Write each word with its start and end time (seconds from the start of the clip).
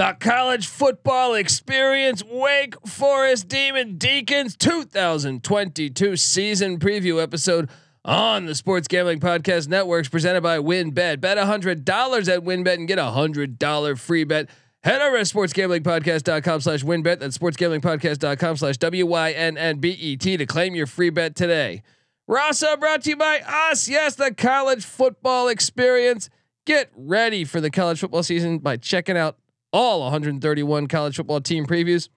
the 0.00 0.16
college 0.18 0.66
football 0.66 1.34
experience 1.34 2.24
Wake 2.24 2.74
Forest 2.86 3.48
Demon 3.48 3.98
Deacons 3.98 4.56
2022 4.56 6.16
season 6.16 6.78
preview 6.78 7.22
episode 7.22 7.68
on 8.02 8.46
the 8.46 8.54
Sports 8.54 8.88
Gambling 8.88 9.20
Podcast 9.20 9.68
Networks 9.68 10.08
presented 10.08 10.40
by 10.40 10.56
WynnBet. 10.56 11.20
Bet 11.20 11.36
$100 11.36 11.68
at 11.76 12.40
WynnBet 12.40 12.74
and 12.76 12.88
get 12.88 12.98
a 12.98 13.02
$100 13.02 13.98
free 13.98 14.24
bet. 14.24 14.48
Head 14.82 15.02
over 15.02 15.18
to 15.18 15.22
sportsgamblingpodcast.com 15.22 16.62
slash 16.62 16.82
wynnbet. 16.82 17.18
That's 17.18 17.36
sportsgamblingpodcast.com 17.36 18.56
slash 18.56 18.78
W-Y-N-N-B-E-T 18.78 20.36
to 20.38 20.46
claim 20.46 20.74
your 20.74 20.86
free 20.86 21.10
bet 21.10 21.36
today. 21.36 21.82
Rasa 22.26 22.70
uh, 22.70 22.76
brought 22.78 23.02
to 23.02 23.10
you 23.10 23.16
by 23.16 23.42
us. 23.46 23.86
Yes, 23.86 24.14
the 24.14 24.32
college 24.32 24.82
football 24.82 25.48
experience. 25.48 26.30
Get 26.64 26.90
ready 26.96 27.44
for 27.44 27.60
the 27.60 27.70
college 27.70 28.00
football 28.00 28.22
season 28.22 28.60
by 28.60 28.78
checking 28.78 29.18
out 29.18 29.36
all 29.72 30.00
131 30.00 30.86
college 30.86 31.16
football 31.16 31.40
team 31.40 31.66
previews. 31.66 32.08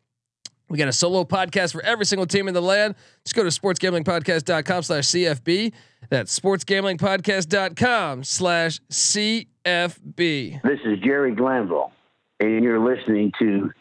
We 0.69 0.77
got 0.77 0.87
a 0.87 0.93
solo 0.93 1.23
podcast 1.23 1.73
for 1.73 1.83
every 1.83 2.05
single 2.05 2.25
team 2.25 2.47
in 2.47 2.53
the 2.53 2.61
land. 2.61 2.95
Just 3.25 3.35
go 3.35 3.43
to 3.43 3.49
sportsgamblingpodcast.com 3.49 4.83
slash 4.83 5.05
CFB. 5.05 5.73
That's 6.09 6.39
sportsgamblingpodcast.com 6.39 8.23
slash 8.23 8.79
CFB. 8.91 10.61
This 10.63 10.79
is 10.85 10.99
Jerry 10.99 11.35
Glanville, 11.35 11.91
and 12.39 12.63
you're 12.63 12.79
listening 12.79 13.31
to 13.39 13.71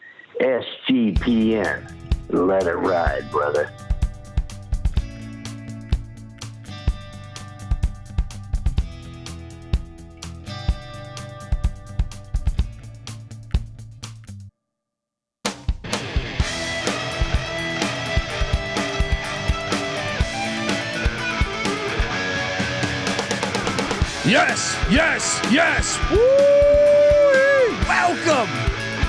SGPN. 0.41 1.91
Let 2.29 2.67
it 2.67 2.75
ride, 2.75 3.29
brother. 3.31 3.71
Yes, 24.33 24.73
yes, 24.89 25.39
yes. 25.51 25.99
Woo! 26.09 26.17
Welcome, 27.87 28.49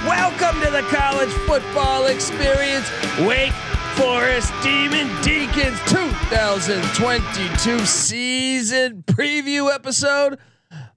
welcome 0.05 0.61
to 0.61 0.70
the 0.70 0.83
college 0.94 1.30
football 1.47 2.05
experience. 2.08 2.86
Wake 3.20 3.55
Forest 3.95 4.52
Demon 4.62 5.08
Deacons 5.22 5.78
2022 5.86 7.86
season 7.86 9.02
preview 9.06 9.75
episode. 9.75 10.39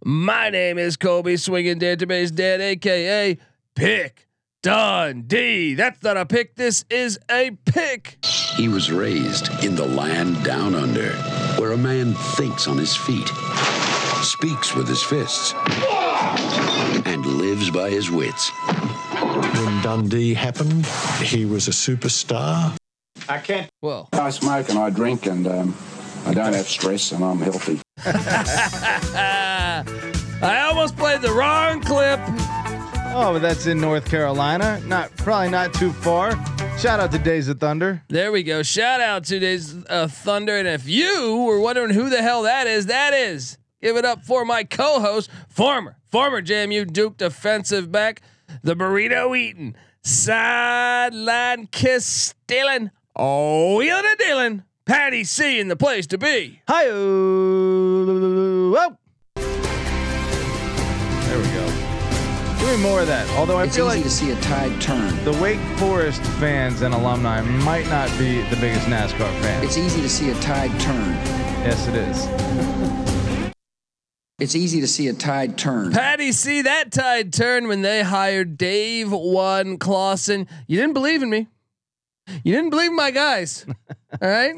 My 0.04 0.50
name 0.50 0.78
is 0.78 0.98
Colby 0.98 1.38
Swinging 1.38 1.80
Database 1.80 2.36
Dan, 2.36 2.60
aka 2.60 3.38
Pick 3.76 4.28
Dundee. 4.62 5.76
That's 5.76 6.04
not 6.04 6.18
a 6.18 6.26
pick. 6.26 6.56
This 6.56 6.84
is 6.90 7.18
a 7.32 7.52
pick. 7.64 8.18
He 8.58 8.68
was 8.68 8.92
raised 8.92 9.64
in 9.64 9.76
the 9.76 9.86
land 9.86 10.44
down 10.44 10.76
under, 10.76 11.14
where 11.62 11.72
a 11.72 11.78
man 11.78 12.14
thinks 12.14 12.68
on 12.68 12.78
his 12.78 12.94
feet, 12.94 13.30
speaks 14.24 14.76
with 14.76 14.88
his 14.88 15.04
fists, 15.04 15.54
and 17.06 17.26
lives 17.26 17.70
by 17.72 17.90
his 17.90 18.10
wits. 18.12 18.50
When 19.20 19.82
Dundee 19.82 20.34
happened, 20.34 20.86
he 21.22 21.46
was 21.46 21.68
a 21.68 21.72
superstar. 21.72 22.76
I 23.30 23.40
can't. 23.40 23.70
Well, 23.82 24.10
I 24.14 24.30
smoke 24.30 24.70
and 24.70 24.80
I 24.80 24.90
drink 24.90 25.26
and 25.26 25.48
um, 25.48 25.76
I 26.26 26.34
don't 26.34 26.54
have 26.54 26.68
stress 26.68 27.12
and 27.12 27.24
I'm 27.24 27.40
healthy. 27.40 27.80
I 30.40 30.62
almost 30.68 30.96
played 30.98 31.22
the 31.22 31.32
wrong 31.32 31.82
clip. 31.82 32.20
Oh, 33.20 33.34
but 33.34 33.40
that's 33.40 33.66
in 33.66 33.82
North 33.82 34.06
Carolina. 34.06 34.80
Not 34.86 35.16
probably 35.18 35.50
not 35.50 35.74
too 35.74 35.92
far. 35.92 36.32
Shout 36.78 37.00
out 37.00 37.12
to 37.12 37.18
Days 37.18 37.48
of 37.48 37.60
Thunder. 37.60 38.04
There 38.10 38.32
we 38.32 38.44
go. 38.44 38.62
Shout 38.62 39.02
out 39.02 39.24
to 39.26 39.40
Days 39.40 39.84
of 39.86 40.14
Thunder. 40.14 40.56
And 40.58 40.68
if 40.68 40.88
you 40.88 41.44
were 41.44 41.60
wondering 41.60 41.90
who 41.90 42.10
the 42.10 42.22
hell 42.22 42.44
that 42.44 42.68
is, 42.68 42.86
that 42.86 43.14
is. 43.14 43.58
Give 43.82 43.96
it 43.96 44.06
up 44.06 44.24
for 44.26 44.44
my 44.44 44.64
co-host, 44.64 45.30
former, 45.50 45.98
former 46.08 46.42
JMU 46.42 46.92
Duke 46.92 47.18
defensive 47.18 47.92
back, 47.92 48.22
the 48.64 48.76
burrito 48.76 49.38
eating, 49.38 49.76
sideline 50.02 51.68
kiss 51.68 52.06
stealing, 52.06 52.90
oh, 53.16 53.80
Yana 53.84 54.16
Dylan, 54.16 54.64
Patty 54.86 55.24
C 55.24 55.60
in 55.60 55.68
the 55.68 55.76
place 55.76 56.08
to 56.08 56.18
be. 56.18 56.62
Hi. 56.68 56.86
Whoa. 56.88 58.98
There 59.36 61.38
we 61.38 61.44
go. 61.54 61.68
Give 62.60 62.70
me 62.78 62.82
more 62.82 63.02
of 63.02 63.08
that. 63.08 63.30
Although 63.38 63.58
I 63.58 63.66
It's 63.66 63.76
feel 63.76 63.86
easy 63.90 63.96
like 63.98 64.04
to 64.04 64.10
see 64.10 64.32
a 64.32 64.36
tide 64.42 64.82
turn. 64.82 65.24
the 65.24 65.34
Wake 65.34 65.60
Forest 65.78 66.22
fans 66.40 66.82
and 66.82 66.96
alumni 66.96 67.42
might 67.42 67.88
not 67.90 68.10
be 68.18 68.42
the 68.50 68.56
biggest 68.56 68.88
NASCAR 68.88 69.30
fans. 69.42 69.66
It's 69.66 69.78
easy 69.78 70.02
to 70.02 70.10
see 70.10 70.32
a 70.32 70.36
tide 70.36 70.72
turn. 70.80 71.14
yes, 71.64 71.88
it 71.88 71.96
is. 71.96 73.17
It's 74.40 74.56
easy 74.56 74.82
to 74.82 74.88
see 74.88 75.08
a 75.08 75.14
tide 75.14 75.58
turn. 75.58 75.92
Patty 75.92 76.32
see 76.32 76.62
that 76.62 76.92
tide 76.92 77.34
turn 77.34 77.68
when 77.68 77.82
they 77.82 78.04
hired 78.04 78.56
Dave 78.58 79.12
One 79.12 79.78
Clawson. 79.78 80.48
You 80.68 80.78
didn't 80.80 80.94
believe 80.94 81.24
in 81.24 81.30
me. 81.32 81.48
You 82.44 82.54
didn't 82.54 82.70
believe 82.70 82.92
my 82.92 83.10
guys. 83.10 83.66
all 84.22 84.30
right. 84.30 84.54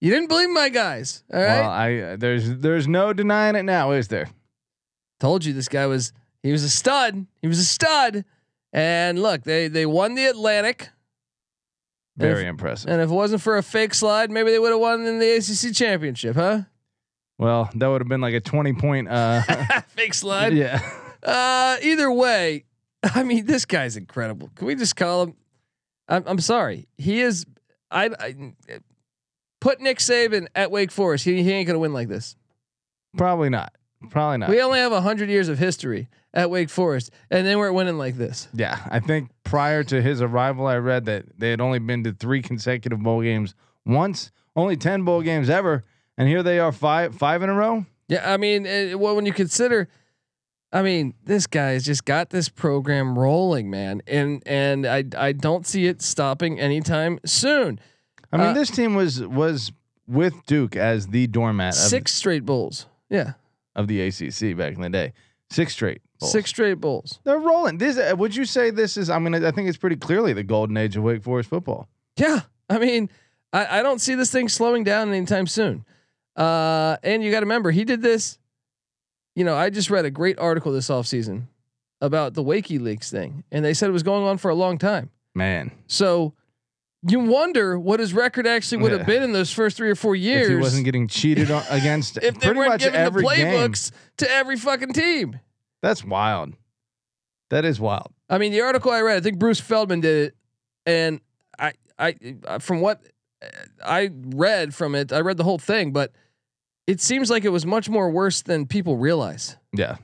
You 0.00 0.10
didn't 0.10 0.28
believe 0.28 0.50
my 0.50 0.68
guys. 0.68 1.24
All 1.32 1.40
right. 1.40 1.60
Well, 1.60 1.70
I 1.70 1.96
uh, 1.96 2.16
there's 2.16 2.58
there's 2.58 2.86
no 2.86 3.12
denying 3.12 3.56
it 3.56 3.64
now, 3.64 3.90
is 3.90 4.06
there? 4.08 4.28
Told 5.18 5.44
you 5.44 5.52
this 5.52 5.68
guy 5.68 5.86
was 5.86 6.12
he 6.42 6.52
was 6.52 6.62
a 6.62 6.70
stud. 6.70 7.26
He 7.40 7.48
was 7.48 7.58
a 7.58 7.64
stud. 7.64 8.24
And 8.72 9.20
look, 9.20 9.42
they 9.42 9.66
they 9.66 9.84
won 9.86 10.14
the 10.14 10.26
Atlantic. 10.26 10.90
And 12.16 12.28
Very 12.28 12.42
if- 12.42 12.48
impressive. 12.50 12.88
And 12.90 13.00
if 13.02 13.10
it 13.10 13.14
wasn't 13.14 13.42
for 13.42 13.56
a 13.56 13.62
fake 13.64 13.94
slide, 13.94 14.30
maybe 14.30 14.52
they 14.52 14.60
would 14.60 14.70
have 14.70 14.80
won 14.80 15.04
in 15.06 15.18
the 15.18 15.36
ACC 15.36 15.74
championship, 15.74 16.36
huh? 16.36 16.62
Well, 17.42 17.70
that 17.74 17.86
would 17.88 18.00
have 18.00 18.08
been 18.08 18.20
like 18.20 18.34
a 18.34 18.40
20 18.40 18.72
point. 18.74 19.08
Uh, 19.08 19.42
fake 19.88 20.14
slide. 20.14 20.52
yeah. 20.54 20.80
Uh, 21.22 21.76
either 21.82 22.10
way, 22.10 22.64
I 23.02 23.22
mean, 23.22 23.46
this 23.46 23.64
guy's 23.64 23.96
incredible. 23.96 24.50
Can 24.54 24.66
we 24.66 24.74
just 24.74 24.96
call 24.96 25.24
him? 25.24 25.34
I'm, 26.08 26.24
I'm 26.26 26.40
sorry. 26.40 26.88
He 26.98 27.20
is. 27.20 27.46
I, 27.90 28.10
I 28.18 28.52
put 29.60 29.80
Nick 29.80 29.98
Saban 29.98 30.46
at 30.54 30.70
Wake 30.70 30.90
Forest. 30.90 31.24
He, 31.24 31.42
he 31.42 31.52
ain't 31.52 31.66
gonna 31.66 31.78
win 31.78 31.92
like 31.92 32.08
this. 32.08 32.36
Probably 33.16 33.50
not. 33.50 33.72
Probably 34.10 34.38
not. 34.38 34.48
We 34.48 34.60
only 34.60 34.78
have 34.78 34.92
hundred 34.92 35.28
years 35.28 35.48
of 35.48 35.58
history 35.58 36.08
at 36.34 36.50
Wake 36.50 36.70
Forest, 36.70 37.10
and 37.30 37.46
they 37.46 37.54
weren't 37.54 37.74
winning 37.74 37.98
like 37.98 38.16
this. 38.16 38.48
Yeah, 38.54 38.78
I 38.90 39.00
think 39.00 39.30
prior 39.44 39.84
to 39.84 40.00
his 40.02 40.22
arrival, 40.22 40.66
I 40.66 40.76
read 40.76 41.04
that 41.04 41.38
they 41.38 41.50
had 41.50 41.60
only 41.60 41.78
been 41.78 42.02
to 42.04 42.12
three 42.12 42.42
consecutive 42.42 43.00
bowl 43.00 43.22
games 43.22 43.54
once, 43.84 44.32
only 44.56 44.76
ten 44.76 45.04
bowl 45.04 45.22
games 45.22 45.50
ever, 45.50 45.84
and 46.18 46.28
here 46.28 46.42
they 46.42 46.58
are 46.58 46.72
five 46.72 47.14
five 47.14 47.42
in 47.42 47.48
a 47.48 47.54
row. 47.54 47.86
Yeah, 48.08 48.30
I 48.30 48.36
mean, 48.36 48.66
it, 48.66 48.98
well, 48.98 49.16
when 49.16 49.24
you 49.26 49.32
consider, 49.32 49.88
I 50.72 50.82
mean, 50.82 51.14
this 51.24 51.46
guy 51.46 51.70
has 51.70 51.84
just 51.84 52.04
got 52.04 52.30
this 52.30 52.48
program 52.48 53.18
rolling, 53.18 53.70
man, 53.70 54.02
and 54.06 54.42
and 54.46 54.86
I 54.86 55.04
I 55.16 55.32
don't 55.32 55.66
see 55.66 55.86
it 55.86 56.02
stopping 56.02 56.60
anytime 56.60 57.18
soon. 57.24 57.78
I 58.32 58.36
mean, 58.36 58.46
Uh, 58.48 58.52
this 58.54 58.70
team 58.70 58.94
was 58.94 59.22
was 59.22 59.72
with 60.06 60.34
Duke 60.46 60.76
as 60.76 61.06
the 61.08 61.26
doormat 61.26 61.74
of, 61.74 61.78
Six 61.80 62.12
straight 62.14 62.44
bowls. 62.44 62.86
Yeah, 63.08 63.34
of 63.76 63.88
the 63.88 64.00
ACC 64.02 64.56
back 64.56 64.74
in 64.74 64.82
the 64.82 64.90
day. 64.90 65.12
Six 65.50 65.74
straight. 65.74 66.00
bowls. 66.18 66.32
six 66.32 66.48
straight 66.48 66.80
bowls. 66.80 67.20
They're 67.24 67.38
rolling. 67.38 67.76
This 67.78 67.98
uh, 67.98 68.14
would 68.16 68.34
you 68.34 68.44
say 68.46 68.70
this 68.70 68.96
is? 68.96 69.10
I 69.10 69.18
mean, 69.18 69.34
I 69.34 69.50
think 69.50 69.68
it's 69.68 69.76
pretty 69.78 69.96
clearly 69.96 70.32
the 70.32 70.42
golden 70.42 70.76
age 70.78 70.96
of 70.96 71.02
Wake 71.02 71.22
Forest 71.22 71.50
football. 71.50 71.88
Yeah, 72.16 72.40
I 72.70 72.78
mean, 72.78 73.10
I, 73.52 73.80
I 73.80 73.82
don't 73.82 74.00
see 74.00 74.14
this 74.14 74.30
thing 74.30 74.48
slowing 74.48 74.82
down 74.84 75.10
anytime 75.12 75.46
soon. 75.46 75.84
Uh, 76.36 76.96
and 77.02 77.22
you 77.22 77.30
got 77.30 77.40
to 77.40 77.46
remember, 77.46 77.70
he 77.70 77.84
did 77.84 78.02
this. 78.02 78.38
You 79.34 79.44
know, 79.44 79.54
I 79.56 79.70
just 79.70 79.90
read 79.90 80.04
a 80.04 80.10
great 80.10 80.38
article 80.38 80.72
this 80.72 80.88
offseason 80.88 81.44
about 82.00 82.34
the 82.34 82.42
Wakey 82.42 82.80
Leaks 82.80 83.10
thing, 83.10 83.44
and 83.50 83.64
they 83.64 83.74
said 83.74 83.88
it 83.88 83.92
was 83.92 84.02
going 84.02 84.24
on 84.24 84.36
for 84.38 84.50
a 84.50 84.54
long 84.54 84.76
time. 84.78 85.10
Man, 85.34 85.70
So 85.86 86.34
you 87.08 87.18
wonder 87.20 87.78
what 87.78 87.98
his 88.00 88.12
record 88.12 88.46
actually 88.46 88.82
would 88.82 88.92
have 88.92 89.00
Yeah. 89.02 89.06
been 89.06 89.22
in 89.22 89.32
those 89.32 89.50
first 89.52 89.76
three 89.76 89.88
or 89.90 89.94
four 89.94 90.14
years 90.14 90.48
if 90.48 90.54
he 90.56 90.60
wasn't 90.60 90.84
getting 90.84 91.08
cheated 91.08 91.50
on, 91.50 91.62
against 91.70 92.18
if 92.18 92.38
they 92.38 92.52
weren't 92.52 92.78
giving 92.78 92.92
the 92.92 92.98
every 92.98 93.24
game. 93.24 93.46
playbooks 93.46 93.90
to 94.18 94.30
every 94.30 94.56
fucking 94.56 94.92
team. 94.92 95.40
That's 95.80 96.04
wild. 96.04 96.54
That 97.50 97.64
is 97.64 97.80
wild. 97.80 98.12
I 98.28 98.38
mean, 98.38 98.52
the 98.52 98.60
article 98.60 98.90
I 98.92 99.00
read, 99.00 99.16
I 99.16 99.20
think 99.20 99.38
Bruce 99.38 99.60
Feldman 99.60 100.00
did 100.00 100.28
it, 100.28 100.36
and 100.86 101.20
I, 101.58 101.72
I, 101.98 102.58
from 102.60 102.80
what 102.82 103.00
I 103.84 104.10
read 104.12 104.74
from 104.74 104.94
it, 104.94 105.12
I 105.12 105.20
read 105.20 105.36
the 105.38 105.44
whole 105.44 105.58
thing, 105.58 105.92
but 105.92 106.12
it 106.86 107.00
seems 107.00 107.30
like 107.30 107.44
it 107.44 107.50
was 107.50 107.64
much 107.64 107.88
more 107.88 108.10
worse 108.10 108.42
than 108.42 108.66
people 108.66 108.96
realize. 108.96 109.56
Yeah, 109.72 109.96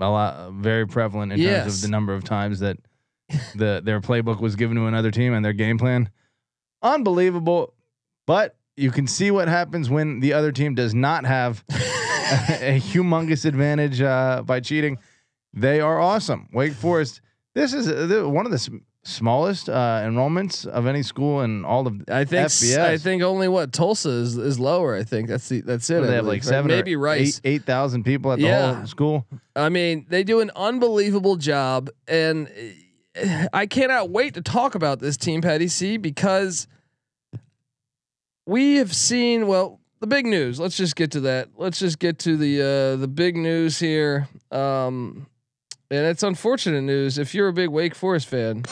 a 0.00 0.08
lot, 0.10 0.52
very 0.52 0.86
prevalent 0.86 1.32
in 1.32 1.40
terms 1.40 1.76
of 1.76 1.82
the 1.82 1.88
number 1.88 2.14
of 2.14 2.24
times 2.24 2.60
that 2.60 2.78
the 3.54 3.80
their 3.84 4.00
playbook 4.00 4.40
was 4.40 4.56
given 4.56 4.76
to 4.76 4.86
another 4.86 5.10
team 5.10 5.32
and 5.32 5.44
their 5.44 5.52
game 5.52 5.78
plan. 5.78 6.10
Unbelievable, 6.82 7.74
but 8.26 8.56
you 8.76 8.90
can 8.90 9.06
see 9.06 9.30
what 9.30 9.48
happens 9.48 9.90
when 9.90 10.20
the 10.20 10.32
other 10.32 10.52
team 10.52 10.74
does 10.74 10.94
not 10.94 11.24
have 11.24 11.64
a 11.70 12.80
humongous 12.80 13.44
advantage 13.44 14.00
uh, 14.00 14.42
by 14.44 14.60
cheating. 14.60 14.98
They 15.52 15.80
are 15.80 15.98
awesome. 15.98 16.48
Wake 16.52 16.74
Forest 16.74 17.20
This 17.54 17.72
is 17.72 17.88
uh, 17.88 18.28
one 18.28 18.46
of 18.46 18.52
the 18.52 18.80
smallest 19.04 19.68
uh, 19.68 20.00
enrollments 20.04 20.66
of 20.66 20.86
any 20.86 21.02
school 21.02 21.40
in 21.42 21.64
all 21.64 21.86
of. 21.86 22.02
I 22.08 22.24
think 22.24 22.48
FBS. 22.48 22.78
I 22.78 22.98
think 22.98 23.22
only 23.22 23.48
what 23.48 23.72
Tulsa 23.72 24.10
is, 24.10 24.36
is 24.36 24.58
lower. 24.60 24.94
I 24.94 25.04
think 25.04 25.28
that's 25.28 25.48
the 25.48 25.60
that's 25.62 25.88
it. 25.90 26.02
I 26.02 26.06
they 26.06 26.14
have 26.14 26.26
like 26.26 26.42
believe, 26.42 26.44
right? 26.44 26.44
seven, 26.44 26.68
maybe 26.68 26.96
Rice. 26.96 27.40
eight 27.44 27.64
thousand 27.64 28.04
people 28.04 28.32
at 28.32 28.38
the 28.38 28.46
Yeah. 28.46 28.74
whole 28.74 28.86
school. 28.86 29.26
I 29.56 29.68
mean, 29.68 30.06
they 30.08 30.24
do 30.24 30.40
an 30.40 30.50
unbelievable 30.54 31.36
job, 31.36 31.90
and 32.06 32.48
uh, 33.20 33.46
I 33.52 33.66
cannot 33.66 34.10
wait 34.10 34.34
to 34.34 34.42
talk 34.42 34.74
about 34.74 34.98
this 35.00 35.16
team, 35.16 35.40
Patty 35.40 35.68
C, 35.68 35.96
because 35.96 36.66
we 38.46 38.76
have 38.76 38.94
seen. 38.94 39.46
Well, 39.46 39.80
the 40.00 40.06
big 40.06 40.26
news. 40.26 40.60
Let's 40.60 40.76
just 40.76 40.96
get 40.96 41.10
to 41.12 41.20
that. 41.20 41.48
Let's 41.56 41.78
just 41.78 41.98
get 41.98 42.18
to 42.20 42.36
the 42.36 42.60
uh, 42.60 42.96
the 42.96 43.08
big 43.08 43.36
news 43.36 43.78
here. 43.78 44.28
Um, 44.50 45.26
and 45.90 46.06
it's 46.06 46.22
unfortunate 46.22 46.82
news 46.82 47.18
if 47.18 47.34
you're 47.34 47.48
a 47.48 47.52
big 47.52 47.68
Wake 47.70 47.94
Forest 47.94 48.28
fan. 48.28 48.64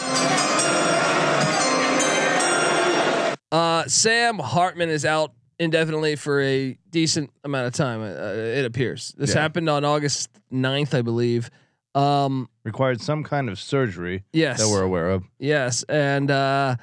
Uh, 3.53 3.85
Sam 3.87 4.39
Hartman 4.39 4.89
is 4.91 5.05
out 5.05 5.33
indefinitely 5.59 6.17
for 6.17 6.41
a 6.43 6.77
decent 6.91 7.31
amount 7.45 7.67
of 7.69 7.73
time. 7.73 8.03
Uh, 8.03 8.07
it 8.35 8.65
appears 8.65 9.15
this 9.17 9.35
Yeah. 9.35 9.41
happened 9.43 9.71
on 9.71 9.85
August 9.85 10.29
9th, 10.53 10.93
I 10.95 11.03
believe. 11.03 11.49
Um, 11.95 12.49
Required 12.65 13.01
some 13.01 13.23
kind 13.25 13.49
of 13.49 13.59
surgery 13.59 14.25
yes, 14.33 14.59
that 14.61 14.69
we're 14.69 14.83
aware 14.83 15.09
of. 15.11 15.25
yes, 15.39 15.83
and 15.85 16.31
uh, 16.31 16.77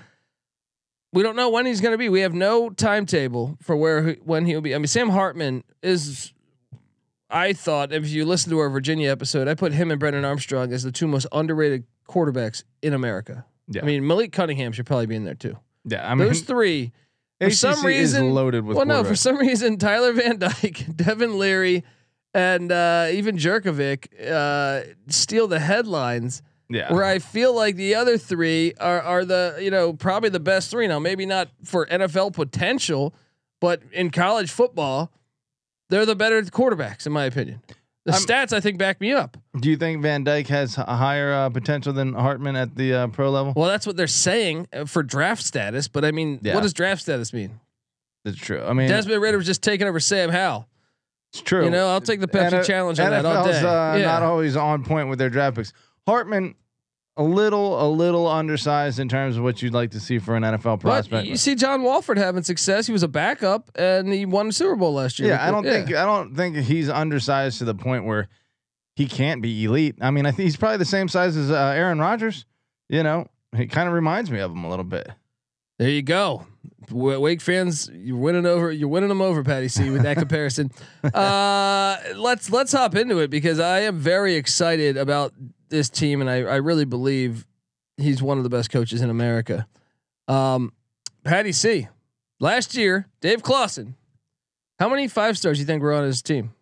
we 1.11 1.21
don't 1.21 1.35
know 1.35 1.49
when 1.49 1.67
he's 1.67 1.81
going 1.81 1.91
to 1.91 1.97
be. 1.99 2.09
We 2.09 2.21
have 2.21 2.33
no 2.33 2.71
timetable 2.71 3.57
for 3.61 3.75
where 3.75 4.07
he, 4.07 4.13
when 4.23 4.45
he'll 4.47 4.61
be. 4.61 4.73
I 4.73 4.79
mean, 4.79 4.87
Sam 4.87 5.09
Hartman 5.09 5.63
is. 5.83 6.32
I 7.33 7.53
thought 7.53 7.91
if 7.91 8.07
you 8.09 8.25
listen 8.25 8.51
to 8.51 8.59
our 8.59 8.69
Virginia 8.69 9.09
episode, 9.11 9.47
I 9.47 9.55
put 9.55 9.73
him 9.73 9.89
and 9.91 9.99
Brennan 9.99 10.23
Armstrong 10.23 10.71
as 10.71 10.83
the 10.83 10.91
two 10.91 11.07
most 11.07 11.25
underrated 11.31 11.83
quarterbacks 12.07 12.63
in 12.81 12.93
America. 12.93 13.45
Yeah, 13.67 13.81
I 13.81 13.85
mean, 13.85 14.05
Malik 14.05 14.31
Cunningham 14.31 14.71
should 14.71 14.85
probably 14.85 15.07
be 15.07 15.15
in 15.15 15.23
there 15.25 15.33
too. 15.33 15.57
yeah. 15.85 16.09
I 16.09 16.13
mean, 16.15 16.27
Those 16.27 16.41
three 16.41 16.91
for 17.39 17.47
ACC 17.47 17.53
some 17.53 17.85
reason- 17.85 18.33
loaded 18.33 18.63
with. 18.65 18.77
well, 18.77 18.85
no, 18.85 19.03
for 19.03 19.15
some 19.15 19.37
reason, 19.37 19.77
Tyler 19.77 20.13
Van 20.13 20.37
Dyke, 20.37 20.85
Devin 20.95 21.39
Leary, 21.39 21.83
and 22.33 22.71
uh, 22.71 23.07
even 23.11 23.37
Jurkovec 23.37 24.07
uh, 24.29 24.83
steal 25.07 25.47
the 25.47 25.59
headlines. 25.59 26.41
yeah, 26.69 26.91
Where 26.93 27.03
I 27.03 27.19
feel 27.19 27.55
like 27.55 27.75
the 27.77 27.95
other 27.95 28.17
three 28.17 28.73
are 28.79 29.01
are 29.01 29.25
the 29.25 29.57
you 29.61 29.71
know 29.71 29.93
probably 29.93 30.29
the 30.29 30.39
best 30.39 30.69
three 30.69 30.87
now. 30.87 30.99
Maybe 30.99 31.25
not 31.25 31.49
for 31.63 31.85
NFL 31.87 32.33
potential, 32.33 33.13
but 33.59 33.81
in 33.91 34.09
college 34.11 34.51
football, 34.51 35.11
they're 35.89 36.05
the 36.05 36.15
better 36.15 36.41
quarterbacks 36.43 37.05
in 37.05 37.11
my 37.11 37.25
opinion. 37.25 37.61
The 38.05 38.11
I'm- 38.13 38.21
stats 38.21 38.51
I 38.51 38.59
think 38.59 38.77
back 38.77 38.99
me 38.99 39.13
up. 39.13 39.37
Do 39.57 39.69
you 39.69 39.77
think 39.77 40.01
Van 40.01 40.23
Dyke 40.25 40.47
has 40.47 40.77
a 40.77 40.95
higher 40.97 41.31
uh, 41.33 41.49
potential 41.49 41.93
than 41.93 42.13
Hartman 42.13 42.55
at 42.57 42.75
the 42.75 42.93
uh, 42.93 43.07
pro 43.07 43.29
level? 43.31 43.53
Well, 43.55 43.69
that's 43.69 43.87
what 43.87 43.95
they're 43.95 44.07
saying 44.07 44.67
uh, 44.73 44.85
for 44.85 45.03
draft 45.03 45.41
status. 45.43 45.87
But 45.87 46.03
I 46.03 46.11
mean, 46.11 46.39
Yeah. 46.41 46.53
what 46.55 46.63
does 46.63 46.73
draft 46.73 47.01
status 47.03 47.31
mean? 47.31 47.59
That's 48.25 48.37
true. 48.37 48.61
I 48.63 48.73
mean, 48.73 48.89
Desmond 48.89 49.21
Ridder 49.21 49.37
was 49.37 49.45
just 49.45 49.61
taking 49.63 49.87
over 49.87 49.99
Sam 50.01 50.29
Howell. 50.31 50.67
it's 51.31 51.41
true. 51.41 51.63
You 51.65 51.69
know, 51.69 51.87
I'll 51.89 52.01
take 52.01 52.19
the 52.19 52.27
Pepsi 52.27 52.53
N- 52.53 52.63
challenge 52.65 52.99
on 52.99 53.09
that 53.11 53.25
all 53.25 53.45
day. 53.45 53.57
Uh, 53.59 53.95
Yeah. 53.97 54.05
not 54.05 54.21
always 54.23 54.55
on 54.57 54.83
point 54.83 55.07
with 55.09 55.17
their 55.19 55.29
draft 55.29 55.55
picks. 55.55 55.71
Hartman, 56.05 56.55
a 57.17 57.23
little, 57.23 57.85
a 57.85 57.89
little 57.89 58.27
undersized 58.27 58.97
in 58.99 59.07
terms 59.07 59.37
of 59.37 59.43
what 59.43 59.61
you'd 59.61 59.73
like 59.73 59.91
to 59.91 59.99
see 59.99 60.17
for 60.19 60.35
an 60.35 60.43
NFL 60.43 60.63
But 60.63 60.79
prospect. 60.81 61.27
you 61.27 61.35
see 61.37 61.53
John 61.55 61.83
Wolford 61.83 62.17
having 62.17 62.41
success. 62.43 62.87
He 62.87 62.91
was 62.93 63.03
a 63.03 63.07
backup 63.07 63.69
and 63.75 64.11
he 64.11 64.25
won 64.25 64.47
the 64.47 64.53
Super 64.53 64.75
Bowl 64.75 64.93
last 64.93 65.19
year. 65.19 65.29
yeah, 65.29 65.47
I 65.47 65.51
don't 65.51 65.63
think 65.63 65.89
I 65.93 66.05
don't 66.05 66.35
think 66.35 66.55
he's 66.57 66.89
undersized 66.89 67.59
to 67.59 67.65
the 67.65 67.75
point 67.75 68.05
where 68.05 68.29
he 68.95 69.05
can't 69.07 69.41
be 69.41 69.63
elite. 69.65 69.95
I 70.01 70.09
mean, 70.11 70.25
I 70.25 70.31
think 70.31 70.45
he's 70.45 70.57
probably 70.57 70.77
the 70.77 70.85
same 70.85 71.07
size 71.07 71.37
as 71.37 71.51
uh, 71.51 71.55
Aaron 71.75 71.99
Rodgers. 71.99 72.45
You 72.89 73.03
know, 73.03 73.27
he 73.55 73.67
kind 73.67 73.87
of 73.87 73.93
reminds 73.93 74.31
me 74.31 74.39
of 74.39 74.51
him 74.51 74.63
a 74.63 74.69
little 74.69 74.83
bit. 74.85 75.07
There 75.79 75.89
you 75.89 76.01
go. 76.03 76.45
W- 76.89 77.19
Wake 77.19 77.41
fans, 77.41 77.89
you're 77.93 78.17
winning 78.17 78.45
over. 78.45 78.71
You're 78.71 78.89
winning 78.89 79.09
them 79.09 79.21
over, 79.21 79.43
Patty 79.43 79.67
C. 79.67 79.89
With 79.89 80.03
that 80.03 80.17
comparison, 80.23 80.69
uh, 81.13 81.97
let's 82.15 82.49
let's 82.51 82.71
hop 82.71 82.95
into 82.95 83.19
it 83.19 83.29
because 83.29 83.59
I 83.59 83.81
am 83.81 83.97
very 83.99 84.35
excited 84.35 84.97
about 84.97 85.33
this 85.73 85.89
team, 85.89 86.21
and 86.21 86.29
I, 86.29 86.37
I 86.37 86.55
really 86.55 86.85
believe 86.85 87.45
he's 87.97 88.21
one 88.21 88.37
of 88.37 88.43
the 88.43 88.49
best 88.49 88.69
coaches 88.69 89.01
in 89.01 89.09
America. 89.09 89.67
Um, 90.27 90.71
Patty 91.25 91.51
C. 91.51 91.89
Last 92.39 92.75
year, 92.75 93.07
Dave 93.21 93.43
Clawson. 93.43 93.95
How 94.79 94.89
many 94.89 95.07
five 95.07 95.37
stars 95.37 95.57
do 95.57 95.61
you 95.61 95.65
think 95.65 95.81
were 95.81 95.93
on 95.93 96.03
his 96.03 96.21
team? 96.21 96.53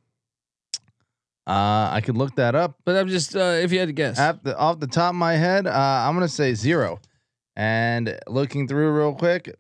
Uh, 1.48 1.90
I 1.92 2.02
could 2.04 2.18
look 2.18 2.36
that 2.36 2.56
up. 2.56 2.78
But 2.86 2.96
I'm 2.96 3.08
just 3.08 3.36
uh, 3.36 3.60
if 3.62 3.72
you 3.72 3.80
had 3.80 3.90
to 3.90 3.94
guess. 3.94 4.20
At 4.20 4.44
the, 4.44 4.58
off 4.58 4.80
the 4.80 4.88
top 4.88 5.10
of 5.10 5.16
my 5.16 5.34
head, 5.34 5.68
uh, 5.68 5.72
I'm 5.72 6.16
gonna 6.16 6.28
say 6.28 6.54
zero. 6.54 7.00
And 7.56 8.18
looking 8.28 8.68
through 8.68 8.92
real 8.92 9.14
quick, 9.14 9.56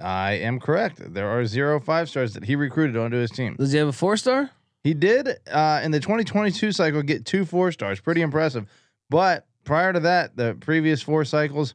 I 0.00 0.32
am 0.32 0.58
correct. 0.58 1.14
There 1.14 1.28
are 1.28 1.44
zero 1.44 1.80
five 1.80 2.08
stars 2.08 2.34
that 2.34 2.44
he 2.44 2.56
recruited 2.56 2.96
onto 2.96 3.16
his 3.18 3.30
team. 3.30 3.56
Does 3.56 3.72
he 3.72 3.78
have 3.78 3.88
a 3.88 3.92
four 3.92 4.16
star? 4.16 4.50
He 4.84 4.94
did 4.94 5.28
uh, 5.50 5.80
in 5.84 5.90
the 5.92 6.00
2022 6.00 6.72
cycle 6.72 7.02
get 7.02 7.24
two 7.24 7.44
four 7.44 7.70
stars, 7.72 8.00
pretty 8.00 8.20
impressive. 8.22 8.66
But 9.10 9.46
prior 9.64 9.92
to 9.92 10.00
that, 10.00 10.36
the 10.36 10.56
previous 10.58 11.02
four 11.02 11.24
cycles, 11.24 11.74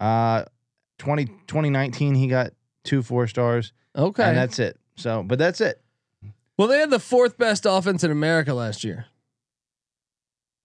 uh, 0.00 0.44
20, 0.98 1.26
2019 1.26 2.14
he 2.14 2.28
got 2.28 2.52
two 2.84 3.02
four 3.02 3.26
stars, 3.26 3.72
Okay. 3.96 4.22
and 4.24 4.36
that's 4.36 4.58
it. 4.58 4.78
So, 4.96 5.22
but 5.22 5.38
that's 5.38 5.60
it. 5.60 5.80
well, 6.56 6.68
they 6.68 6.78
had 6.78 6.90
the 6.90 6.98
fourth 6.98 7.36
best 7.36 7.66
offense 7.68 8.02
in 8.04 8.10
America 8.10 8.54
last 8.54 8.82
year. 8.84 9.06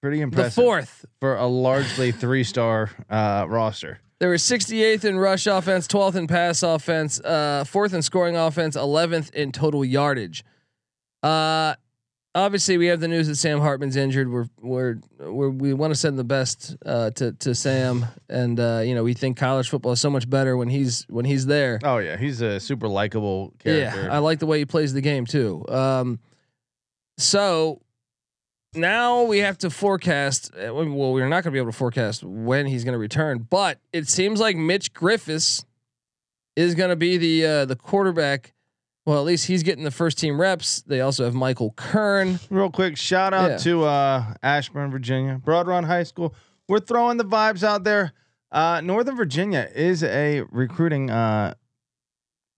Pretty 0.01 0.21
impressive. 0.21 0.55
The 0.55 0.61
fourth. 0.61 1.05
for 1.19 1.35
a 1.35 1.47
largely 1.47 2.11
three 2.11 2.43
star 2.43 2.91
uh, 3.09 3.45
roster. 3.49 3.99
They 4.19 4.27
were 4.27 4.35
68th 4.35 5.05
in 5.05 5.17
rush 5.19 5.45
offense, 5.47 5.87
12th 5.87 6.15
in 6.15 6.27
pass 6.27 6.63
offense, 6.63 7.19
uh, 7.19 7.63
fourth 7.65 7.93
in 7.93 8.01
scoring 8.01 8.35
offense, 8.35 8.75
11th 8.75 9.31
in 9.33 9.51
total 9.51 9.83
yardage. 9.85 10.43
Uh, 11.27 11.75
obviously, 12.35 12.77
we 12.77 12.87
have 12.87 12.99
the 12.99 13.07
news 13.07 13.27
that 13.27 13.35
Sam 13.35 13.59
Hartman's 13.59 13.95
injured. 13.95 14.29
We're 14.31 14.47
we're, 14.61 14.95
we're 15.19 15.49
we 15.49 15.73
want 15.73 15.91
to 15.93 15.99
send 15.99 16.17
the 16.17 16.23
best 16.23 16.75
uh, 16.85 17.11
to 17.11 17.31
to 17.33 17.53
Sam, 17.55 18.05
and 18.29 18.59
uh, 18.59 18.81
you 18.85 18.95
know 18.95 19.03
we 19.03 19.13
think 19.13 19.37
college 19.37 19.69
football 19.69 19.91
is 19.91 20.01
so 20.01 20.09
much 20.09 20.29
better 20.29 20.55
when 20.55 20.69
he's 20.69 21.05
when 21.09 21.25
he's 21.25 21.45
there. 21.45 21.79
Oh 21.83 21.97
yeah, 21.97 22.17
he's 22.17 22.41
a 22.41 22.59
super 22.59 22.87
likable 22.87 23.53
character. 23.59 24.03
Yeah, 24.03 24.13
I 24.13 24.19
like 24.19 24.39
the 24.39 24.45
way 24.45 24.59
he 24.59 24.65
plays 24.65 24.93
the 24.93 25.01
game 25.01 25.25
too. 25.25 25.65
Um, 25.67 26.19
so 27.17 27.81
now 28.75 29.23
we 29.23 29.39
have 29.39 29.57
to 29.59 29.69
forecast. 29.69 30.51
uh, 30.55 30.73
Well, 30.73 31.13
we're 31.13 31.27
not 31.29 31.43
going 31.43 31.51
to 31.51 31.51
be 31.51 31.57
able 31.59 31.71
to 31.71 31.77
forecast 31.77 32.23
when 32.23 32.67
he's 32.67 32.83
going 32.83 32.93
to 32.93 32.99
return, 32.99 33.39
but 33.49 33.79
it 33.91 34.07
seems 34.07 34.39
like 34.39 34.55
Mitch 34.55 34.93
Griffis 34.93 35.65
is 36.55 36.75
going 36.75 36.89
to 36.91 36.95
be 36.95 37.17
the 37.17 37.45
uh, 37.45 37.65
the 37.65 37.75
quarterback. 37.75 38.53
Well, 39.07 39.19
at 39.19 39.23
least 39.23 39.47
he's 39.47 39.63
getting 39.63 39.85
the 39.85 39.91
first 39.91 40.17
team 40.17 40.39
reps. 40.39 40.81
They 40.81 40.99
also 40.99 41.23
have 41.23 41.33
Michael 41.33 41.71
Kern. 41.77 42.41
Real 42.49 42.69
quick, 42.69 42.97
shout 42.97 43.33
out 43.33 43.51
Yeah. 43.51 43.57
to 43.59 43.85
uh, 43.85 44.33
Ashburn, 44.43 44.91
Virginia, 44.91 45.39
Broad 45.41 45.65
Run 45.65 45.85
High 45.85 46.03
School. 46.03 46.35
We're 46.67 46.81
throwing 46.81 47.15
the 47.15 47.23
vibes 47.23 47.63
out 47.63 47.85
there. 47.85 48.11
Uh, 48.51 48.81
Northern 48.83 49.15
Virginia 49.15 49.69
is 49.73 50.03
a 50.03 50.41
recruiting, 50.51 51.09
uh, 51.09 51.53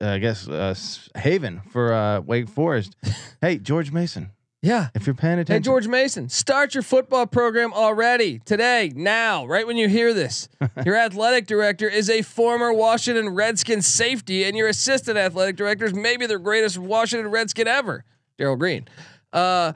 I 0.01 0.17
guess, 0.17 0.47
uh, 0.47 0.73
haven 1.15 1.61
for 1.69 1.93
uh, 1.93 2.21
Wake 2.21 2.49
Forest. 2.49 2.95
hey, 3.41 3.59
George 3.59 3.91
Mason, 3.91 4.31
Yeah. 4.61 4.89
if 4.93 5.07
you're 5.07 5.13
paying 5.15 5.39
attention, 5.39 5.55
Hey, 5.55 5.59
George 5.65 5.87
Mason, 5.87 6.27
start 6.29 6.73
your 6.75 6.83
football 6.83 7.25
program 7.25 7.73
already 7.73 8.39
today, 8.39 8.91
now, 8.95 9.45
right 9.45 9.65
when 9.65 9.77
you 9.77 9.87
hear 9.87 10.13
this. 10.13 10.49
Your 10.85 10.97
athletic 10.97 11.47
director 11.47 11.87
is 11.87 12.09
a 12.09 12.21
former 12.21 12.73
Washington 12.73 13.29
Redskins 13.29 13.87
safety, 13.87 14.43
and 14.43 14.57
your 14.57 14.67
assistant 14.67 15.17
athletic 15.17 15.55
director 15.55 15.85
is 15.85 15.93
maybe 15.93 16.25
the 16.25 16.37
greatest 16.39 16.77
Washington 16.77 17.31
Redskin 17.31 17.67
ever, 17.67 18.03
Darrell 18.37 18.55
Green. 18.57 18.87
Uh, 19.31 19.71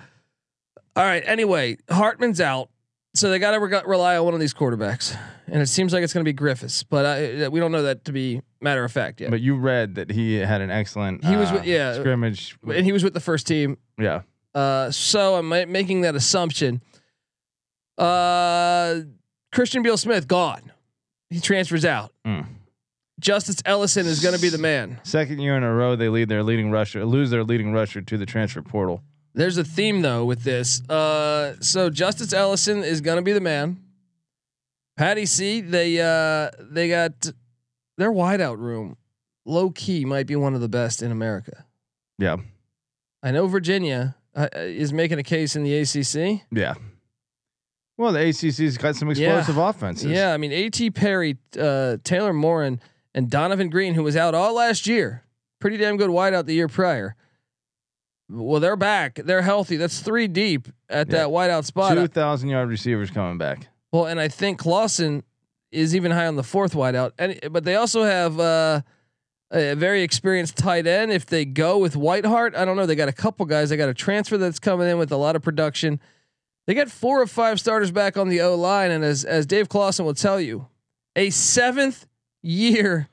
all 0.96 1.04
right. 1.04 1.24
Anyway, 1.26 1.78
Hartman's 1.90 2.42
out, 2.42 2.70
so 3.16 3.30
they 3.30 3.40
got 3.40 3.52
to 3.52 3.60
re- 3.60 3.82
rely 3.86 4.18
on 4.18 4.26
one 4.26 4.34
of 4.34 4.40
these 4.40 4.54
quarterbacks, 4.54 5.18
and 5.48 5.62
it 5.62 5.68
seems 5.68 5.94
like 5.94 6.04
it's 6.04 6.14
going 6.14 6.26
to 6.26 6.32
be 6.32 6.36
Griffis, 6.38 6.84
but 6.90 7.06
I, 7.06 7.48
we 7.48 7.60
don't 7.60 7.72
know 7.72 7.84
that 7.84 8.04
to 8.06 8.12
be 8.12 8.42
matter 8.62 8.84
of 8.84 8.92
fact 8.92 9.22
yet. 9.22 9.30
But 9.32 9.42
you 9.42 9.56
read 9.56 9.96
that 9.96 10.10
he 10.12 10.36
had 10.36 10.60
an 10.62 10.72
excellent 10.72 11.24
He 11.24 11.36
was 11.38 11.52
uh, 11.52 11.56
with- 11.56 11.66
yeah. 11.66 11.94
scrimmage. 11.96 12.58
and 12.68 12.86
he 12.86 12.92
was 12.92 13.04
with 13.04 13.14
the 13.14 13.20
first 13.22 13.48
team 13.48 13.78
Yeah. 13.98 14.22
Uh, 14.54 14.92
so 14.92 15.36
I'm 15.36 15.50
making 15.50 16.02
that 16.02 16.16
assumption. 16.16 16.82
Uh, 17.98 19.02
Christian 19.52 19.84
Beal 19.84 19.98
Smith 19.98 20.28
gone. 20.28 20.72
He 21.30 21.40
transfers 21.40 21.86
out. 21.86 22.12
Mm. 22.26 22.46
Justice 23.20 23.58
Ellison 23.66 24.06
is 24.06 24.22
going 24.22 24.36
to 24.36 24.42
be 24.42 24.50
the 24.50 24.58
man. 24.58 25.00
Second 25.04 25.40
year 25.40 25.56
in 25.56 25.64
a 25.64 25.74
row, 25.74 25.96
they 25.96 26.10
lead 26.10 26.30
their 26.30 26.44
leading 26.44 26.72
rusher, 26.72 27.06
lose 27.06 27.30
their 27.30 27.44
leading 27.44 27.74
rusher 27.74 28.02
to 28.02 28.18
the 28.18 28.26
transfer 28.26 28.62
portal. 28.62 29.02
There's 29.34 29.58
a 29.58 29.64
theme 29.64 30.02
though 30.02 30.26
with 30.26 30.44
this. 30.44 30.88
Uh, 30.90 31.56
so 31.60 31.90
Justice 31.90 32.34
Ellison 32.34 32.84
is 32.84 33.02
going 33.02 33.18
to 33.18 33.24
be 33.24 33.32
the 33.32 33.42
man. 33.42 33.78
Patty 34.96 35.26
C. 35.26 35.62
They 35.62 36.00
uh 36.00 36.52
they 36.60 36.88
got 36.88 37.32
their 37.98 38.12
wideout 38.12 38.60
room. 38.60 38.98
Low 39.46 39.72
key 39.72 40.06
might 40.06 40.28
be 40.28 40.36
one 40.36 40.54
of 40.54 40.62
the 40.62 40.70
best 40.70 41.02
in 41.02 41.12
America. 41.12 41.66
Yeah. 42.20 42.38
I 43.24 43.32
know 43.32 43.48
Virginia 43.48 44.16
uh, 44.36 44.48
is 44.54 44.92
making 44.94 45.20
a 45.20 45.24
case 45.24 45.56
in 45.56 45.64
the 45.64 45.76
ACC. 45.80 46.42
Yeah. 46.52 46.74
Well, 47.98 48.12
the 48.12 48.20
ACC's 48.28 48.78
got 48.78 48.96
some 48.96 49.10
Yeah. 49.10 49.38
explosive 49.38 49.58
offenses. 49.58 50.06
Yeah, 50.12 50.34
I 50.34 50.38
mean, 50.38 50.52
A.T. 50.52 50.92
Perry, 50.92 51.38
uh, 51.60 51.98
Taylor 52.04 52.34
Morin, 52.34 52.80
and 53.14 53.30
Donovan 53.30 53.70
Greene, 53.70 53.94
who 53.94 54.02
was 54.04 54.16
out 54.18 54.34
all 54.34 54.56
last 54.56 54.88
year, 54.88 55.24
pretty 55.60 55.78
damn 55.78 55.98
good 55.98 56.10
wideout 56.10 56.46
the 56.46 56.56
year 56.56 56.68
prior. 56.68 57.16
Well, 58.30 58.60
they're 58.60 58.76
back. 58.76 59.20
They're 59.24 59.44
healthy. 59.44 59.78
That's 59.78 60.00
three 60.00 60.28
deep 60.28 60.68
at 60.90 61.08
Yeah. 61.08 61.18
that 61.18 61.28
wideout 61.28 61.66
spot. 61.66 61.94
two 61.96 62.08
thousand 62.08 62.50
yard 62.50 62.70
receivers 62.70 63.12
coming 63.12 63.38
back. 63.38 63.68
Well, 63.92 64.06
and 64.06 64.20
I 64.20 64.28
think 64.28 64.58
Clawson 64.58 65.24
is 65.72 65.96
even 65.96 66.12
high 66.12 66.26
on 66.26 66.36
the 66.36 66.44
fourth 66.44 66.74
wideout. 66.74 67.12
And 67.20 67.40
but 67.52 67.64
they 67.64 67.76
also 67.76 68.04
have 68.04 68.40
uh, 68.40 68.82
a 69.52 69.76
very 69.76 70.02
experienced 70.02 70.58
tight 70.58 70.88
end. 70.88 71.12
If 71.12 71.26
they 71.26 71.46
go 71.46 71.78
with 71.78 71.94
Whiteheart, 71.96 72.56
I 72.56 72.66
don't 72.66 72.76
know. 72.76 72.86
They 72.86 72.96
got 72.96 73.10
a 73.10 73.14
couple 73.14 73.46
guys. 73.46 73.70
They 73.70 73.78
got 73.78 73.90
a 73.90 73.94
transfer 73.94 74.38
that's 74.38 74.60
coming 74.60 74.88
in 74.90 74.98
with 74.98 75.12
a 75.12 75.18
lot 75.18 75.36
of 75.36 75.42
production. 75.42 76.00
They 76.66 76.74
got 76.74 76.90
four 76.90 77.22
or 77.22 77.28
five 77.28 77.60
starters 77.60 77.92
back 77.92 78.18
on 78.18 78.30
the 78.30 78.42
O 78.42 78.56
line, 78.56 78.90
and 78.92 79.04
as 79.04 79.26
as 79.26 79.46
Dave 79.46 79.68
Clawson 79.70 80.06
will 80.06 80.14
tell 80.14 80.40
you, 80.40 80.68
a 81.16 81.30
seventh 81.30 82.08
year 82.42 83.10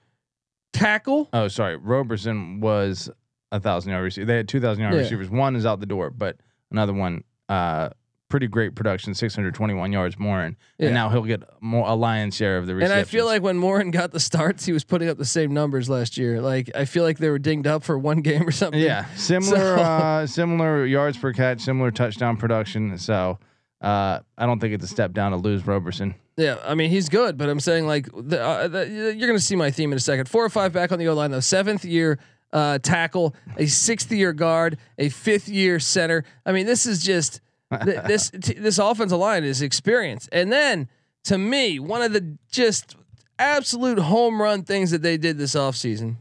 tackle. 0.72 1.28
Oh, 1.32 1.48
sorry. 1.48 1.76
Roberson 1.76 2.60
was 2.60 3.10
a 3.52 3.58
thousand 3.60 3.90
yard 3.92 4.04
receiver. 4.04 4.26
They 4.26 4.36
had 4.36 4.48
two 4.48 4.60
thousand 4.60 4.82
yard 4.82 4.94
Yeah. 4.94 5.00
receivers. 5.00 5.28
One 5.30 5.56
is 5.56 5.66
out 5.66 5.80
the 5.80 5.86
door, 5.86 6.10
but 6.10 6.36
another 6.70 6.92
one, 6.92 7.24
uh, 7.48 7.90
pretty 8.30 8.46
great 8.46 8.74
production, 8.74 9.12
six 9.12 9.34
hundred 9.34 9.54
twenty 9.54 9.74
one 9.74 9.92
yards 9.92 10.18
more, 10.18 10.40
and, 10.40 10.56
Yeah. 10.78 10.86
and 10.86 10.94
now 10.94 11.10
he'll 11.10 11.24
get 11.24 11.42
more 11.60 11.86
a 11.86 11.94
lion's 11.94 12.34
share 12.34 12.56
of 12.56 12.66
the 12.66 12.72
And. 12.78 12.90
I 12.92 13.04
feel 13.04 13.26
like 13.26 13.42
when 13.42 13.58
Morin 13.58 13.90
got 13.90 14.12
the 14.12 14.20
starts, 14.20 14.64
he 14.64 14.72
was 14.72 14.84
putting 14.84 15.10
up 15.10 15.18
the 15.18 15.26
same 15.26 15.52
numbers 15.52 15.90
last 15.90 16.16
year. 16.16 16.40
Like 16.40 16.70
I 16.74 16.86
feel 16.86 17.04
like 17.04 17.18
they 17.18 17.28
were 17.28 17.38
dinged 17.38 17.66
up 17.66 17.82
for 17.84 17.98
one 17.98 18.22
game 18.22 18.48
or 18.48 18.52
something. 18.52 18.80
yeah, 18.80 19.04
similar 19.16 19.76
So- 19.76 19.82
uh, 19.82 20.26
similar 20.26 20.86
yards 20.86 21.18
per 21.18 21.34
catch, 21.34 21.60
similar 21.60 21.90
touchdown 21.90 22.38
production. 22.38 22.96
So 22.96 23.38
uh, 23.82 24.20
I 24.38 24.46
don't 24.46 24.60
think 24.60 24.72
it's 24.74 24.84
a 24.84 24.88
step 24.88 25.12
down 25.12 25.32
to 25.32 25.36
lose 25.36 25.66
Roberson. 25.66 26.14
Yeah, 26.36 26.56
I 26.64 26.74
mean 26.74 26.90
he's 26.90 27.08
good, 27.10 27.36
but 27.36 27.48
I'm 27.50 27.60
saying 27.60 27.86
like 27.86 28.08
the, 28.16 28.42
uh, 28.42 28.68
the, 28.68 28.86
you're 28.88 29.26
going 29.28 29.38
to 29.38 29.44
see 29.44 29.56
my 29.56 29.70
theme 29.70 29.92
in 29.92 29.96
a 29.96 30.00
second. 30.00 30.28
Four 30.28 30.44
or 30.44 30.48
five 30.48 30.72
back 30.72 30.90
on 30.92 30.98
the 30.98 31.08
O 31.08 31.14
line 31.14 31.30
though. 31.32 31.40
Seventh 31.40 31.84
year 31.84 32.18
uh, 32.52 32.78
tackle, 32.78 33.34
a 33.58 33.66
sixth 33.66 34.10
year 34.10 34.32
guard, 34.32 34.78
a 34.98 35.08
fifth 35.10 35.48
year 35.48 35.78
center. 35.80 36.24
I 36.46 36.52
mean 36.52 36.64
this 36.66 36.86
is 36.86 37.02
just 37.02 37.40
th- 37.84 38.02
this 38.06 38.30
t- 38.30 38.54
this 38.54 38.78
offensive 38.78 39.18
line 39.18 39.44
is 39.44 39.62
experience. 39.62 40.28
And 40.32 40.52
then 40.52 40.88
to 41.24 41.38
me, 41.38 41.78
one 41.78 42.02
of 42.02 42.12
the 42.12 42.36
just 42.50 42.96
absolute 43.38 43.98
home 43.98 44.40
run 44.40 44.62
things 44.64 44.90
that 44.90 45.02
they 45.02 45.16
did 45.16 45.38
this 45.38 45.54
offseason 45.54 46.16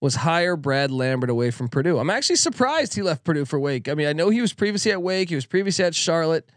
was 0.00 0.16
hire 0.16 0.56
Brad 0.56 0.90
Lambert 0.90 1.30
away 1.30 1.50
from 1.52 1.68
Purdue. 1.68 1.98
I'm 1.98 2.10
actually 2.10 2.36
surprised 2.36 2.94
he 2.94 3.02
left 3.02 3.22
Purdue 3.24 3.44
for 3.44 3.58
Wake. 3.60 3.88
I 3.88 3.94
mean, 3.94 4.08
I 4.08 4.12
know 4.12 4.30
he 4.30 4.40
was 4.40 4.52
previously 4.52 4.90
at 4.92 5.00
Wake, 5.02 5.28
he 5.28 5.34
was 5.36 5.46
previously 5.46 5.84
at 5.84 5.94
Charlotte. 5.94 6.48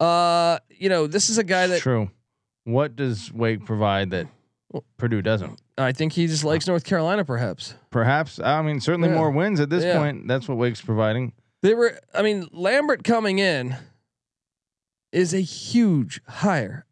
Uh, 0.00 0.58
you 0.70 0.88
know, 0.88 1.06
this 1.06 1.28
is 1.30 1.38
a 1.38 1.44
guy 1.44 1.66
that 1.66 1.80
True. 1.80 2.10
What 2.64 2.96
does 2.96 3.32
Wake 3.32 3.64
provide 3.64 4.10
that 4.10 4.26
Purdue 4.98 5.22
doesn't? 5.22 5.60
I 5.78 5.92
think 5.92 6.12
he 6.12 6.26
just 6.26 6.44
likes 6.44 6.66
North 6.66 6.84
Carolina, 6.84 7.24
perhaps. 7.24 7.74
Perhaps. 7.90 8.38
I 8.40 8.60
mean, 8.62 8.80
certainly 8.80 9.08
Yeah. 9.08 9.14
more 9.14 9.30
wins 9.30 9.58
at 9.60 9.70
this 9.70 9.84
Yeah. 9.84 9.98
point. 9.98 10.28
That's 10.28 10.46
what 10.48 10.58
Wake's 10.58 10.82
providing. 10.82 11.32
They 11.62 11.74
were, 11.74 11.98
I 12.14 12.22
mean, 12.22 12.48
Lambert 12.52 13.04
coming 13.04 13.38
in 13.38 13.76
is 15.12 15.34
a 15.34 15.40
huge 15.40 16.20
hire. 16.28 16.84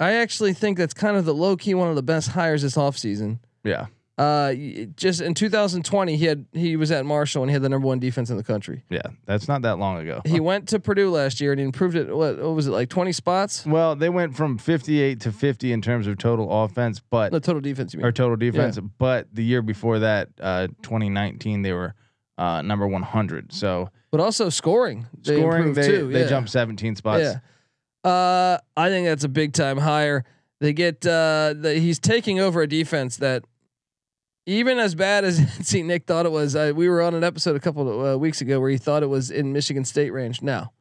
I 0.00 0.14
actually 0.14 0.52
think 0.52 0.78
that's 0.78 0.94
kind 0.94 1.16
of 1.16 1.24
the 1.24 1.34
low 1.34 1.56
key 1.56 1.74
one 1.74 1.88
of 1.88 1.94
the 1.96 2.02
best 2.02 2.30
hires 2.30 2.62
this 2.62 2.76
offseason. 2.76 3.38
Yeah. 3.64 3.86
Uh, 4.18 4.52
just 4.96 5.20
in 5.22 5.32
2020, 5.32 6.16
he 6.16 6.26
had 6.26 6.44
he 6.52 6.76
was 6.76 6.90
at 6.90 7.06
Marshall 7.06 7.42
and 7.42 7.50
he 7.50 7.54
had 7.54 7.62
the 7.62 7.68
number 7.68 7.86
one 7.86 7.98
defense 7.98 8.28
in 8.28 8.36
the 8.36 8.42
country. 8.44 8.84
Yeah. 8.90 9.00
That's 9.24 9.48
not 9.48 9.62
that 9.62 9.78
long 9.78 9.98
ago. 9.98 10.20
He 10.26 10.38
went 10.38 10.68
to 10.68 10.78
Purdue 10.80 11.10
last 11.10 11.40
year 11.40 11.52
and 11.52 11.58
he 11.58 11.64
improved 11.64 11.96
it. 11.96 12.14
What, 12.14 12.38
what 12.38 12.54
was 12.54 12.66
it 12.66 12.72
like 12.72 12.90
20 12.90 13.12
spots? 13.12 13.64
Well, 13.64 13.96
they 13.96 14.10
went 14.10 14.36
from 14.36 14.58
58 14.58 15.20
to 15.20 15.32
50 15.32 15.72
in 15.72 15.80
terms 15.80 16.06
of 16.06 16.18
total 16.18 16.64
offense, 16.64 17.00
but 17.10 17.32
The 17.32 17.40
total 17.40 17.62
defense. 17.62 17.94
You 17.94 17.98
mean? 17.98 18.06
or 18.06 18.12
total 18.12 18.36
defense. 18.36 18.78
But 18.98 19.28
the 19.32 19.42
year 19.44 19.62
before 19.62 20.00
that, 20.00 20.28
uh, 20.40 20.66
2019, 20.82 21.62
they 21.62 21.72
were 21.72 21.94
uh, 22.36 22.60
number 22.60 22.86
100. 22.86 23.52
So 23.52 23.88
but 24.12 24.20
also 24.20 24.50
scoring. 24.50 25.06
They 25.24 25.38
scoring, 25.38 25.72
they 25.72 25.88
too. 25.88 26.12
they 26.12 26.20
yeah. 26.22 26.28
jumped 26.28 26.50
17 26.50 26.94
spots. 26.94 27.22
Yeah. 27.22 28.08
Uh, 28.08 28.58
I 28.76 28.88
think 28.90 29.06
that's 29.06 29.24
a 29.24 29.28
big 29.28 29.54
time 29.54 29.78
hire. 29.78 30.24
They 30.60 30.72
get 30.72 31.04
uh, 31.04 31.54
the, 31.58 31.74
he's 31.80 31.98
taking 31.98 32.38
over 32.38 32.62
a 32.62 32.68
defense 32.68 33.16
that 33.16 33.44
even 34.46 34.78
as 34.78 34.94
bad 34.94 35.24
as 35.24 35.38
see 35.66 35.82
Nick 35.82 36.04
thought 36.06 36.26
it 36.26 36.32
was. 36.32 36.54
Uh, 36.54 36.72
we 36.74 36.88
were 36.88 37.02
on 37.02 37.14
an 37.14 37.24
episode 37.24 37.56
a 37.56 37.60
couple 37.60 37.88
of 37.88 38.14
uh, 38.14 38.18
weeks 38.18 38.40
ago 38.40 38.60
where 38.60 38.70
he 38.70 38.76
thought 38.76 39.02
it 39.02 39.08
was 39.08 39.30
in 39.30 39.52
Michigan 39.52 39.84
State 39.84 40.10
range. 40.10 40.42
Now, 40.42 40.72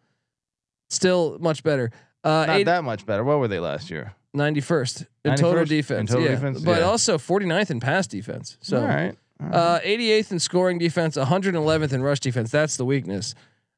still 0.89 1.37
much 1.39 1.63
better. 1.63 1.91
Uh, 2.23 2.45
Not 2.45 2.49
eight, 2.49 2.63
that 2.65 2.83
much 2.83 3.05
better. 3.05 3.23
What 3.23 3.39
were 3.39 3.47
they 3.47 3.59
last 3.59 3.89
year? 3.89 4.13
91st 4.35 5.07
in 5.25 5.35
total 5.35 5.65
defense. 5.65 5.99
In 6.11 6.15
total 6.15 6.23
yeah. 6.23 6.35
defense? 6.35 6.61
but 6.61 6.79
Yeah. 6.79 6.85
also 6.85 7.17
49th 7.17 7.71
in 7.71 7.79
pass 7.79 8.07
defense. 8.07 8.57
So 8.61 8.81
all 8.81 8.87
right. 8.87 9.15
Uh, 9.41 9.79
88th 9.79 10.31
in 10.31 10.39
scoring 10.39 10.77
defense, 10.77 11.17
111th 11.17 11.93
in 11.93 12.03
rush 12.03 12.19
defense. 12.19 12.51
That's 12.51 12.77
the 12.77 12.85
weakness. 12.85 13.33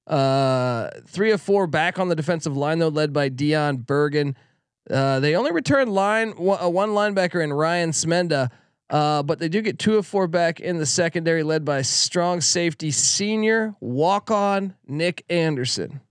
Uh, 0.06 0.90
three 1.08 1.32
of 1.32 1.42
four 1.42 1.68
back 1.68 1.98
on 1.98 2.10
the 2.10 2.16
defensive 2.16 2.58
line 2.58 2.80
though, 2.80 2.90
led 2.90 3.14
by 3.14 3.30
Dion 3.30 3.78
Bergan. 3.78 4.36
Uh, 4.90 5.20
they 5.22 5.36
only 5.36 5.52
returned 5.52 5.94
line 5.94 6.32
one, 6.32 6.62
uh, 6.62 6.68
one 6.68 6.90
linebacker 6.90 7.42
in 7.42 7.54
Ryan 7.54 7.92
Smenda, 7.92 8.50
uh, 8.90 9.24
but 9.24 9.40
they 9.40 9.48
do 9.48 9.62
get 9.62 9.80
two 9.80 9.98
of 9.98 10.06
four 10.06 10.28
back 10.28 10.60
in 10.60 10.78
the 10.78 10.86
secondary, 10.86 11.42
led 11.44 11.64
by 11.64 11.82
strong 11.82 12.42
safety 12.42 12.92
senior 12.92 13.76
walk 13.80 14.30
on 14.30 14.76
Nick 14.86 15.24
Anderson. 15.30 16.02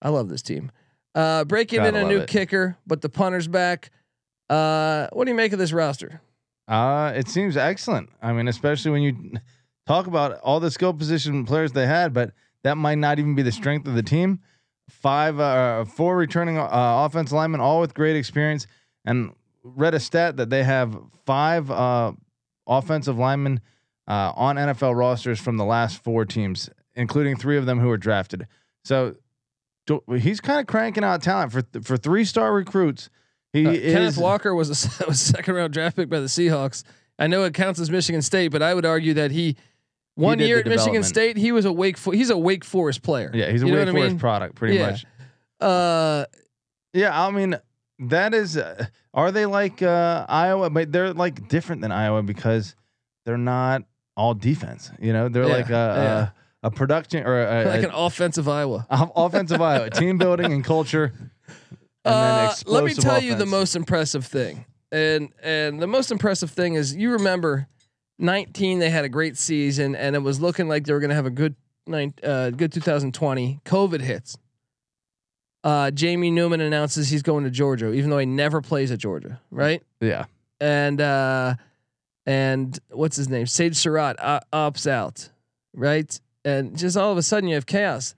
I 0.00 0.08
love 0.08 0.30
this 0.30 0.42
team. 0.42 0.72
Uh, 1.14 1.44
breaking 1.44 1.80
in 1.84 1.92
Gotta 1.92 2.06
a 2.06 2.08
new 2.08 2.20
it. 2.20 2.28
kicker, 2.28 2.76
but 2.86 3.02
the 3.02 3.10
punter's 3.10 3.46
back. 3.48 3.90
Uh, 4.48 5.08
what 5.12 5.24
do 5.24 5.30
you 5.30 5.36
make 5.36 5.52
of 5.52 5.58
this 5.58 5.72
roster? 5.72 6.22
Uh, 6.66 7.12
it 7.14 7.28
seems 7.28 7.56
excellent. 7.56 8.10
I 8.22 8.32
mean, 8.32 8.48
especially 8.48 8.90
when 8.90 9.02
you 9.02 9.32
talk 9.86 10.06
about 10.06 10.38
all 10.40 10.60
the 10.60 10.70
skill 10.70 10.94
position 10.94 11.44
players 11.44 11.72
they 11.72 11.86
had, 11.86 12.12
but 12.12 12.32
that 12.62 12.76
might 12.76 12.98
not 12.98 13.18
even 13.18 13.34
be 13.34 13.42
the 13.42 13.52
strength 13.52 13.86
of 13.86 13.94
the 13.94 14.02
team. 14.02 14.40
Five, 14.88 15.40
uh, 15.40 15.84
four 15.84 16.16
returning 16.16 16.58
uh, 16.58 16.68
offense 16.70 17.32
linemen, 17.32 17.60
all 17.60 17.80
with 17.80 17.94
great 17.94 18.16
experience, 18.16 18.66
and 19.04 19.32
read 19.62 19.94
a 19.94 20.00
stat 20.00 20.36
that 20.36 20.50
they 20.50 20.62
have 20.62 20.96
five 21.24 21.70
uh, 21.70 22.12
offensive 22.66 23.18
linemen 23.18 23.60
uh, 24.06 24.32
on 24.36 24.56
NFL 24.56 24.94
rosters 24.96 25.40
from 25.40 25.56
the 25.56 25.64
last 25.64 26.02
four 26.02 26.24
teams, 26.24 26.68
including 26.94 27.36
three 27.36 27.56
of 27.56 27.66
them 27.66 27.80
who 27.80 27.88
were 27.88 27.96
drafted. 27.96 28.46
So 28.84 29.16
he's 30.16 30.40
kind 30.40 30.60
of 30.60 30.66
cranking 30.66 31.04
out 31.04 31.22
talent 31.22 31.52
for 31.52 31.62
for 31.82 31.96
three 31.96 32.24
star 32.24 32.52
recruits. 32.52 33.08
He 33.54 33.66
Uh, 33.66 33.70
is 33.70 33.92
Kenneth 33.94 34.18
Walker 34.18 34.54
was 34.54 34.68
a, 34.68 35.04
was 35.08 35.22
a 35.22 35.32
second 35.32 35.54
round 35.54 35.72
draft 35.72 35.96
pick 35.96 36.10
by 36.10 36.20
the 36.20 36.26
Seahawks. 36.26 36.84
I 37.18 37.26
know 37.28 37.44
it 37.44 37.54
counts 37.54 37.80
as 37.80 37.90
Michigan 37.90 38.20
State, 38.20 38.48
but 38.48 38.60
I 38.62 38.74
would 38.74 38.84
argue 38.84 39.14
that 39.14 39.30
he 39.30 39.56
one 40.16 40.36
did 40.38 40.48
year 40.48 40.58
at 40.58 40.66
Michigan. 40.66 41.02
State 41.04 41.36
he 41.38 41.52
was 41.52 41.64
a 41.64 41.72
Wake 41.72 41.96
Fo- 41.96 42.10
he's 42.10 42.28
a 42.30 42.36
Wake 42.36 42.64
Forest 42.64 43.02
player. 43.02 43.30
Yeah, 43.32 43.50
he's 43.50 43.62
a 43.62 43.66
You 43.66 43.72
Wake 43.72 43.80
what 43.80 43.88
I 43.88 43.92
Forest 43.92 44.10
mean? 44.10 44.18
product, 44.18 44.54
pretty 44.56 44.74
Yeah. 44.74 44.90
much. 44.90 45.06
Uh, 45.60 46.24
Yeah, 46.92 47.18
I 47.26 47.30
mean 47.30 47.56
that 48.00 48.34
is. 48.34 48.56
Uh, 48.56 48.86
are 49.14 49.30
they 49.30 49.46
like 49.46 49.80
uh, 49.82 50.26
Iowa? 50.28 50.68
But 50.70 50.90
they're 50.92 51.12
like 51.14 51.48
different 51.48 51.80
than 51.82 51.92
Iowa 51.92 52.22
because 52.24 52.74
they're 53.24 53.38
not 53.38 53.82
all 54.16 54.34
defense. 54.34 54.90
You 55.00 55.12
know, 55.12 55.28
they're 55.28 55.46
Yeah, 55.46 55.54
like 55.56 55.70
a, 55.70 55.72
yeah. 55.72 56.30
a 56.64 56.66
a 56.68 56.70
production 56.72 57.24
or 57.24 57.40
a, 57.40 57.64
like 57.74 57.84
an 57.84 57.90
offensive 57.94 58.48
Iowa. 58.48 58.86
offensive 58.90 59.60
Iowa 59.62 59.90
team 59.90 60.18
building 60.18 60.52
and 60.52 60.64
culture. 60.64 61.12
Uh, 62.04 62.54
let 62.66 62.84
me 62.84 62.94
tell 62.94 63.22
you 63.22 63.34
the 63.34 63.46
most 63.46 63.76
impressive 63.76 64.26
thing, 64.26 64.64
and 64.92 65.30
and 65.42 65.80
the 65.80 65.86
most 65.86 66.10
impressive 66.10 66.50
thing 66.50 66.74
is 66.74 66.94
you 66.94 67.12
remember, 67.12 67.66
nineteen 68.18 68.78
they 68.78 68.90
had 68.90 69.04
a 69.04 69.08
great 69.08 69.36
season 69.36 69.94
and 69.96 70.14
it 70.14 70.20
was 70.20 70.40
looking 70.40 70.68
like 70.68 70.84
they 70.84 70.92
were 70.92 71.00
going 71.00 71.10
to 71.10 71.16
have 71.16 71.26
a 71.26 71.30
good 71.30 71.54
nine 71.86 72.12
uh, 72.22 72.50
good 72.50 72.72
2020. 72.72 73.60
COVID 73.64 74.00
hits. 74.00 74.36
Uh, 75.62 75.90
Jamie 75.90 76.30
Newman 76.30 76.60
announces 76.60 77.08
he's 77.08 77.22
going 77.22 77.44
to 77.44 77.50
Georgia, 77.50 77.90
even 77.92 78.10
though 78.10 78.18
he 78.18 78.26
never 78.26 78.60
plays 78.60 78.90
at 78.92 78.98
Georgia, 78.98 79.40
right? 79.50 79.82
Yeah, 80.00 80.26
and 80.60 81.00
uh 81.00 81.54
and 82.26 82.78
what's 82.90 83.16
his 83.16 83.28
name 83.28 83.46
sage 83.46 83.76
surratt 83.76 84.16
uh, 84.18 84.40
opts 84.52 84.86
out 84.86 85.28
right 85.74 86.20
and 86.44 86.78
just 86.78 86.96
all 86.96 87.12
of 87.12 87.18
a 87.18 87.22
sudden 87.22 87.48
you 87.48 87.54
have 87.54 87.66
chaos 87.66 88.14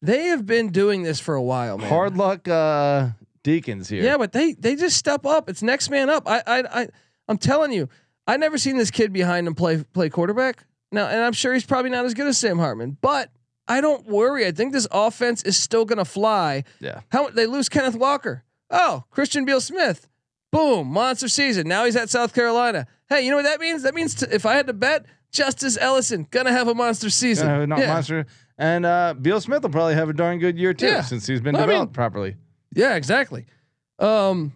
they 0.00 0.24
have 0.26 0.46
been 0.46 0.70
doing 0.70 1.02
this 1.02 1.20
for 1.20 1.34
a 1.34 1.42
while 1.42 1.76
man. 1.78 1.88
hard 1.88 2.16
luck 2.16 2.48
uh, 2.48 3.10
Deacons 3.44 3.88
here. 3.88 4.02
yeah 4.04 4.16
but 4.16 4.32
they 4.32 4.52
they 4.52 4.76
just 4.76 4.96
step 4.96 5.26
up 5.26 5.48
it's 5.48 5.62
next 5.62 5.90
man 5.90 6.08
up 6.08 6.28
i 6.28 6.42
i, 6.46 6.82
I 6.82 6.88
i'm 7.28 7.38
telling 7.38 7.72
you 7.72 7.88
i 8.26 8.36
never 8.36 8.56
seen 8.58 8.76
this 8.76 8.90
kid 8.90 9.12
behind 9.12 9.46
him 9.46 9.54
play 9.54 9.82
play 9.92 10.08
quarterback 10.10 10.64
now 10.92 11.06
and 11.08 11.20
i'm 11.20 11.32
sure 11.32 11.52
he's 11.52 11.66
probably 11.66 11.90
not 11.90 12.04
as 12.04 12.14
good 12.14 12.26
as 12.28 12.38
sam 12.38 12.58
hartman 12.58 12.96
but 13.00 13.30
i 13.66 13.80
don't 13.80 14.06
worry 14.06 14.46
i 14.46 14.52
think 14.52 14.72
this 14.72 14.86
offense 14.92 15.42
is 15.42 15.56
still 15.56 15.84
gonna 15.84 16.04
fly 16.04 16.62
yeah. 16.80 17.00
how 17.10 17.28
they 17.30 17.46
lose 17.46 17.68
Kenneth 17.68 17.96
Walker? 17.96 18.44
Oh, 18.74 19.04
Christian 19.10 19.44
Beal 19.44 19.60
Smith. 19.60 20.08
Boom, 20.50 20.86
monster 20.88 21.28
season. 21.28 21.68
Now 21.68 21.84
he's 21.84 21.94
at 21.94 22.08
South 22.08 22.32
Carolina. 22.34 22.86
Hey, 23.10 23.22
you 23.22 23.30
know 23.30 23.36
what 23.36 23.42
that 23.44 23.60
means? 23.60 23.82
That 23.82 23.94
means 23.94 24.22
if 24.22 24.46
I 24.46 24.54
had 24.54 24.66
to 24.68 24.72
bet, 24.72 25.04
Justice 25.30 25.76
Ellison 25.78 26.26
gonna 26.30 26.52
have 26.52 26.68
a 26.68 26.74
monster 26.74 27.10
season. 27.10 27.48
Uh, 27.48 27.66
not 27.66 27.78
Yeah. 27.80 27.92
monster. 27.92 28.24
And 28.56 28.86
uh, 28.86 29.14
Beal 29.20 29.42
Smith 29.42 29.62
will 29.62 29.68
probably 29.68 29.94
have 29.94 30.08
a 30.08 30.14
darn 30.14 30.38
good 30.38 30.58
year 30.58 30.72
too, 30.72 30.86
Yeah. 30.86 31.02
since 31.02 31.26
he's 31.26 31.42
been 31.42 31.54
I 31.54 31.60
mean- 31.60 31.68
developed 31.68 31.92
properly. 31.92 32.36
Yeah, 32.74 32.94
exactly. 32.96 33.46
Um, 33.98 34.52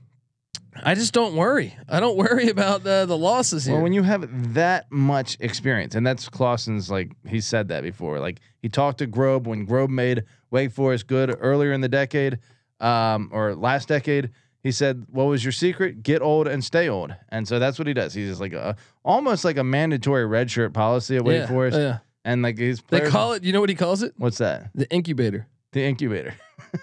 I 0.83 0.95
just 0.95 1.13
don't 1.13 1.37
worry. 1.37 1.77
I 1.89 2.01
don't 2.01 2.17
worry 2.17 2.49
about 2.49 2.87
uh, 2.87 3.07
the 3.07 3.17
losses 3.17 3.65
here. 3.65 3.75
Well, 3.75 3.83
when 3.83 3.93
you 3.93 4.03
have 4.03 4.55
that 4.55 4.91
much 4.91 5.37
experience, 5.41 5.95
and 5.95 6.07
that's 6.07 6.29
Clawson's 6.29 6.91
like 6.91 7.13
he 7.27 7.41
said 7.41 7.69
that 7.69 7.83
before. 7.83 8.21
Like 8.21 8.41
he 8.61 8.69
talked 8.69 8.99
to 8.99 9.07
Grobe 9.07 9.47
when 9.47 9.67
Grobe 9.67 9.91
made 9.91 10.25
Wake 10.51 10.73
Forest 10.73 11.07
good 11.07 11.37
earlier 11.41 11.73
in 11.73 11.81
the 11.81 11.89
decade, 11.89 12.39
um, 12.81 13.31
or 13.33 13.55
last 13.55 13.89
decade. 13.89 14.31
He 14.63 14.73
said, 14.73 15.07
"What 15.11 15.25
was 15.25 15.45
your 15.45 15.53
secret? 15.53 16.03
Get 16.03 16.23
old 16.23 16.49
and 16.49 16.65
stay 16.65 16.89
old." 16.89 17.15
And 17.29 17.47
so 17.47 17.59
that's 17.59 17.79
what 17.79 17.87
he 17.87 17.95
does. 17.95 18.15
He's 18.15 18.29
just 18.29 18.41
like 18.41 18.53
a 18.53 18.77
almost 19.05 19.45
like 19.45 19.59
a 19.59 19.65
mandatory 19.65 20.25
redshirt 20.25 20.73
policy 20.73 21.17
at 21.17 21.25
Wake 21.25 21.43
yeah, 21.43 21.47
Forest, 21.47 21.79
yeah. 21.79 21.99
and 22.25 22.43
like 22.43 22.59
his 22.59 22.83
They 22.89 23.09
call 23.09 23.35
it. 23.35 23.45
You 23.45 23.53
know 23.53 23.61
what 23.61 23.69
he 23.69 23.77
calls 23.77 24.03
it? 24.03 24.15
what's 24.17 24.39
that? 24.39 24.71
The 24.75 24.91
incubator. 24.91 25.47
The 25.73 25.85
incubator. 25.85 26.35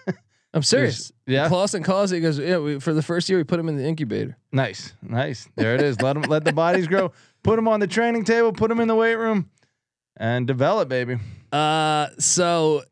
I'm 0.54 0.64
serious. 0.64 1.12
yeah. 1.26 1.48
Clawson 1.48 1.82
calls 1.82 2.12
it. 2.12 2.16
He 2.16 2.22
goes, 2.22 2.38
yeah. 2.38 2.60
We, 2.60 2.80
for 2.80 2.94
the 2.94 3.02
first 3.02 3.28
year, 3.28 3.40
we 3.40 3.44
put 3.44 3.60
him 3.60 3.68
in 3.70 3.76
the 3.76 3.86
incubator. 3.86 4.38
Nice, 4.52 4.94
nice. 5.02 5.48
There 5.56 5.74
it 5.74 5.82
is. 5.82 6.00
let 6.02 6.14
them 6.14 6.24
let 6.24 6.46
the 6.46 6.54
bodies 6.54 6.88
grow. 6.88 7.12
Put 7.42 7.56
them 7.56 7.68
on 7.68 7.80
the 7.80 7.88
training 7.88 8.24
table. 8.24 8.54
Put 8.54 8.70
them 8.70 8.80
in 8.80 8.88
the 8.88 8.96
weight 8.96 9.16
room, 9.16 9.50
and 10.16 10.46
develop, 10.46 10.90
baby. 10.90 11.18
Uh, 11.52 12.08
so, 12.20 12.84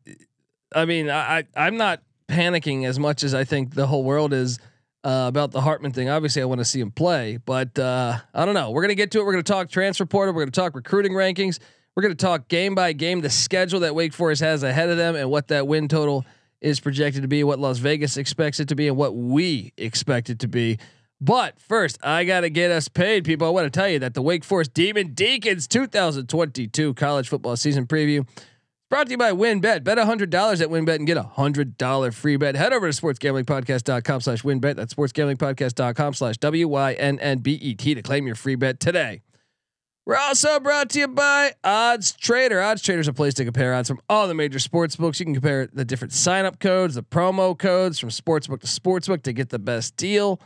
I 0.74 0.84
mean, 0.86 1.08
I, 1.08 1.38
I 1.38 1.44
I'm 1.56 1.76
not 1.76 2.02
panicking 2.28 2.84
as 2.84 2.98
much 2.98 3.22
as 3.22 3.32
I 3.34 3.44
think 3.44 3.74
the 3.74 3.86
whole 3.86 4.02
world 4.02 4.32
is 4.32 4.58
uh, 5.04 5.26
about 5.28 5.52
the 5.52 5.60
Hartman 5.60 5.92
thing. 5.92 6.08
Obviously, 6.08 6.42
I 6.42 6.46
want 6.46 6.58
to 6.60 6.64
see 6.64 6.80
him 6.80 6.90
play, 6.90 7.36
but 7.36 7.78
uh, 7.78 8.18
I 8.34 8.44
don't 8.44 8.54
know. 8.54 8.70
We're 8.72 8.82
gonna 8.82 8.94
get 8.96 9.12
to 9.12 9.20
it. 9.20 9.24
We're 9.24 9.32
gonna 9.32 9.42
talk 9.44 9.70
transfer 9.70 10.04
portal. 10.04 10.34
We're 10.34 10.42
gonna 10.42 10.50
talk 10.50 10.74
recruiting 10.74 11.12
rankings. 11.12 11.60
We're 11.94 12.02
gonna 12.02 12.14
talk 12.16 12.48
game 12.48 12.74
by 12.74 12.92
game 12.92 13.20
the 13.20 13.30
schedule 13.30 13.80
that 13.80 13.94
Wake 13.94 14.14
Forest 14.14 14.42
has 14.42 14.62
ahead 14.64 14.88
of 14.88 14.96
them 14.96 15.14
and 15.14 15.30
what 15.30 15.48
that 15.48 15.66
win 15.68 15.86
total 15.88 16.24
is 16.62 16.80
projected 16.80 17.20
to 17.20 17.28
be, 17.28 17.44
what 17.44 17.58
Las 17.58 17.78
Vegas 17.78 18.16
expects 18.16 18.58
it 18.60 18.68
to 18.68 18.74
be, 18.74 18.88
and 18.88 18.96
what 18.96 19.14
we 19.14 19.74
expect 19.76 20.30
it 20.30 20.38
to 20.38 20.48
be. 20.48 20.78
But 21.20 21.60
first, 21.60 21.98
I 22.02 22.24
got 22.24 22.40
to 22.40 22.50
get 22.50 22.70
us 22.70 22.88
paid, 22.88 23.24
people. 23.24 23.46
I 23.46 23.50
want 23.50 23.70
to 23.70 23.70
tell 23.70 23.88
you 23.88 23.98
that 23.98 24.14
the 24.14 24.22
Wake 24.22 24.42
Forest 24.44 24.72
Demon 24.72 25.12
Deacons 25.12 25.68
2022 25.68 26.94
college 26.94 27.28
football 27.28 27.56
season 27.56 27.86
preview 27.86 28.26
Brought 28.92 29.06
to 29.06 29.12
you 29.12 29.16
by 29.16 29.32
WynnBet. 29.32 29.84
Bet 29.84 29.96
$100 29.96 30.60
at 30.60 30.68
WynnBet 30.68 30.96
and 30.96 31.06
get 31.06 31.16
a 31.16 31.22
$100 31.22 32.12
free 32.12 32.36
bet. 32.36 32.54
Head 32.54 32.74
over 32.74 32.92
to 32.92 33.02
sportsgamblingpodcast.com 33.02 34.20
slash 34.20 34.42
WynnBet. 34.42 34.76
That's 34.76 34.92
sportsgamblingpodcast.com 34.92 36.12
slash 36.12 36.36
W-Y-N-N-B-E-T 36.36 37.94
to 37.94 38.02
claim 38.02 38.26
your 38.26 38.36
free 38.36 38.54
bet 38.54 38.80
today. 38.80 39.22
We're 40.04 40.16
also 40.16 40.58
brought 40.58 40.90
to 40.90 40.98
you 40.98 41.08
by 41.08 41.52
Odds 41.62 42.12
Trader. 42.12 42.60
Odds 42.60 42.82
Trader 42.82 43.00
is 43.00 43.08
a 43.08 43.12
place 43.12 43.34
to 43.34 43.44
compare 43.44 43.72
odds 43.72 43.88
from 43.88 44.00
all 44.08 44.26
the 44.26 44.34
major 44.34 44.58
sports 44.58 44.96
books. 44.96 45.20
You 45.20 45.26
can 45.26 45.34
compare 45.34 45.68
the 45.72 45.84
different 45.84 46.12
sign-up 46.12 46.58
codes, 46.58 46.96
the 46.96 47.04
promo 47.04 47.56
codes 47.56 48.00
from 48.00 48.08
sportsbook 48.08 48.60
to 48.60 48.66
sportsbook 48.66 49.22
to 49.22 49.32
get 49.32 49.50
the 49.50 49.60
best 49.60 49.96
deal. 49.96 50.40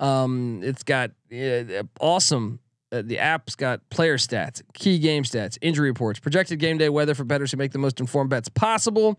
Um, 0.00 0.60
it's 0.62 0.82
got 0.82 1.10
uh, 1.30 1.82
awesome 2.00 2.60
uh, 2.94 3.02
the 3.04 3.18
app's 3.18 3.56
got 3.56 3.80
player 3.90 4.16
stats, 4.16 4.62
key 4.72 4.98
game 4.98 5.24
stats, 5.24 5.58
injury 5.60 5.88
reports, 5.88 6.20
projected 6.20 6.58
game 6.60 6.78
day 6.78 6.88
weather 6.88 7.14
for 7.14 7.24
bettors 7.24 7.50
who 7.50 7.56
make 7.56 7.72
the 7.72 7.78
most 7.78 7.98
informed 7.98 8.30
bets 8.30 8.48
possible. 8.48 9.18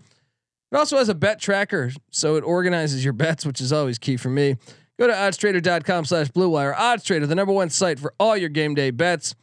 It 0.71 0.77
also 0.77 0.97
has 0.97 1.09
a 1.09 1.15
bet 1.15 1.39
tracker, 1.39 1.91
so 2.09 2.37
it 2.37 2.43
organizes 2.43 3.03
your 3.03 3.13
bets, 3.13 3.45
which 3.45 3.59
is 3.59 3.73
always 3.73 3.97
key 3.97 4.17
for 4.17 4.29
me. 4.29 4.55
Go 4.97 5.07
to 5.07 5.13
oddstrader.com 5.13 6.05
slash 6.05 6.29
blue 6.29 6.49
wire. 6.49 6.73
OddsTrader, 6.73 7.27
the 7.27 7.35
number 7.35 7.51
one 7.51 7.69
site 7.69 7.99
for 7.99 8.13
all 8.17 8.37
your 8.37 8.49
game 8.49 8.75
day 8.75 8.91
bets. 8.91 9.35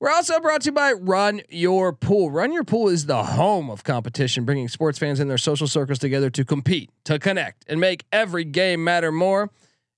We're 0.00 0.12
also 0.12 0.40
brought 0.40 0.62
to 0.62 0.68
you 0.68 0.72
by 0.72 0.92
Run 0.92 1.42
Your 1.50 1.92
Pool. 1.92 2.30
Run 2.30 2.52
Your 2.54 2.64
Pool 2.64 2.88
is 2.88 3.04
the 3.04 3.22
home 3.22 3.68
of 3.68 3.84
competition, 3.84 4.46
bringing 4.46 4.66
sports 4.66 4.98
fans 4.98 5.20
and 5.20 5.28
their 5.30 5.36
social 5.36 5.66
circles 5.66 5.98
together 5.98 6.30
to 6.30 6.42
compete, 6.42 6.88
to 7.04 7.18
connect, 7.18 7.66
and 7.68 7.78
make 7.78 8.06
every 8.10 8.44
game 8.44 8.82
matter 8.82 9.12
more. 9.12 9.50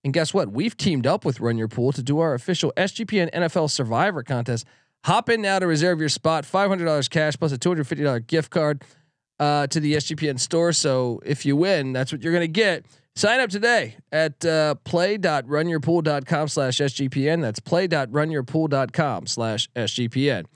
And 0.03 0.13
guess 0.13 0.35
what? 0.35 0.51
We've 0.51 0.77
teamed 0.77 1.07
up 1.07 1.25
with 1.25 1.39
Run 1.39 1.57
Your 1.57 1.69
Pool 1.69 1.93
to 1.93 2.03
do 2.03 2.19
our 2.19 2.35
official 2.35 2.73
SGPN 2.77 3.31
NFL 3.31 3.71
Survivor 3.71 4.25
contest. 4.25 4.67
Hop 5.05 5.29
in 5.29 5.41
now 5.41 5.61
to 5.61 5.69
reserve 5.69 6.01
your 6.01 6.09
spot. 6.09 6.45
Five 6.45 6.69
hundred 6.69 6.87
dollars 6.87 7.07
cash 7.07 7.37
plus 7.39 7.53
a 7.53 7.59
two 7.59 7.71
hundred 7.71 7.87
fifty 7.87 8.03
dollar 8.03 8.19
gift 8.19 8.51
card 8.51 8.83
uh, 9.39 9.69
to 9.69 9.79
the 9.79 9.95
SGPN 9.95 10.41
store. 10.41 10.73
So 10.73 11.21
if 11.25 11.47
you 11.47 11.55
win, 11.55 11.93
that's 11.93 12.11
what 12.11 12.23
you're 12.23 12.33
gonna 12.33 12.49
get. 12.49 12.87
Sign 13.15 13.41
up 13.41 13.51
today 13.51 13.97
at 14.11 14.45
uh, 14.45 14.75
play.runyourpool.com 14.85 16.49
slash 16.49 16.79
SGPN. 16.79 17.43
That's 17.43 17.61
play.runyourpool.com 17.61 19.27
slash 19.27 19.69
SGPN. 19.77 20.47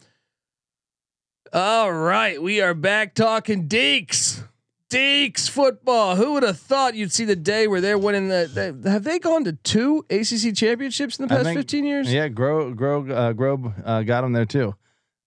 All 1.53 1.93
right, 1.93 2.43
we 2.43 2.61
are 2.61 2.75
back 2.75 3.15
talking 3.15 3.69
Deeks. 3.69 4.43
Deeks 4.91 5.51
football. 5.51 6.17
Who 6.17 6.35
would 6.35 6.43
have 6.45 6.59
thought 6.59 6.95
you'd 6.95 7.13
see 7.13 7.25
the 7.25 7.37
day 7.37 7.67
where 7.67 7.81
they're 7.81 7.99
winning 7.99 8.29
the? 8.29 8.49
They, 8.53 8.91
have 8.91 9.05
they 9.05 9.19
gone 9.19 9.45
to 9.45 9.53
two 9.53 10.05
ACC 10.11 10.55
championships 10.55 11.19
in 11.19 11.25
the 11.25 11.29
past 11.29 11.45
think- 11.45 11.59
15 11.59 11.85
years? 11.85 12.13
Yeah, 12.13 12.29
Gro, 12.29 12.73
Gro, 12.75 13.11
uh, 13.11 13.33
Grobe 13.33 13.73
uh, 13.85 14.03
got 14.03 14.23
them 14.23 14.33
there 14.33 14.45
too. 14.45 14.75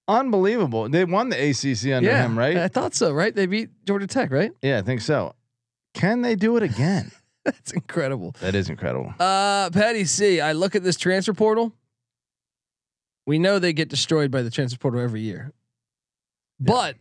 Unbelievable. 0.08 0.90
They 0.90 1.06
won 1.06 1.30
the 1.30 1.36
ACC 1.36 1.94
under 1.94 2.16
him, 2.16 2.40
right? 2.40 2.58
I 2.58 2.68
thought 2.68 2.96
so. 2.96 3.12
Right? 3.12 3.36
They 3.36 3.46
beat 3.46 3.70
Georgia 3.86 4.08
Tech, 4.08 4.32
right? 4.32 4.52
yeah, 4.62 4.80
I 4.80 4.82
think 4.82 5.02
so. 5.02 5.36
Can 5.94 6.22
they 6.22 6.36
do 6.36 6.58
it 6.58 6.64
again? 6.64 7.12
That's 7.58 7.72
incredible. 7.72 8.36
that 8.42 8.56
is 8.56 8.70
incredible. 8.70 9.14
Uh, 9.20 9.70
Patty 9.72 10.06
C. 10.06 10.40
I 10.42 10.54
look 10.54 10.76
at 10.76 10.84
this 10.84 10.98
transfer 10.98 11.34
portal. 11.34 11.74
We 13.26 13.38
know 13.40 13.60
they 13.60 13.74
get 13.74 13.90
destroyed 13.90 14.32
by 14.32 14.42
the 14.42 14.50
transfer 14.50 14.78
portal 14.80 15.00
every 15.00 15.22
year, 15.22 15.54
but 16.60 16.96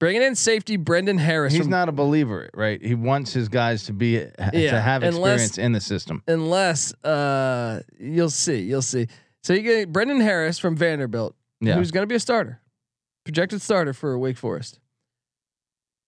bringing 0.00 0.22
in 0.22 0.34
safety 0.34 0.76
Brendan 0.76 1.18
Harris. 1.18 1.52
He's 1.52 1.62
from- 1.62 1.70
not 1.70 1.88
a 1.88 1.92
believer, 1.92 2.48
right? 2.54 2.82
He 2.82 2.94
wants 2.94 3.32
his 3.34 3.48
guys 3.48 3.84
to 3.84 3.92
be 3.92 4.12
Yeah, 4.12 4.70
to 4.70 4.80
have 4.80 5.02
unless- 5.02 5.42
experience 5.46 5.58
in 5.58 5.72
the 5.72 5.80
system. 5.80 6.22
unless 6.26 6.94
uh, 7.04 7.82
you'll 7.98 8.30
see, 8.30 8.60
you'll 8.60 8.82
see. 8.82 9.08
So 9.42 9.52
you 9.52 9.60
get 9.62 9.92
Brendan 9.92 10.20
Harris 10.20 10.58
from 10.58 10.74
Vanderbilt, 10.76 11.36
Yeah. 11.60 11.74
who's 11.74 11.90
going 11.90 12.02
to 12.02 12.06
be 12.08 12.14
a 12.16 12.20
starter, 12.20 12.60
projected 13.24 13.60
starter 13.60 13.92
for 13.92 14.18
Wake 14.18 14.38
Forest. 14.38 14.80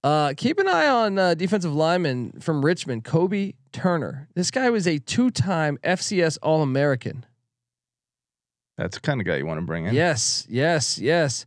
Uh, 0.05 0.33
keep 0.37 0.59
an 0.59 0.69
eye 0.69 0.87
on 0.87 1.19
uh, 1.19 1.35
defensive 1.35 1.75
lineman 1.75 2.33
from 2.41 2.65
Richmond, 2.65 3.05
Kobie 3.05 3.55
Turner. 3.73 4.29
This 4.35 4.51
guy 4.51 4.71
was 4.71 4.87
a 4.87 4.99
two-time 4.99 5.79
FCS 5.83 6.39
All-American. 6.43 7.27
That's 8.77 8.97
the 8.97 9.01
kind 9.01 9.21
of 9.21 9.27
guy 9.27 9.37
you 9.37 9.47
want 9.47 9.59
to 9.59 9.67
bring 9.67 9.87
in. 9.87 9.95
Yes, 9.95 10.47
yes, 10.49 10.99
yes. 10.99 11.47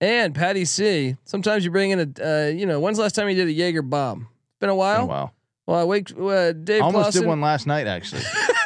And 0.00 0.34
Patty 0.34 0.64
C. 0.64 1.16
Sometimes 1.24 1.62
you 1.62 1.70
bring 1.70 1.90
in 1.90 2.14
a, 2.18 2.46
uh, 2.46 2.48
you 2.48 2.64
know, 2.64 2.80
when's 2.80 2.96
the 2.96 3.02
last 3.02 3.14
time 3.14 3.28
you 3.28 3.34
did 3.34 3.48
a 3.48 3.52
Jaeger 3.52 3.82
bomb? 3.82 4.28
Been 4.60 4.70
a 4.70 4.74
while. 4.74 5.02
Oh, 5.02 5.06
wow. 5.06 5.30
Well, 5.66 5.78
I 5.80 5.84
wake 5.84 6.10
uh, 6.18 6.52
Dave 6.52 6.82
Almost 6.82 7.02
Clawson. 7.04 7.22
did 7.22 7.28
one 7.28 7.40
last 7.42 7.66
night, 7.66 7.86
actually. 7.86 8.22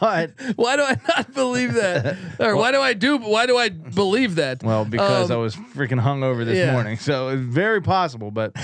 but 0.00 0.32
Why 0.56 0.76
do 0.76 0.82
I 0.82 0.96
not 1.08 1.34
believe 1.34 1.74
that? 1.74 2.16
or 2.40 2.56
why 2.56 2.72
do 2.72 2.80
I 2.80 2.94
do? 2.94 3.18
Why 3.18 3.46
do 3.46 3.56
I 3.56 3.68
believe 3.68 4.36
that? 4.36 4.62
well, 4.62 4.84
because 4.84 5.30
Um, 5.30 5.36
I 5.38 5.40
was 5.40 5.56
freaking 5.56 6.00
hungover 6.02 6.44
this 6.44 6.58
yeah. 6.58 6.72
morning, 6.72 6.96
so 6.98 7.28
it's 7.28 7.42
very 7.42 7.80
possible. 7.82 8.30
But 8.30 8.54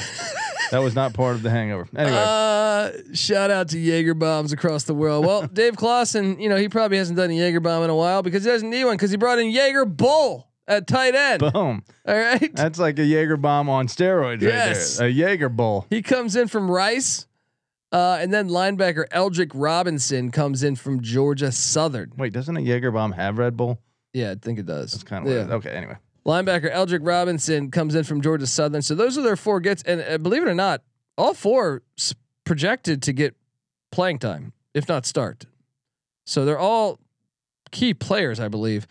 that 0.70 0.78
was 0.78 0.94
not 0.94 1.12
part 1.14 1.36
of 1.36 1.42
the 1.42 1.50
hangover. 1.50 1.86
Anyway, 1.96 2.16
Uh, 2.16 2.90
shout 3.12 3.50
out 3.50 3.68
to 3.70 3.78
Jaeger 3.78 4.14
bombs 4.14 4.52
across 4.52 4.84
the 4.84 4.94
world. 4.94 5.24
Well, 5.26 5.46
Dave 5.52 5.76
Clawson, 5.76 6.40
you 6.40 6.48
know, 6.48 6.56
he 6.56 6.68
probably 6.68 6.98
hasn't 6.98 7.16
done 7.16 7.30
a 7.30 7.34
Jaeger 7.34 7.60
bomb 7.60 7.82
in 7.84 7.90
a 7.90 7.96
while 7.96 8.22
because 8.22 8.44
he 8.44 8.50
doesn't 8.50 8.70
need 8.70 8.84
one 8.84 8.94
because 8.96 9.10
he 9.10 9.16
brought 9.16 9.38
in 9.38 9.50
Jaeger 9.50 9.84
Bull 9.84 10.48
at 10.66 10.86
tight 10.86 11.14
end. 11.14 11.40
Boom. 11.52 11.82
All 12.06 12.14
right. 12.16 12.54
That's 12.56 12.78
like 12.78 12.98
a 12.98 13.04
Jaeger 13.04 13.36
bomb 13.36 13.68
on 13.68 13.86
steroids, 13.86 14.40
Yes. 14.42 14.98
right 14.98 15.04
there. 15.04 15.08
A 15.08 15.30
Jaeger 15.32 15.48
bull. 15.50 15.86
He 15.90 16.00
comes 16.02 16.36
in 16.36 16.48
from 16.48 16.70
Rice. 16.70 17.26
Uh, 17.94 18.18
and 18.20 18.34
then 18.34 18.48
linebacker 18.48 19.04
Eldrick 19.12 19.52
Robinson 19.54 20.32
comes 20.32 20.64
in 20.64 20.74
from 20.74 21.00
Georgia 21.00 21.52
Southern. 21.52 22.12
Wait, 22.16 22.32
doesn't 22.32 22.56
a 22.56 22.60
Jaeger 22.60 22.90
bomb 22.90 23.12
have 23.12 23.38
Red 23.38 23.56
Bull? 23.56 23.78
Yeah, 24.12 24.32
I 24.32 24.34
think 24.34 24.58
it 24.58 24.66
does. 24.66 24.90
That's 24.90 25.04
kind 25.04 25.24
of 25.24 25.32
yeah. 25.32 25.54
okay. 25.54 25.70
Anyway, 25.70 25.96
Linebacker 26.26 26.72
Eldrick 26.72 27.02
Robinson 27.04 27.70
comes 27.70 27.94
in 27.94 28.02
from 28.02 28.20
Georgia 28.20 28.48
Southern. 28.48 28.82
So 28.82 28.96
those 28.96 29.16
are 29.16 29.22
their 29.22 29.36
four 29.36 29.60
gets, 29.60 29.84
and 29.84 30.02
uh, 30.02 30.18
believe 30.18 30.42
it 30.42 30.48
or 30.48 30.56
not, 30.56 30.82
all 31.16 31.34
four 31.34 31.82
s- 31.96 32.16
projected 32.42 33.00
to 33.02 33.12
get 33.12 33.36
playing 33.92 34.18
time, 34.18 34.52
if 34.74 34.88
not 34.88 35.06
start. 35.06 35.46
So 36.26 36.44
they're 36.44 36.58
all 36.58 36.98
key 37.70 37.94
players, 37.94 38.40
I 38.40 38.48
believe. 38.48 38.88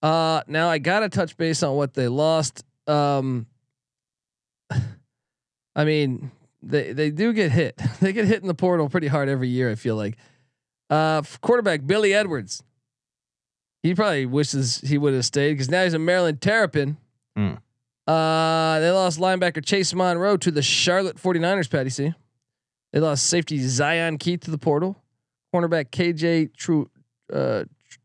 Uh, 0.00 0.42
now 0.46 0.68
I 0.68 0.78
gotta 0.78 1.08
touch 1.08 1.36
base 1.36 1.64
on 1.64 1.74
what 1.74 1.94
they 1.94 2.06
lost. 2.06 2.62
Um, 2.86 3.46
I 4.70 5.84
mean, 5.84 6.30
they 6.64 6.92
they 6.92 7.10
do 7.10 7.32
get 7.32 7.52
hit. 7.52 7.80
they 8.00 8.12
get 8.12 8.26
hit 8.26 8.42
in 8.42 8.48
the 8.48 8.54
portal 8.54 8.88
pretty 8.88 9.08
hard 9.08 9.28
every 9.28 9.48
year. 9.48 9.70
I 9.70 9.74
feel 9.74 9.96
like. 9.96 10.16
Uh, 10.90 11.22
quarterback 11.40 11.86
Billy 11.86 12.12
Edwards. 12.12 12.62
He 13.82 13.94
probably 13.94 14.26
wishes 14.26 14.80
he 14.80 14.96
would 14.98 15.14
have 15.14 15.24
stayed 15.24 15.54
because 15.54 15.70
now 15.70 15.84
he's 15.84 15.94
a 15.94 15.98
Maryland 15.98 16.40
Terrapin. 16.40 16.96
Hmm. 17.36 17.54
Uh, 18.06 18.80
they 18.80 18.90
lost 18.90 19.18
linebacker 19.18 19.64
Chase 19.64 19.94
Monroe 19.94 20.36
to 20.36 20.50
the 20.50 20.62
Charlotte 20.62 21.16
49ers, 21.16 21.70
Patty 21.70 21.90
C. 21.90 22.12
They 22.92 23.00
lost 23.00 23.26
safety 23.26 23.58
Zion 23.58 24.18
Keith 24.18 24.40
to 24.42 24.50
the 24.50 24.58
portal. 24.58 24.96
Cornerback 25.54 25.90
KJ 25.90 26.54
True 26.56 26.90
uh 27.32 27.64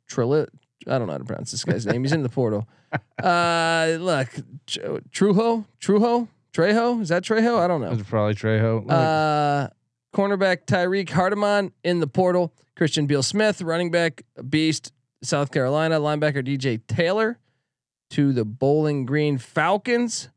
Trilla. 0.09 0.47
I 0.87 0.97
don't 0.97 1.07
know 1.07 1.13
how 1.13 1.17
to 1.19 1.25
pronounce 1.25 1.51
this 1.51 1.63
guy's 1.63 1.85
name. 1.85 2.03
He's 2.03 2.13
in 2.13 2.23
the 2.23 2.29
portal. 2.29 2.67
Uh 3.21 3.97
look, 3.99 4.29
Tr- 4.65 4.79
Truho, 5.11 5.65
Truho, 5.79 6.27
Trejo 6.53 7.01
is 7.01 7.09
that 7.09 7.23
Trejo? 7.23 7.59
I 7.59 7.67
don't 7.67 7.81
know. 7.81 7.93
That's 7.93 8.09
probably 8.09 8.35
Trejo. 8.35 8.89
Uh, 8.89 9.69
cornerback 10.15 10.65
Tyreek 10.65 11.09
Hardeman 11.09 11.71
in 11.83 11.99
the 11.99 12.07
portal. 12.07 12.53
Christian 12.75 13.07
Beal 13.07 13.23
Smith, 13.23 13.61
running 13.61 13.91
back 13.91 14.23
Beast, 14.49 14.93
South 15.21 15.51
Carolina. 15.51 15.99
Linebacker 15.99 16.45
DJ 16.45 16.79
Taylor 16.87 17.37
to 18.11 18.33
the 18.33 18.45
Bowling 18.45 19.05
Green 19.05 19.37
Falcons. 19.37 20.29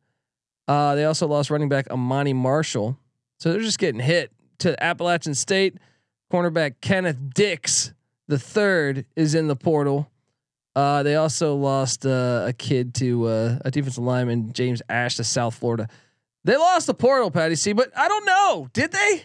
Uh, 0.68 0.94
they 0.94 1.04
also 1.04 1.26
lost 1.26 1.50
running 1.50 1.68
back 1.68 1.90
Amani 1.90 2.32
Marshall. 2.32 2.98
So 3.38 3.52
they're 3.52 3.60
just 3.60 3.78
getting 3.78 4.00
hit 4.00 4.32
to 4.58 4.80
Appalachian 4.82 5.34
State. 5.34 5.78
Cornerback 6.32 6.76
Kenneth 6.80 7.18
Dix, 7.34 7.92
the 8.26 8.38
third, 8.38 9.04
is 9.16 9.34
in 9.34 9.48
the 9.48 9.56
portal. 9.56 10.10
Uh, 10.74 11.02
they 11.02 11.16
also 11.16 11.54
lost 11.54 12.06
uh, 12.06 12.44
a 12.46 12.52
kid 12.52 12.94
to 12.94 13.26
uh, 13.26 13.58
a 13.64 13.70
defensive 13.70 14.02
lineman, 14.02 14.52
James 14.52 14.80
Ash, 14.88 15.16
to 15.16 15.24
South 15.24 15.54
Florida. 15.54 15.88
They 16.44 16.56
lost 16.56 16.86
the 16.86 16.94
portal, 16.94 17.30
Patty 17.30 17.54
C, 17.54 17.72
but 17.72 17.90
I 17.96 18.08
don't 18.08 18.24
know. 18.24 18.68
Did 18.72 18.92
they? 18.92 19.24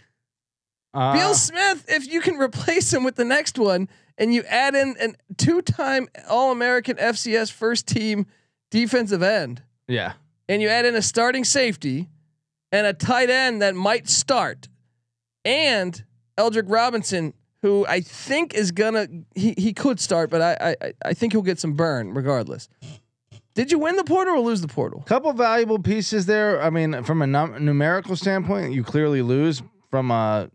uh, 0.93 1.13
Beal 1.13 1.33
Smith, 1.33 1.85
if 1.87 2.11
you 2.11 2.21
can 2.21 2.35
replace 2.41 2.93
him 2.93 3.03
with 3.03 3.15
the 3.15 3.25
next 3.25 3.57
one 3.57 3.87
and 4.17 4.33
you 4.33 4.43
add 4.43 4.75
in 4.75 4.95
a 4.99 5.33
two 5.35 5.61
time 5.61 6.07
All 6.29 6.51
American 6.51 6.97
FCS 6.97 7.51
first 7.51 7.87
team 7.87 8.25
defensive 8.71 9.21
end 9.21 9.61
yeah. 9.87 10.13
and 10.49 10.61
you 10.61 10.67
add 10.67 10.85
in 10.85 10.95
a 10.95 11.01
starting 11.01 11.43
safety 11.43 12.09
and 12.71 12.85
a 12.85 12.93
tight 12.93 13.29
end 13.29 13.61
that 13.61 13.75
might 13.75 14.09
start 14.09 14.67
and 15.45 16.03
Eldrick 16.37 16.65
Robinson, 16.67 17.33
who 17.61 17.85
I 17.87 18.01
think 18.01 18.53
is 18.53 18.71
gonna 18.71 19.07
he 19.35 19.53
he 19.57 19.73
could 19.73 19.99
start, 19.99 20.29
but 20.29 20.41
I 20.41 20.75
I 20.81 20.93
I 21.05 21.13
think 21.13 21.33
he'll 21.33 21.41
get 21.41 21.59
some 21.59 21.73
burn 21.73 22.13
regardless. 22.13 22.69
Did 23.55 23.71
you 23.71 23.79
win 23.79 23.95
the 23.95 24.03
portal 24.03 24.35
or 24.35 24.39
lose 24.39 24.61
the 24.61 24.67
portal? 24.67 25.01
Couple 25.07 25.33
valuable 25.33 25.79
pieces 25.79 26.27
there. 26.27 26.61
I 26.61 26.69
mean, 26.69 27.03
from 27.03 27.23
a 27.23 27.27
num- 27.27 27.65
numerical 27.65 28.15
standpoint, 28.15 28.73
you 28.73 28.83
clearly 28.83 29.21
lose. 29.23 29.63
From 29.89 30.11
a 30.11 30.51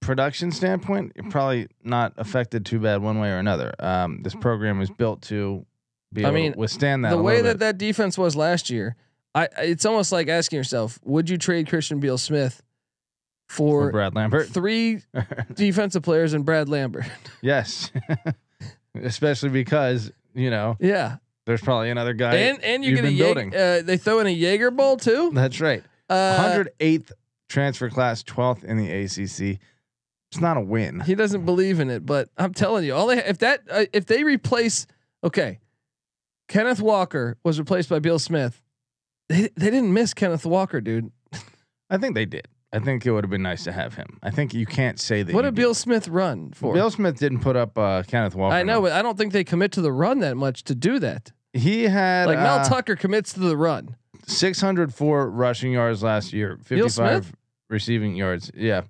production 0.00 0.52
standpoint, 0.52 1.12
you're 1.16 1.30
probably 1.30 1.66
not 1.82 2.12
affected 2.16 2.64
too 2.64 2.78
bad 2.78 3.02
one 3.02 3.18
way 3.18 3.30
or 3.30 3.38
another. 3.38 3.74
Um, 3.78 4.22
this 4.22 4.34
program 4.34 4.80
is 4.80 4.90
built 4.90 5.22
to 5.22 5.66
be 6.12 6.24
I 6.24 6.28
able 6.28 6.34
mean, 6.34 6.52
to 6.52 6.58
withstand 6.58 7.04
that. 7.04 7.10
the 7.10 7.22
way 7.22 7.40
that 7.40 7.58
that 7.58 7.78
defense 7.78 8.16
was 8.16 8.36
last 8.36 8.70
year, 8.70 8.94
I 9.34 9.48
it's 9.58 9.84
almost 9.84 10.12
like 10.12 10.28
asking 10.28 10.58
yourself, 10.58 11.00
would 11.02 11.28
you 11.28 11.38
trade 11.38 11.68
Christian 11.68 11.98
Beal 11.98 12.18
Smith 12.18 12.62
bit 12.62 12.63
for, 13.54 13.86
for 13.86 13.92
Brad 13.92 14.14
Lambert. 14.14 14.48
three 14.48 15.00
defensive 15.54 16.02
players 16.02 16.34
and 16.34 16.44
Brad 16.44 16.68
Lambert? 16.68 17.06
yes, 17.42 17.90
especially 18.94 19.50
because 19.50 20.12
you 20.34 20.50
know 20.50 20.76
yeah, 20.80 21.16
there's 21.46 21.60
probably 21.60 21.90
another 21.90 22.12
guy. 22.12 22.34
and 22.34 22.62
and 22.64 22.84
you 22.84 22.94
get 22.96 23.04
a 23.04 23.12
Jaeger, 23.12 23.34
building. 23.34 23.54
uh, 23.54 23.82
they 23.84 23.96
throw 23.96 24.18
in 24.18 24.26
a 24.26 24.30
Jaeger 24.30 24.70
bowl 24.70 24.96
too. 24.96 25.30
That's 25.32 25.60
right. 25.60 25.82
Uh, 26.08 26.64
108th 26.80 27.12
transfer 27.48 27.88
class, 27.88 28.22
12th 28.22 28.64
in 28.64 28.76
the 28.76 28.90
ACC. 28.90 29.60
It's 30.30 30.40
not 30.40 30.56
a 30.56 30.60
win. 30.60 31.00
he 31.00 31.14
doesn't 31.14 31.44
believe 31.44 31.78
in 31.78 31.90
it, 31.90 32.04
but 32.04 32.28
I'm 32.36 32.52
telling 32.52 32.84
you, 32.84 32.94
all 32.94 33.06
they 33.06 33.18
if 33.24 33.38
that 33.38 33.60
uh, 33.70 33.84
if 33.92 34.06
they 34.06 34.24
replace 34.24 34.86
okay, 35.22 35.60
Kenneth 36.48 36.80
Walker 36.80 37.38
was 37.44 37.58
replaced 37.58 37.88
by 37.88 38.00
Beal 38.00 38.18
Smith. 38.18 38.60
They, 39.28 39.48
they 39.56 39.70
didn't 39.70 39.94
miss 39.94 40.12
Kenneth 40.12 40.44
Walker, 40.44 40.80
dude. 40.82 41.10
I 41.88 41.96
think 41.96 42.14
they 42.14 42.26
did. 42.26 42.46
I 42.74 42.80
think 42.80 43.06
it 43.06 43.12
would 43.12 43.22
have 43.22 43.30
been 43.30 43.42
nice 43.42 43.62
to 43.64 43.72
have 43.72 43.94
him. 43.94 44.18
I 44.20 44.30
think 44.30 44.52
you 44.52 44.66
can't 44.66 44.98
say 44.98 45.22
that. 45.22 45.32
What 45.32 45.42
did 45.42 45.54
Beal 45.54 45.74
Smith 45.74 46.08
run 46.08 46.50
for? 46.50 46.74
Beal 46.74 46.90
Smith 46.90 47.16
didn't 47.18 47.38
put 47.38 47.54
up 47.54 47.78
uh, 47.78 48.02
Kenneth 48.02 48.34
Walker. 48.34 48.52
I 48.52 48.64
know, 48.64 48.74
no. 48.74 48.82
but 48.82 48.92
I 48.92 49.00
don't 49.00 49.16
think 49.16 49.32
they 49.32 49.44
commit 49.44 49.70
to 49.72 49.80
the 49.80 49.92
run 49.92 50.18
that 50.20 50.36
much 50.36 50.64
to 50.64 50.74
do 50.74 50.98
that. 50.98 51.30
he 51.52 51.84
had 51.84 52.26
Like 52.26 52.38
Mel 52.38 52.58
uh, 52.58 52.64
Tucker 52.64 52.96
commits 52.96 53.32
to 53.34 53.40
the 53.40 53.56
run. 53.56 53.94
604 54.26 55.30
rushing 55.30 55.72
yards 55.72 56.02
last 56.02 56.32
year, 56.32 56.56
Bill 56.68 56.88
55 56.88 56.92
Smith? 56.92 57.34
receiving 57.68 58.16
yards. 58.16 58.50
Yeah, 58.56 58.82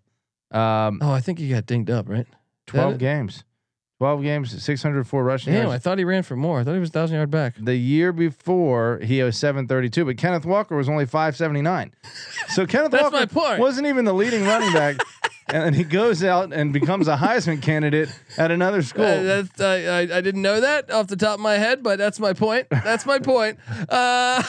um, 0.51 1.01
Oh, 1.03 1.11
I 1.12 1.20
think 1.20 1.38
he 1.38 1.51
got 1.51 1.66
dinged 1.66 1.90
up, 1.90 2.09
right? 2.09 2.27
12 2.66 2.94
it? 2.94 2.99
games, 2.99 3.44
12 4.04 4.22
games, 4.22 4.62
604 4.62 5.24
rushing 5.24 5.54
Damn, 5.54 5.62
yards. 5.62 5.74
I 5.74 5.78
thought 5.78 5.96
he 5.96 6.04
ran 6.04 6.22
for 6.24 6.36
more. 6.36 6.60
I 6.60 6.64
thought 6.64 6.74
he 6.74 6.78
was 6.78 6.90
thousand 6.90 7.16
yard 7.16 7.30
back. 7.30 7.54
The 7.58 7.74
year 7.74 8.12
before, 8.12 9.00
he 9.02 9.22
was 9.22 9.38
732, 9.38 10.04
but 10.04 10.18
Kenneth 10.18 10.44
Walker 10.44 10.76
was 10.76 10.90
only 10.90 11.06
579. 11.06 11.90
So 12.50 12.66
Kenneth 12.66 12.92
Walker 12.92 13.58
wasn't 13.58 13.86
even 13.86 14.04
the 14.04 14.12
leading 14.12 14.44
running 14.44 14.74
back. 14.74 14.96
and 15.48 15.74
he 15.74 15.84
goes 15.84 16.22
out 16.22 16.52
and 16.52 16.70
becomes 16.70 17.08
a 17.08 17.16
Heisman 17.16 17.62
candidate 17.62 18.10
at 18.36 18.50
another 18.50 18.82
school. 18.82 19.06
Uh, 19.06 19.22
that's, 19.22 19.58
I, 19.58 19.76
I 19.84 20.00
I 20.00 20.20
didn't 20.20 20.42
know 20.42 20.60
that 20.60 20.90
off 20.90 21.06
the 21.06 21.16
top 21.16 21.36
of 21.36 21.40
my 21.40 21.54
head, 21.54 21.82
but 21.82 21.96
that's 21.96 22.20
my 22.20 22.34
point. 22.34 22.66
That's 22.70 23.06
my 23.06 23.18
point. 23.18 23.58
Uh, 23.88 24.42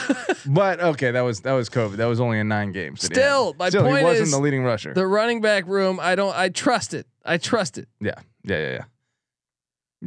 but 0.46 0.80
okay, 0.80 1.10
that 1.10 1.20
was 1.20 1.40
that 1.42 1.52
was 1.52 1.68
COVID. 1.68 1.96
That 1.96 2.06
was 2.06 2.20
only 2.20 2.38
in 2.38 2.48
nine 2.48 2.72
games. 2.72 3.02
that 3.02 3.14
he 3.14 3.20
had. 3.20 3.28
Still, 3.28 3.54
my 3.58 3.68
Still, 3.68 3.82
point 3.84 3.98
he 3.98 4.04
wasn't 4.04 4.26
is 4.26 4.32
the 4.32 4.38
leading 4.38 4.64
rusher. 4.64 4.92
the 4.94 5.06
running 5.06 5.40
back 5.40 5.66
room, 5.66 5.98
I 6.00 6.14
don't. 6.14 6.34
I 6.36 6.48
trust 6.48 6.94
it. 6.94 7.06
I 7.24 7.38
trust 7.38 7.78
it. 7.78 7.88
Yeah, 8.00 8.14
yeah, 8.44 8.58
yeah, 8.58 8.72
yeah. 8.72 8.84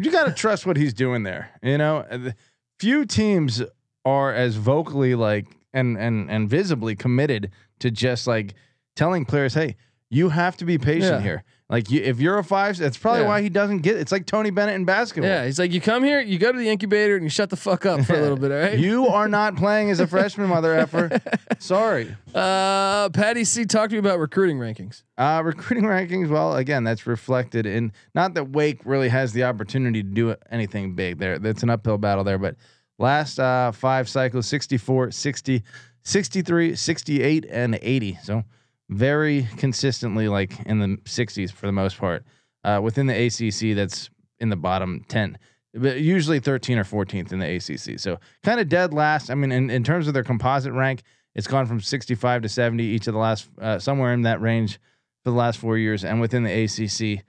You 0.01 0.12
got 0.12 0.25
to 0.27 0.31
trust 0.31 0.65
what 0.65 0.77
he's 0.77 0.93
doing 0.93 1.23
there. 1.23 1.49
You 1.62 1.77
know, 1.77 2.05
Uh, 2.09 2.31
few 2.79 3.05
teams 3.05 3.62
are 4.05 4.33
as 4.33 4.55
vocally 4.55 5.13
like 5.13 5.45
and 5.73 5.97
and 5.97 6.29
and 6.31 6.49
visibly 6.49 6.95
committed 6.95 7.51
to 7.79 7.91
just 7.91 8.25
like 8.25 8.53
telling 8.95 9.25
players, 9.25 9.53
"Hey, 9.55 9.75
you 10.09 10.29
have 10.29 10.55
to 10.57 10.65
be 10.65 10.77
patient 10.77 11.15
Yeah. 11.19 11.21
here." 11.21 11.43
Like, 11.69 11.91
you, 11.91 12.01
if 12.01 12.19
you're 12.19 12.39
a 12.39 12.43
five, 12.43 12.77
that's 12.77 12.97
probably 12.97 13.21
Yeah. 13.21 13.27
why 13.27 13.41
he 13.43 13.49
doesn't 13.49 13.79
get. 13.84 13.95
It's 13.97 14.12
like 14.12 14.25
Tony 14.25 14.49
Bennett 14.49 14.73
in 14.73 14.86
basketball. 14.86 15.29
Yeah, 15.29 15.45
he's 15.45 15.60
like, 15.60 15.71
you 15.71 15.79
come 15.79 16.03
here, 16.03 16.19
you 16.19 16.39
go 16.39 16.51
to 16.51 16.58
the 16.58 16.67
incubator, 16.67 17.13
and 17.15 17.23
you 17.23 17.29
shut 17.29 17.51
the 17.51 17.55
fuck 17.55 17.86
up 17.86 18.05
for 18.05 18.15
a 18.15 18.19
little 18.21 18.38
bit. 18.39 18.51
All 18.51 18.58
right. 18.58 18.79
You 18.79 19.08
are 19.08 19.27
not 19.27 19.55
playing 19.55 19.91
as 19.91 19.99
a 19.99 20.08
freshman, 20.08 20.49
mother 20.49 20.73
effer. 20.73 21.21
Sorry. 21.60 22.15
uh, 22.34 23.10
Patty 23.10 23.43
C, 23.43 23.65
talk 23.65 23.89
to 23.91 23.95
me 23.95 23.99
about 23.99 24.17
recruiting 24.17 24.58
rankings. 24.58 25.03
Uh, 25.15 25.41
recruiting 25.45 25.84
rankings. 25.88 26.27
Well, 26.29 26.55
again, 26.55 26.84
that's 26.84 27.05
reflected 27.05 27.67
in 27.67 27.91
not 28.15 28.34
that 28.34 28.45
Wake 28.49 28.82
really 28.84 29.10
has 29.10 29.34
the 29.34 29.43
opportunity 29.43 30.01
to 30.01 30.10
do 30.10 30.36
anything 30.49 30.95
big 30.95 31.19
there. 31.19 31.38
That's 31.38 31.62
an 31.62 31.69
uphill 31.69 31.99
battle 31.99 32.23
there. 32.23 32.39
But 32.39 32.55
last 32.97 33.39
uh, 33.39 33.71
five 33.73 34.10
cycles 34.10 34.47
64, 34.47 35.12
60, 35.12 35.63
63, 36.01 36.75
68, 36.75 37.45
and 37.47 37.77
80. 37.79 38.17
So 38.23 38.43
very 38.89 39.47
consistently 39.58 40.28
like 40.28 40.60
in 40.65 40.80
the 40.80 40.97
60s 41.06 41.52
for 41.52 41.67
the 41.67 41.71
most 41.71 41.97
part. 41.97 42.23
Uh, 42.63 42.80
within 42.84 43.08
the 43.08 43.13
ACC, 43.13 43.75
that's 43.75 44.10
in 44.39 44.49
the 44.49 44.56
bottom 44.56 45.06
10. 45.08 45.38
But 45.73 46.02
usually 46.02 46.39
13 46.39 46.80
or 46.80 46.84
14th 46.84 47.32
in 47.32 47.39
the 47.39 47.56
ACC. 47.56 47.99
So 47.99 48.19
kind 48.43 48.60
of 48.60 48.67
dead 48.67 48.93
last. 48.93 49.30
I 49.30 49.36
mean, 49.36 49.52
in, 49.52 49.69
in 49.69 49.84
terms 49.84 50.08
of 50.08 50.13
their 50.13 50.23
composite 50.23 50.73
rank, 50.73 51.04
it's 51.36 51.47
gone 51.47 51.67
from 51.67 51.80
65 51.80 52.41
to 52.41 52.49
70 52.49 52.84
each 52.84 53.08
of 53.08 53.13
the 53.13 53.19
last, 53.19 53.47
uh, 53.62 53.78
somewhere 53.78 54.12
in 54.13 54.23
that 54.23 54.41
range 54.41 54.80
for 55.23 55.30
the 55.30 55.38
last 55.38 55.60
four 55.60 55.78
years. 55.78 56.04
And 56.04 56.19
within 56.19 56.43
the 56.43 56.63
ACC, 56.63 57.23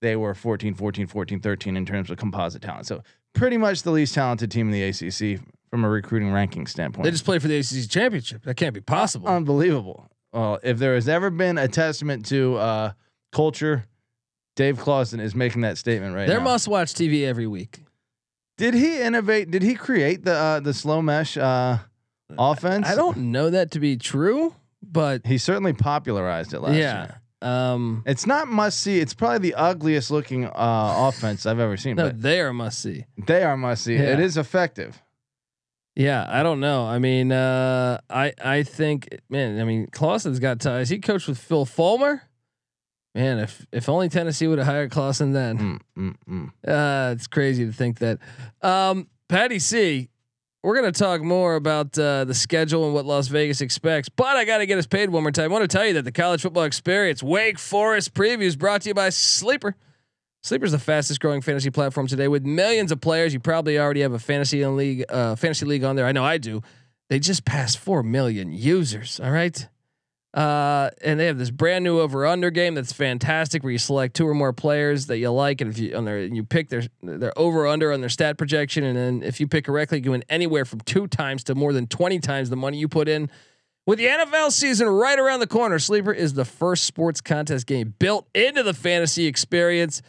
they 0.00 0.16
were 0.16 0.34
14, 0.34 0.74
14, 0.74 1.06
14, 1.06 1.40
13 1.40 1.76
in 1.76 1.86
terms 1.86 2.10
of 2.10 2.16
composite 2.16 2.62
talent. 2.62 2.86
So 2.86 3.02
pretty 3.34 3.58
much 3.58 3.82
the 3.82 3.90
least 3.90 4.14
talented 4.14 4.50
team 4.50 4.72
in 4.72 4.72
the 4.72 4.82
ACC 4.82 5.40
from 5.68 5.84
a 5.84 5.88
recruiting 5.88 6.32
ranking 6.32 6.66
standpoint. 6.66 7.04
They 7.04 7.10
just 7.10 7.24
play 7.24 7.38
for 7.38 7.48
the 7.48 7.58
ACC 7.58 7.90
championship. 7.90 8.44
That 8.44 8.56
can't 8.56 8.74
be 8.74 8.80
possible. 8.80 9.28
unbelievable. 9.28 10.08
Well, 10.34 10.58
if 10.64 10.78
there 10.78 10.94
has 10.96 11.08
ever 11.08 11.30
been 11.30 11.56
a 11.58 11.68
testament 11.68 12.26
to 12.26 12.56
uh, 12.56 12.92
culture, 13.32 13.84
Dave 14.56 14.78
Clawson 14.78 15.20
is 15.20 15.34
making 15.34 15.62
that 15.62 15.78
statement 15.78 16.14
right 16.14 16.22
now. 16.22 16.26
They're 16.26 16.38
now. 16.38 16.44
must 16.44 16.66
watch 16.68 16.92
TV 16.92 17.24
every 17.24 17.46
week. 17.46 17.80
Did 18.58 18.74
he 18.74 19.00
innovate? 19.00 19.50
Did 19.50 19.62
he 19.62 19.74
create 19.74 20.24
the 20.24 20.34
uh, 20.34 20.60
the 20.60 20.74
slow 20.74 21.00
mesh 21.02 21.36
uh, 21.36 21.78
offense? 22.36 22.88
I 22.88 22.94
don't 22.96 23.16
know 23.32 23.50
that 23.50 23.70
to 23.72 23.80
be 23.80 23.96
true, 23.96 24.54
but 24.82 25.24
He 25.24 25.38
certainly 25.38 25.72
popularized 25.72 26.52
it 26.52 26.60
last 26.60 26.74
yeah. 26.76 27.02
year. 27.04 27.20
Um, 27.50 28.02
It's 28.06 28.26
not 28.26 28.48
must 28.48 28.80
see. 28.80 29.00
It's 29.00 29.12
probably 29.14 29.50
the 29.50 29.54
ugliest 29.54 30.10
looking 30.10 30.46
uh, 30.46 30.50
offense 30.54 31.46
I've 31.46 31.58
ever 31.60 31.76
seen. 31.76 31.96
no, 31.96 32.06
but 32.06 32.22
they 32.22 32.40
are 32.40 32.52
must 32.52 32.80
see. 32.80 33.04
they 33.26 33.42
are 33.44 33.56
must 33.56 33.84
see. 33.84 33.94
It 33.94 34.18
Yeah. 34.18 34.24
is 34.24 34.36
effective. 34.36 35.00
Yeah, 35.96 36.26
I 36.28 36.42
don't 36.42 36.58
know. 36.58 36.86
I 36.86 36.98
mean, 36.98 37.30
uh, 37.30 38.00
I 38.10 38.32
I 38.42 38.62
think, 38.64 39.20
man, 39.28 39.60
I 39.60 39.64
mean, 39.64 39.86
Clawson's 39.92 40.40
got 40.40 40.60
ties. 40.60 40.88
He 40.88 40.98
coached 40.98 41.28
with 41.28 41.38
Phil 41.38 41.64
Fulmer. 41.64 42.22
Man, 43.14 43.38
if 43.38 43.64
if 43.70 43.88
only 43.88 44.08
Tennessee 44.08 44.48
would 44.48 44.58
have 44.58 44.66
hired 44.66 44.90
Clausen 44.90 45.32
then. 45.32 45.80
Mm, 45.96 46.14
mm, 46.14 46.16
mm. 46.28 46.48
Uh, 46.66 47.12
it's 47.12 47.28
crazy 47.28 47.64
to 47.64 47.72
think 47.72 48.00
that. 48.00 48.18
Um, 48.60 49.08
Patty 49.28 49.60
C, 49.60 50.08
we're 50.64 50.74
gonna 50.74 50.90
talk 50.90 51.22
more 51.22 51.54
about 51.54 51.96
uh, 51.96 52.24
the 52.24 52.34
schedule 52.34 52.84
and 52.86 52.92
what 52.92 53.06
Las 53.06 53.28
Vegas 53.28 53.60
expects, 53.60 54.08
but 54.08 54.36
I 54.36 54.44
got 54.44 54.58
to 54.58 54.66
get 54.66 54.78
us 54.78 54.86
paid 54.86 55.10
one 55.10 55.22
more 55.22 55.30
time. 55.30 55.44
I 55.44 55.54
want 55.54 55.62
to 55.62 55.76
tell 55.76 55.86
you 55.86 55.92
that 55.94 56.04
the 56.04 56.12
college 56.12 56.42
football 56.42 56.64
experience 56.64 57.22
Wake 57.22 57.58
Forest 57.60 58.14
previews 58.14 58.58
brought 58.58 58.82
to 58.82 58.88
you 58.88 58.94
by 58.94 59.10
Sleeper. 59.10 59.76
Sleeper 60.44 60.66
is 60.66 60.72
the 60.72 60.78
fastest 60.78 61.20
growing 61.20 61.40
fantasy 61.40 61.70
platform 61.70 62.06
today 62.06 62.28
with 62.28 62.44
millions 62.44 62.92
of 62.92 63.00
players. 63.00 63.32
You 63.32 63.40
probably 63.40 63.78
already 63.78 64.02
have 64.02 64.12
a 64.12 64.18
fantasy 64.18 64.64
league, 64.66 65.02
uh, 65.08 65.36
fantasy 65.36 65.64
league 65.64 65.84
on 65.84 65.96
there. 65.96 66.04
I 66.04 66.12
know 66.12 66.22
I 66.22 66.36
do. 66.36 66.60
They 67.08 67.18
just 67.18 67.46
passed 67.46 67.78
four 67.78 68.02
million 68.02 68.52
users. 68.52 69.18
All 69.20 69.30
right. 69.30 69.66
Uh, 70.34 70.90
and 71.02 71.18
they 71.18 71.24
have 71.26 71.38
this 71.38 71.50
brand 71.50 71.82
new 71.82 71.98
over 71.98 72.26
under 72.26 72.50
game 72.50 72.74
that's 72.74 72.92
fantastic 72.92 73.62
where 73.62 73.72
you 73.72 73.78
select 73.78 74.16
two 74.16 74.28
or 74.28 74.34
more 74.34 74.52
players 74.52 75.06
that 75.06 75.16
you 75.16 75.30
like 75.30 75.62
and 75.62 75.70
if 75.70 75.78
you 75.78 75.96
on 75.96 76.04
their 76.04 76.20
you 76.24 76.44
pick 76.44 76.68
their 76.68 76.82
their 77.02 77.32
over 77.38 77.66
under 77.68 77.92
on 77.92 78.00
their 78.00 78.10
stat 78.10 78.36
projection 78.36 78.82
and 78.82 78.98
then 78.98 79.22
if 79.22 79.38
you 79.38 79.46
pick 79.46 79.64
correctly 79.64 80.02
you 80.02 80.10
win 80.10 80.24
anywhere 80.28 80.64
from 80.64 80.80
two 80.80 81.06
times 81.06 81.44
to 81.44 81.54
more 81.54 81.72
than 81.72 81.86
20 81.86 82.18
times 82.18 82.50
the 82.50 82.56
money 82.56 82.78
you 82.78 82.88
put 82.88 83.08
in 83.08 83.30
With 83.86 83.98
the 83.98 84.06
NFL 84.06 84.50
season 84.50 84.88
right 84.88 85.18
around 85.18 85.40
the 85.40 85.46
corner, 85.46 85.78
Sleeper 85.78 86.12
is 86.12 86.34
the 86.34 86.44
first 86.44 86.84
sports 86.84 87.20
contest 87.20 87.66
game 87.66 87.94
built 87.98 88.26
into 88.34 88.62
the 88.62 88.74
fantasy 88.74 89.26
experience. 89.26 90.02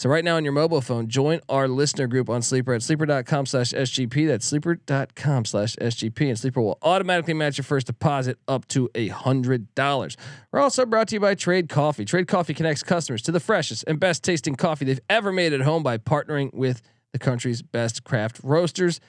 So 0.00 0.08
right 0.08 0.24
now 0.24 0.36
on 0.36 0.44
your 0.44 0.54
mobile 0.54 0.80
phone, 0.80 1.08
join 1.08 1.40
our 1.50 1.68
listener 1.68 2.06
group 2.06 2.30
on 2.30 2.40
Sleeper 2.40 2.72
at 2.72 2.82
sleeper.com 2.82 3.44
slash 3.44 3.72
SGP. 3.72 4.28
That's 4.28 4.46
sleeper.com 4.46 5.44
slash 5.44 5.76
SGP. 5.76 6.26
And 6.26 6.38
Sleeper 6.38 6.62
will 6.62 6.78
automatically 6.80 7.34
match 7.34 7.58
your 7.58 7.66
first 7.66 7.86
deposit 7.86 8.38
up 8.48 8.66
to 8.68 8.88
a 8.94 9.08
hundred 9.08 9.74
dollars. 9.74 10.16
We're 10.52 10.60
also 10.60 10.86
brought 10.86 11.08
to 11.08 11.16
you 11.16 11.20
by 11.20 11.34
Trade 11.34 11.68
Coffee. 11.68 12.06
Trade 12.06 12.28
Coffee 12.28 12.54
connects 12.54 12.82
customers 12.82 13.20
to 13.24 13.30
the 13.30 13.40
freshest 13.40 13.84
and 13.86 14.00
best 14.00 14.24
tasting 14.24 14.54
coffee 14.54 14.86
they've 14.86 15.00
ever 15.10 15.32
made 15.32 15.52
at 15.52 15.60
home 15.60 15.82
by 15.82 15.98
partnering 15.98 16.50
with 16.54 16.80
the 17.12 17.18
country's 17.18 17.60
best 17.60 18.02
craft 18.02 18.40
roasters. 18.42 19.00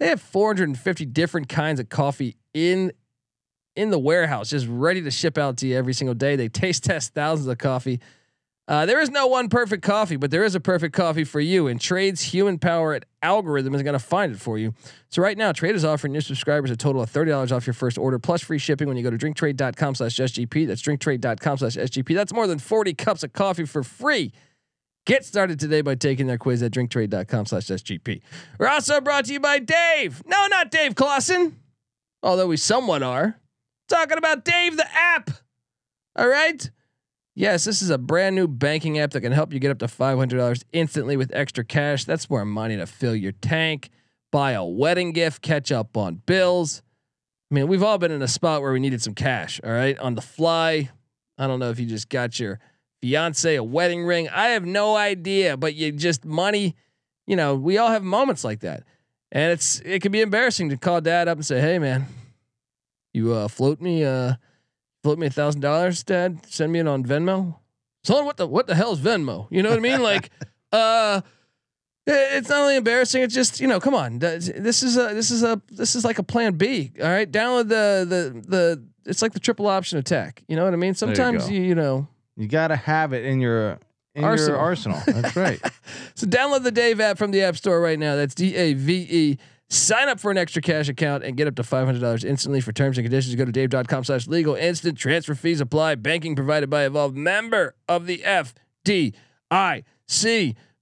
They 0.00 0.06
have 0.06 0.22
450 0.22 1.04
different 1.04 1.50
kinds 1.50 1.78
of 1.78 1.90
coffee 1.90 2.38
in 2.54 2.92
in 3.76 3.90
the 3.90 3.98
warehouse, 3.98 4.48
just 4.48 4.66
ready 4.66 5.02
to 5.02 5.10
ship 5.10 5.36
out 5.36 5.58
to 5.58 5.66
you 5.66 5.76
every 5.76 5.92
single 5.92 6.14
day. 6.14 6.36
They 6.36 6.48
taste 6.48 6.84
test 6.84 7.12
thousands 7.12 7.48
of 7.48 7.58
coffee. 7.58 8.00
Uh, 8.68 8.84
there 8.84 9.00
is 9.00 9.08
no 9.08 9.26
one 9.26 9.48
perfect 9.48 9.82
coffee, 9.82 10.16
but 10.16 10.30
there 10.30 10.44
is 10.44 10.54
a 10.54 10.60
perfect 10.60 10.94
coffee 10.94 11.24
for 11.24 11.40
you. 11.40 11.68
And 11.68 11.80
Trade's 11.80 12.20
human 12.20 12.58
power 12.58 12.92
at 12.92 13.06
algorithm 13.22 13.74
is 13.74 13.82
going 13.82 13.94
to 13.94 13.98
find 13.98 14.34
it 14.34 14.38
for 14.38 14.58
you. 14.58 14.74
So 15.08 15.22
right 15.22 15.38
now, 15.38 15.52
Trade 15.52 15.74
is 15.74 15.86
offering 15.86 16.12
new 16.12 16.20
subscribers 16.20 16.70
a 16.70 16.76
total 16.76 17.00
of 17.00 17.08
thirty 17.08 17.30
dollars 17.30 17.50
off 17.50 17.66
your 17.66 17.72
first 17.72 17.96
order 17.96 18.18
plus 18.18 18.42
free 18.42 18.58
shipping 18.58 18.86
when 18.86 18.98
you 18.98 19.02
go 19.02 19.10
to 19.10 19.16
drinktrade.com/sgp. 19.16 20.66
That's 20.66 20.82
drinktrade.com/sgp. 20.82 22.14
That's 22.14 22.32
more 22.34 22.46
than 22.46 22.58
forty 22.58 22.92
cups 22.92 23.22
of 23.22 23.32
coffee 23.32 23.64
for 23.64 23.82
free. 23.82 24.32
Get 25.06 25.24
started 25.24 25.58
today 25.58 25.80
by 25.80 25.94
taking 25.94 26.26
their 26.26 26.36
quiz 26.36 26.62
at 26.62 26.70
drinktrade.com/sgp. 26.72 28.20
We're 28.58 28.68
also 28.68 29.00
brought 29.00 29.24
to 29.24 29.32
you 29.32 29.40
by 29.40 29.60
Dave. 29.60 30.22
No, 30.26 30.46
not 30.48 30.70
Dave 30.70 30.94
Clawson, 30.94 31.58
although 32.22 32.46
we 32.46 32.58
somewhat 32.58 33.02
are. 33.02 33.40
Talking 33.88 34.18
about 34.18 34.44
Dave 34.44 34.76
the 34.76 34.86
app. 34.94 35.30
All 36.14 36.28
right. 36.28 36.70
Yes, 37.38 37.62
this 37.62 37.82
is 37.82 37.90
a 37.90 37.98
brand 37.98 38.34
new 38.34 38.48
banking 38.48 38.98
app 38.98 39.12
that 39.12 39.20
can 39.20 39.30
help 39.30 39.52
you 39.52 39.60
get 39.60 39.70
up 39.70 39.78
to 39.78 39.86
$500 39.86 40.64
instantly 40.72 41.16
with 41.16 41.30
extra 41.32 41.64
cash. 41.64 42.04
That's 42.04 42.28
more 42.28 42.44
money 42.44 42.76
to 42.76 42.84
fill 42.84 43.14
your 43.14 43.30
tank, 43.30 43.90
buy 44.32 44.52
a 44.52 44.64
wedding 44.64 45.12
gift, 45.12 45.40
catch 45.40 45.70
up 45.70 45.96
on 45.96 46.16
bills. 46.26 46.82
I 47.48 47.54
mean, 47.54 47.68
we've 47.68 47.84
all 47.84 47.96
been 47.96 48.10
in 48.10 48.22
a 48.22 48.26
spot 48.26 48.60
where 48.60 48.72
we 48.72 48.80
needed 48.80 49.02
some 49.02 49.14
cash, 49.14 49.60
all 49.62 49.70
right, 49.70 49.96
on 50.00 50.16
the 50.16 50.20
fly. 50.20 50.90
I 51.38 51.46
don't 51.46 51.60
know 51.60 51.70
if 51.70 51.78
you 51.78 51.86
just 51.86 52.08
got 52.08 52.40
your 52.40 52.58
fiance 53.00 53.54
a 53.54 53.62
wedding 53.62 54.04
ring. 54.04 54.28
I 54.30 54.48
have 54.48 54.64
no 54.64 54.96
idea, 54.96 55.56
but 55.56 55.76
you 55.76 55.92
just 55.92 56.24
money, 56.24 56.74
you 57.28 57.36
know, 57.36 57.54
we 57.54 57.78
all 57.78 57.90
have 57.90 58.02
moments 58.02 58.42
like 58.42 58.60
that. 58.60 58.82
And 59.30 59.52
it's 59.52 59.78
it 59.84 60.02
can 60.02 60.10
be 60.10 60.22
embarrassing 60.22 60.70
to 60.70 60.76
call 60.76 61.00
dad 61.00 61.28
up 61.28 61.38
and 61.38 61.46
say, 61.46 61.60
"Hey 61.60 61.78
man, 61.78 62.06
you 63.14 63.32
uh, 63.32 63.46
float 63.46 63.80
me 63.80 64.02
uh 64.02 64.32
float 65.02 65.18
me 65.18 65.26
a 65.26 65.30
thousand 65.30 65.60
dollars, 65.60 66.02
Dad. 66.02 66.40
Send 66.46 66.72
me 66.72 66.78
it 66.78 66.88
on 66.88 67.04
Venmo. 67.04 67.56
Son, 68.04 68.24
what 68.24 68.36
the 68.36 68.46
what 68.46 68.66
the 68.66 68.74
hell 68.74 68.92
is 68.92 69.00
Venmo? 69.00 69.46
You 69.50 69.62
know 69.62 69.70
what 69.70 69.78
I 69.78 69.82
mean? 69.82 70.02
like, 70.02 70.30
uh, 70.72 71.20
it's 72.06 72.48
not 72.48 72.60
only 72.60 72.76
embarrassing. 72.76 73.22
It's 73.22 73.34
just 73.34 73.60
you 73.60 73.66
know, 73.66 73.80
come 73.80 73.94
on. 73.94 74.18
This 74.18 74.82
is 74.82 74.96
a 74.96 75.14
this 75.14 75.30
is 75.30 75.42
a 75.42 75.60
this 75.70 75.94
is 75.94 76.04
like 76.04 76.18
a 76.18 76.22
plan 76.22 76.54
B. 76.54 76.92
All 77.00 77.08
right, 77.08 77.30
download 77.30 77.68
the 77.68 78.06
the 78.08 78.48
the. 78.48 78.84
It's 79.06 79.22
like 79.22 79.32
the 79.32 79.40
triple 79.40 79.66
option 79.66 79.98
attack. 79.98 80.44
You 80.48 80.56
know 80.56 80.64
what 80.64 80.74
I 80.74 80.76
mean? 80.76 80.94
Sometimes 80.94 81.50
you, 81.50 81.60
you, 81.60 81.68
you 81.68 81.74
know 81.74 82.08
you 82.36 82.46
got 82.46 82.68
to 82.68 82.76
have 82.76 83.12
it 83.12 83.24
in 83.24 83.40
your 83.40 83.78
in 84.14 84.24
arsenal. 84.24 84.56
Your 84.56 84.60
arsenal. 84.60 85.02
That's 85.06 85.34
right. 85.34 85.60
so 86.14 86.26
download 86.26 86.62
the 86.62 86.70
Dave 86.70 87.00
app 87.00 87.18
from 87.18 87.30
the 87.30 87.42
App 87.42 87.56
Store 87.56 87.80
right 87.80 87.98
now. 87.98 88.16
That's 88.16 88.34
D 88.34 88.54
A 88.54 88.74
V 88.74 89.06
E 89.10 89.38
Sign 89.70 90.08
up 90.08 90.18
for 90.18 90.30
an 90.30 90.38
extra 90.38 90.62
cash 90.62 90.88
account 90.88 91.24
and 91.24 91.36
get 91.36 91.46
up 91.46 91.54
to 91.56 91.62
$500 91.62 92.24
instantly 92.24 92.62
for 92.62 92.72
terms 92.72 92.96
and 92.96 93.04
conditions. 93.04 93.34
Go 93.34 93.44
to 93.44 93.52
dave.com 93.52 94.04
slash 94.04 94.26
legal. 94.26 94.54
Instant 94.54 94.96
transfer 94.96 95.34
fees 95.34 95.60
apply. 95.60 95.96
Banking 95.96 96.34
provided 96.34 96.70
by 96.70 96.84
Evolve, 96.84 97.14
member 97.14 97.74
of 97.86 98.06
the 98.06 98.18
FDIC. 98.18 99.14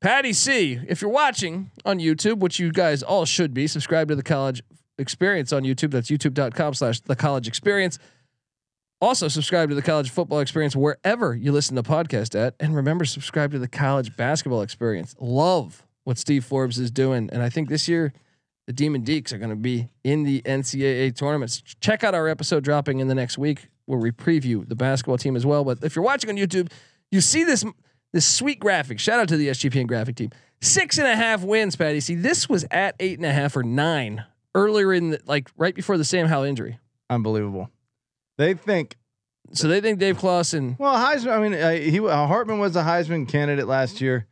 Patty 0.01 0.33
C, 0.33 0.79
if 0.87 1.03
you're 1.03 1.11
watching 1.11 1.71
on 1.85 1.99
YouTube, 1.99 2.39
which 2.39 2.61
you 2.61 2.71
guys 2.71 3.03
all 3.03 3.25
should 3.25 3.53
be, 3.53 3.67
subscribe 3.67 4.09
to 4.09 4.15
the 4.15 4.23
college 4.23 4.63
experience 4.99 5.53
on 5.53 5.65
YouTube. 5.65 5.91
That's 5.91 6.09
youtube.com 6.09 6.75
slash 6.75 7.01
the 7.01 7.17
college 7.17 7.49
experience. 7.49 7.99
Also, 9.01 9.27
subscribe 9.29 9.69
to 9.69 9.75
the 9.75 9.83
college 9.83 10.11
football 10.11 10.39
experience 10.39 10.77
wherever 10.77 11.35
you 11.35 11.51
listen 11.51 11.77
to 11.77 11.83
podcast 11.83 12.39
at. 12.39 12.55
And 12.61 12.77
remember, 12.77 13.05
subscribe 13.05 13.53
to 13.53 13.59
the 13.59 13.69
college 13.69 14.17
basketball 14.17 14.63
experience. 14.63 15.17
Love 15.19 15.87
what 16.05 16.19
Steve 16.19 16.45
Forbes 16.45 16.79
is 16.79 16.91
doing. 16.91 17.29
And 17.33 17.43
I 17.43 17.49
think 17.49 17.69
this 17.69 17.89
year, 17.89 18.13
the 18.67 18.73
Demon 18.73 19.05
Deacs 19.05 19.33
are 19.33 19.39
going 19.39 19.51
to 19.51 19.57
be 19.57 19.89
in 20.05 20.25
the 20.25 20.43
NCAA 20.43 21.17
tournaments. 21.17 21.63
Check 21.81 22.05
out 22.05 22.15
our 22.15 22.29
episode 22.29 22.65
dropping 22.65 22.99
in 22.99 23.09
the 23.09 23.15
next 23.15 23.39
week 23.39 23.69
where 23.87 23.99
we 23.99 24.11
preview 24.11 24.69
the 24.69 24.75
basketball 24.75 25.19
team 25.19 25.37
as 25.37 25.47
well. 25.47 25.65
But 25.65 25.83
if 25.83 25.95
you're 25.95 26.05
watching 26.05 26.31
on 26.31 26.37
YouTube, 26.37 26.71
you 27.11 27.21
see 27.21 27.45
this 27.45 27.65
this 28.13 28.27
sweet 28.27 28.59
graphic. 28.59 28.99
Shout 28.99 29.21
out 29.21 29.29
to 29.29 29.37
the 29.37 29.49
SGPN 29.49 29.87
graphic 29.87 30.17
team. 30.17 30.31
Six 30.61 30.99
and 30.99 31.07
a 31.07 31.15
half 31.15 31.43
wins, 31.43 31.77
Patty. 31.77 32.01
See, 32.01 32.15
this 32.15 32.49
was 32.49 32.65
at 32.71 32.97
eight 32.99 33.19
and 33.19 33.27
a 33.27 33.33
half 33.33 33.57
or 33.57 33.63
nine 33.63 34.25
earlier 34.55 34.93
in 34.93 35.11
the, 35.11 35.21
like 35.27 35.51
right 35.57 35.75
before 35.75 35.99
the 35.99 36.05
Sam 36.05 36.27
Howell 36.27 36.45
injury. 36.45 36.79
Unbelievable. 37.11 37.71
They 38.39 38.55
think. 38.55 38.97
So 39.53 39.69
they 39.69 39.81
think 39.81 40.01
Dave 40.01 40.19
Clawson. 40.19 40.77
Well, 40.79 40.95
Heisman. 40.97 41.31
I 41.31 41.41
mean, 41.41 41.55
uh, 41.55 41.71
he 41.73 42.01
uh, 42.01 42.27
Hartman 42.27 42.59
was 42.59 42.75
a 42.75 42.83
Heisman 42.83 43.29
candidate 43.29 43.69
last 43.69 44.01
year. 44.01 44.27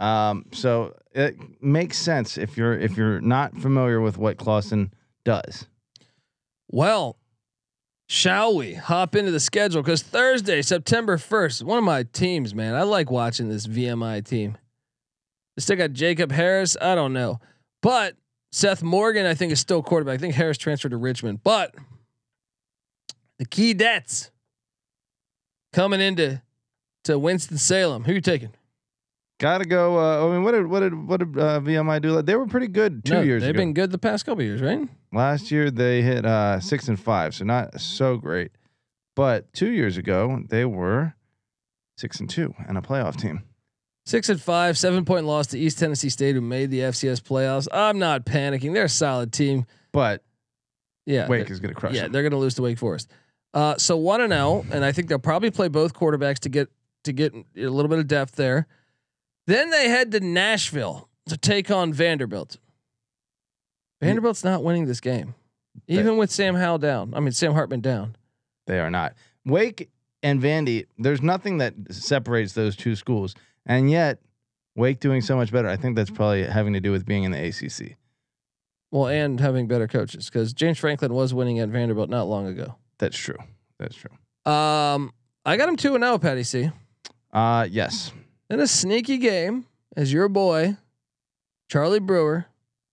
Um, 0.00 0.46
so 0.52 0.96
it 1.12 1.36
makes 1.62 1.98
sense 1.98 2.38
if 2.38 2.56
you're 2.56 2.76
if 2.76 2.96
you're 2.96 3.20
not 3.20 3.56
familiar 3.58 4.00
with 4.00 4.16
what 4.16 4.38
Clawson 4.38 4.92
does. 5.24 5.66
Well, 6.68 7.18
shall 8.08 8.56
we 8.56 8.74
hop 8.74 9.14
into 9.14 9.30
the 9.30 9.40
schedule? 9.40 9.82
Because 9.82 10.02
Thursday, 10.02 10.62
September 10.62 11.18
first, 11.18 11.62
one 11.62 11.78
of 11.78 11.84
my 11.84 12.04
teams, 12.04 12.54
man. 12.54 12.74
I 12.74 12.82
like 12.82 13.10
watching 13.10 13.50
this 13.50 13.66
VMI 13.66 14.26
team. 14.26 14.56
They 15.56 15.60
still 15.60 15.76
got 15.76 15.92
Jakob 15.92 16.32
Herres. 16.32 16.76
I 16.80 16.94
don't 16.94 17.12
know, 17.12 17.38
but 17.82 18.16
Seth 18.52 18.82
Morgan, 18.82 19.26
I 19.26 19.34
think, 19.34 19.52
is 19.52 19.60
still 19.60 19.82
quarterback. 19.82 20.14
I 20.14 20.18
think 20.18 20.34
Harris 20.34 20.56
transferred 20.56 20.92
to 20.92 20.96
Richmond, 20.96 21.42
but 21.44 21.74
the 23.38 23.44
Keydets 23.44 24.30
coming 25.74 26.00
into 26.00 26.40
to 27.04 27.18
Winston 27.18 27.58
Salem. 27.58 28.04
Who 28.04 28.14
you 28.14 28.20
taking? 28.22 28.50
Got 29.40 29.58
to 29.58 29.64
go. 29.64 29.98
Uh, 29.98 30.28
I 30.28 30.32
mean, 30.32 30.42
what 30.42 30.52
did 30.52 30.66
what 30.66 30.80
did 30.80 30.94
what 30.94 31.16
did 31.16 31.38
uh, 31.38 31.60
VMI 31.60 32.02
do? 32.02 32.20
They 32.20 32.36
were 32.36 32.46
pretty 32.46 32.68
good 32.68 33.06
two 33.06 33.14
no, 33.14 33.20
years. 33.22 33.42
They've 33.42 33.50
ago. 33.50 33.58
been 33.58 33.72
good 33.72 33.90
the 33.90 33.98
past 33.98 34.26
couple 34.26 34.44
years, 34.44 34.60
right? 34.60 34.86
Last 35.14 35.50
year 35.50 35.70
they 35.70 36.02
hit 36.02 36.26
uh, 36.26 36.60
six 36.60 36.88
and 36.88 37.00
five, 37.00 37.34
so 37.34 37.46
not 37.46 37.80
so 37.80 38.18
great. 38.18 38.52
But 39.16 39.50
two 39.54 39.70
years 39.70 39.96
ago 39.96 40.42
they 40.46 40.66
were 40.66 41.14
six 41.96 42.20
and 42.20 42.28
two 42.28 42.54
and 42.68 42.76
a 42.76 42.82
playoff 42.82 43.16
team. 43.16 43.42
Six 44.04 44.28
and 44.28 44.38
five, 44.38 44.76
seven 44.76 45.06
point 45.06 45.24
loss 45.24 45.46
to 45.48 45.58
East 45.58 45.78
Tennessee 45.78 46.10
State, 46.10 46.34
who 46.34 46.42
made 46.42 46.70
the 46.70 46.80
FCS 46.80 47.22
playoffs. 47.22 47.66
I'm 47.72 47.98
not 47.98 48.26
panicking. 48.26 48.74
They're 48.74 48.84
a 48.84 48.88
solid 48.90 49.32
team, 49.32 49.64
but 49.90 50.22
yeah, 51.06 51.28
Wake 51.28 51.50
is 51.50 51.60
going 51.60 51.72
to 51.72 51.80
crush. 51.80 51.94
Yeah, 51.94 52.02
them. 52.02 52.12
they're 52.12 52.22
going 52.22 52.32
to 52.32 52.38
lose 52.38 52.56
to 52.56 52.62
Wake 52.62 52.78
Forest. 52.78 53.10
Uh, 53.54 53.76
so 53.78 53.96
one 53.96 54.20
and 54.20 54.34
zero, 54.34 54.66
and 54.70 54.84
I 54.84 54.92
think 54.92 55.08
they'll 55.08 55.18
probably 55.18 55.50
play 55.50 55.68
both 55.68 55.94
quarterbacks 55.94 56.40
to 56.40 56.50
get 56.50 56.68
to 57.04 57.12
get 57.14 57.32
a 57.34 57.68
little 57.68 57.88
bit 57.88 58.00
of 58.00 58.06
depth 58.06 58.36
there. 58.36 58.66
Then 59.50 59.70
they 59.70 59.88
head 59.88 60.12
to 60.12 60.20
Nashville 60.20 61.08
to 61.26 61.36
take 61.36 61.72
on 61.72 61.92
Vanderbilt. 61.92 62.58
Vanderbilt's 64.00 64.44
not 64.44 64.62
winning 64.62 64.86
this 64.86 65.00
game, 65.00 65.34
even 65.88 66.16
with 66.16 66.30
Sam 66.30 66.54
Howell 66.54 66.78
down. 66.78 67.12
I 67.14 67.20
mean 67.20 67.32
Sam 67.32 67.52
Hartman 67.52 67.80
down. 67.80 68.14
They 68.68 68.78
are 68.78 68.92
not. 68.92 69.14
Wake 69.44 69.90
and 70.22 70.40
Vandy. 70.40 70.86
There's 70.98 71.20
nothing 71.20 71.58
that 71.58 71.74
separates 71.90 72.52
those 72.52 72.76
two 72.76 72.94
schools, 72.94 73.34
and 73.66 73.90
yet 73.90 74.20
Wake 74.76 75.00
doing 75.00 75.20
so 75.20 75.34
much 75.34 75.50
better. 75.50 75.66
I 75.66 75.74
think 75.74 75.96
that's 75.96 76.10
probably 76.10 76.44
having 76.44 76.74
to 76.74 76.80
do 76.80 76.92
with 76.92 77.04
being 77.04 77.24
in 77.24 77.32
the 77.32 77.48
ACC. 77.48 77.96
Well, 78.92 79.08
and 79.08 79.40
having 79.40 79.66
better 79.66 79.88
coaches 79.88 80.26
because 80.26 80.52
James 80.52 80.78
Franklin 80.78 81.12
was 81.12 81.34
winning 81.34 81.58
at 81.58 81.70
Vanderbilt 81.70 82.08
not 82.08 82.28
long 82.28 82.46
ago. 82.46 82.76
That's 82.98 83.18
true. 83.18 83.38
That's 83.80 83.96
true. 83.96 84.12
Um, 84.52 85.12
I 85.44 85.56
got 85.56 85.68
him 85.68 85.74
two 85.74 85.96
and 85.96 86.04
zero, 86.04 86.14
oh, 86.14 86.18
Patty 86.20 86.44
C. 86.44 86.70
Uh 87.32 87.66
yes. 87.68 88.12
In 88.50 88.58
a 88.58 88.66
sneaky 88.66 89.18
game, 89.18 89.66
as 89.96 90.12
your 90.12 90.28
boy, 90.28 90.76
Charlie 91.68 92.00
Brewer 92.00 92.46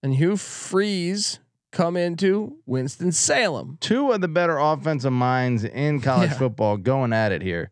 and 0.04 0.14
Hugh 0.14 0.38
Freeze 0.38 1.40
come 1.72 1.98
into 1.98 2.58
Winston 2.68 3.12
Salem. 3.12 3.80
Two 3.82 4.12
of 4.12 4.22
the 4.22 4.28
better 4.28 4.60
offensive 4.60 5.14
minds 5.14 5.64
in 5.64 6.00
college 6.00 6.30
yeah. 6.30 6.38
football 6.38 6.78
going 6.78 7.12
at 7.12 7.32
it 7.32 7.42
here. 7.42 7.72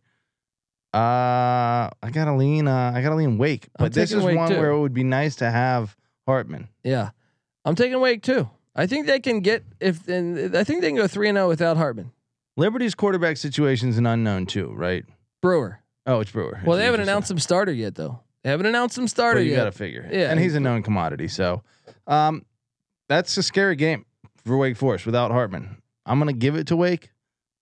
Uh, 0.95 1.93
I 2.02 2.10
gotta 2.12 2.36
lean. 2.36 2.67
Uh, 2.67 2.91
I 2.95 3.04
gotta 3.04 3.17
lean 3.17 3.38
Wake, 3.38 3.67
but 3.78 3.93
this 3.93 4.12
is 4.12 4.24
Wake 4.24 4.36
one 4.36 4.50
too. 4.50 4.58
where 4.58 4.71
it 4.71 4.80
would 4.80 4.95
be 4.95 5.04
nice 5.04 5.36
to 5.36 5.52
have 5.52 5.95
Hartman. 6.26 6.69
Yeah, 6.84 7.12
I'm 7.65 7.76
taking 7.76 8.00
Wake 8.00 8.24
too. 8.24 8.50
I 8.76 8.88
think 8.88 9.06
they 9.06 9.19
can 9.19 9.41
get 9.41 9.63
if. 9.80 10.08
And 10.08 10.58
I 10.58 10.63
think 10.63 10.82
they 10.82 10.88
can 10.88 10.95
go 10.95 11.08
three 11.08 11.30
and 11.30 11.36
zero 11.36 11.45
oh 11.45 11.50
without 11.50 11.78
Hartman. 11.78 12.12
Liberty's 12.58 12.95
quarterback 12.95 13.38
situation 13.38 13.89
is 13.89 14.00
an 14.00 14.08
unknown 14.08 14.48
too, 14.48 14.71
right? 14.74 15.06
Brewer. 15.41 15.82
Oh, 16.05 16.19
it's 16.19 16.31
Brewer. 16.31 16.59
Well, 16.65 16.77
they 16.77 16.85
haven't 16.85 17.01
announced 17.01 17.27
some 17.27 17.39
starter 17.39 17.71
yet, 17.73 17.95
though. 17.95 18.19
They 18.43 18.51
haven't 18.51 18.67
announced 18.67 18.95
some 18.95 19.07
starter 19.07 19.39
you 19.41 19.47
yet. 19.47 19.51
You 19.51 19.57
got 19.57 19.65
to 19.65 19.71
figure. 19.71 20.07
Yeah, 20.11 20.29
and 20.31 20.39
he's 20.39 20.53
a 20.55 20.59
known 20.59 20.83
commodity. 20.83 21.27
So, 21.27 21.63
um, 22.05 22.45
that's 23.09 23.35
a 23.37 23.43
scary 23.43 23.75
game 23.75 24.05
for 24.43 24.57
Wake 24.57 24.77
Forest 24.77 25.05
without 25.07 25.31
Hartman. 25.31 25.77
I'm 26.05 26.19
gonna 26.19 26.33
give 26.33 26.55
it 26.55 26.67
to 26.67 26.75
Wake, 26.75 27.09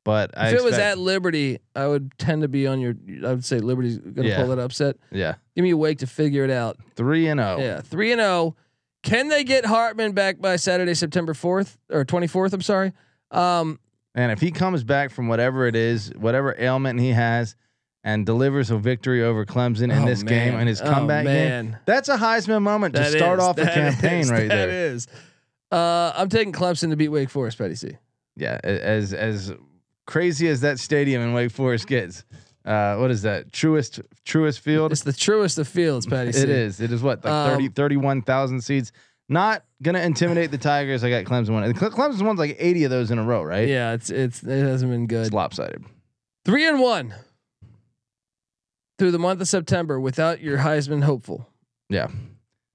But 0.04 0.38
I 0.38 0.50
If 0.50 0.56
it 0.56 0.64
was 0.66 0.78
at 0.78 0.98
Liberty, 0.98 1.60
I 1.74 1.88
would 1.88 2.12
tend 2.18 2.42
to 2.42 2.50
be 2.50 2.68
on 2.68 2.82
your. 2.82 2.94
I 3.26 3.30
would 3.30 3.46
say 3.46 3.60
Liberty's 3.60 3.98
going 4.00 4.16
to 4.16 4.28
Yeah. 4.28 4.38
pull 4.40 4.50
that 4.50 4.60
upset. 4.60 4.98
yeah 5.12 5.36
Give 5.56 5.64
me 5.64 5.70
a 5.70 5.78
wake 5.78 6.00
to 6.00 6.08
figure 6.08 6.44
it 6.44 6.50
out. 6.52 6.78
three 6.98 7.28
and 7.30 7.40
oh. 7.40 7.56
zero. 7.58 7.60
Yeah, 7.70 7.80
three 7.82 8.12
and 8.12 8.20
zero. 8.20 8.58
Can 9.04 9.30
they 9.30 9.46
get 9.46 9.66
Hartman 9.66 10.12
back 10.12 10.42
by 10.42 10.58
Saturday, 10.58 10.94
September 10.94 11.34
fourth 11.34 11.78
or 11.90 12.04
twenty 12.04 12.28
fourth? 12.28 12.54
I'm 12.54 12.62
sorry. 12.62 12.92
Um, 13.32 13.80
And 14.14 14.32
if 14.34 14.42
he 14.42 14.52
comes 14.52 14.84
back 14.84 15.10
from 15.12 15.30
whatever 15.30 15.68
it 15.68 15.76
is, 15.78 16.12
whatever 16.18 16.54
ailment 16.60 17.00
he 17.00 17.10
has, 17.12 17.56
and 18.04 18.26
delivers 18.26 18.70
a 18.72 18.78
victory 18.78 19.24
over 19.24 19.46
Clemson 19.46 19.84
in 19.84 19.92
oh, 19.92 20.06
this 20.06 20.24
game 20.24 20.52
man. 20.54 20.60
and 20.62 20.70
his 20.70 20.82
Oh, 20.82 20.86
comeback 20.92 21.26
game, 21.26 21.78
that's 21.86 22.10
a 22.10 22.18
Heisman 22.18 22.62
moment 22.62 22.96
to 22.96 23.06
start 23.06 23.40
is- 23.40 23.46
off 23.46 23.56
the 23.56 23.66
campaign 23.66 24.22
is- 24.22 24.32
right 24.32 24.50
That 24.50 24.66
there. 24.68 24.70
is. 24.94 25.08
Uh, 25.72 26.12
I'm 26.16 26.30
taking 26.30 26.54
Clemson 26.54 26.90
to 26.92 26.96
beat 26.96 27.10
Wake 27.10 27.30
Forest, 27.30 27.58
Patty 27.58 27.76
C. 27.76 27.98
Yeah, 28.36 28.60
as 28.64 29.14
as 29.14 29.54
crazy 30.06 30.48
as 30.48 30.62
that 30.62 30.80
stadium 30.80 31.22
in 31.22 31.34
Wake 31.34 31.52
Forest 31.52 31.88
gets. 31.88 32.24
Uh, 32.66 32.96
what 32.98 33.12
is 33.12 33.24
that? 33.24 33.52
Truist 33.52 34.02
Truist 34.26 34.60
Field. 34.60 34.92
It's 34.92 35.02
the 35.02 35.14
truest 35.14 35.58
of 35.58 35.68
fields, 35.68 36.06
Patty. 36.06 36.32
C. 36.32 36.44
It 36.44 36.50
is. 36.50 36.80
It 36.80 36.92
is 36.92 37.02
what 37.02 37.24
like 37.26 37.34
Um, 37.34 37.50
30 37.52 37.70
31,000 37.70 38.62
seats. 38.62 38.92
Not 39.30 39.64
gonna 39.82 40.00
intimidate 40.02 40.52
the 40.52 40.58
Tigers. 40.58 41.04
I 41.04 41.10
got 41.10 41.24
Clemson 41.26 41.52
one. 41.52 41.74
Cle- 41.74 41.90
Clemson's 41.90 42.22
won 42.24 42.36
like 42.36 42.56
eighty 42.60 42.84
of 42.84 42.92
those 42.92 43.10
in 43.10 43.18
a 43.18 43.24
row, 43.24 43.42
right? 43.44 43.68
Yeah, 43.68 43.94
it's 43.94 44.10
it's 44.10 44.44
it 44.44 44.64
hasn't 44.64 44.92
been 44.92 45.08
good. 45.08 45.26
It's 45.28 45.34
lopsided. 45.34 45.84
Three 46.46 46.68
and 46.68 46.80
one 46.80 47.14
through 49.04 49.12
the 49.12 49.20
month 49.20 49.42
of 49.42 49.50
September 49.50 50.00
without 50.00 50.40
your 50.40 50.60
Heisman 50.60 51.04
hopeful. 51.04 51.46
Yeah. 51.90 52.08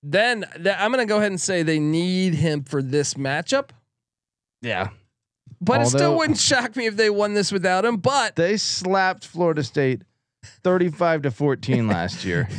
Then 0.03 0.45
th- 0.63 0.77
I'm 0.79 0.93
going 0.93 1.03
to 1.03 1.09
go 1.11 1.17
ahead 1.17 1.31
and 1.33 1.41
say 1.41 1.63
they 1.63 1.79
need 1.79 2.35
him 2.35 2.65
for 2.65 2.83
this 2.83 3.15
matchup, 3.15 3.71
Yeah. 4.61 4.91
but 5.59 5.81
it 5.81 5.87
still 5.87 6.19
wouldn't 6.19 6.37
shock 6.39 6.77
me 6.77 6.85
if 6.85 6.97
they 6.97 7.09
won 7.09 7.33
this 7.33 7.51
without 7.51 7.87
him. 7.87 7.97
But 7.97 8.37
They 8.37 8.59
slapped 8.59 9.27
Florida 9.27 9.65
State 9.65 10.03
35 10.65 11.23
to 11.23 11.31
14 11.31 11.89
last 11.89 12.27
year. 12.27 12.47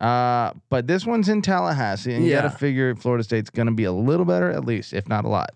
Uh, 0.00 0.52
but 0.68 0.88
this 0.88 1.06
one's 1.06 1.28
in 1.28 1.40
Tallahassee, 1.42 2.12
and 2.12 2.24
you 2.24 2.32
Yeah. 2.32 2.42
got 2.42 2.50
to 2.52 2.58
figure 2.58 2.92
Florida 2.96 3.22
State's 3.22 3.50
going 3.50 3.66
to 3.68 3.72
be 3.72 3.84
a 3.84 3.92
little 3.92 4.26
better, 4.26 4.50
at 4.50 4.64
least, 4.64 4.92
if 4.92 5.08
not 5.08 5.24
a 5.24 5.28
lot. 5.28 5.50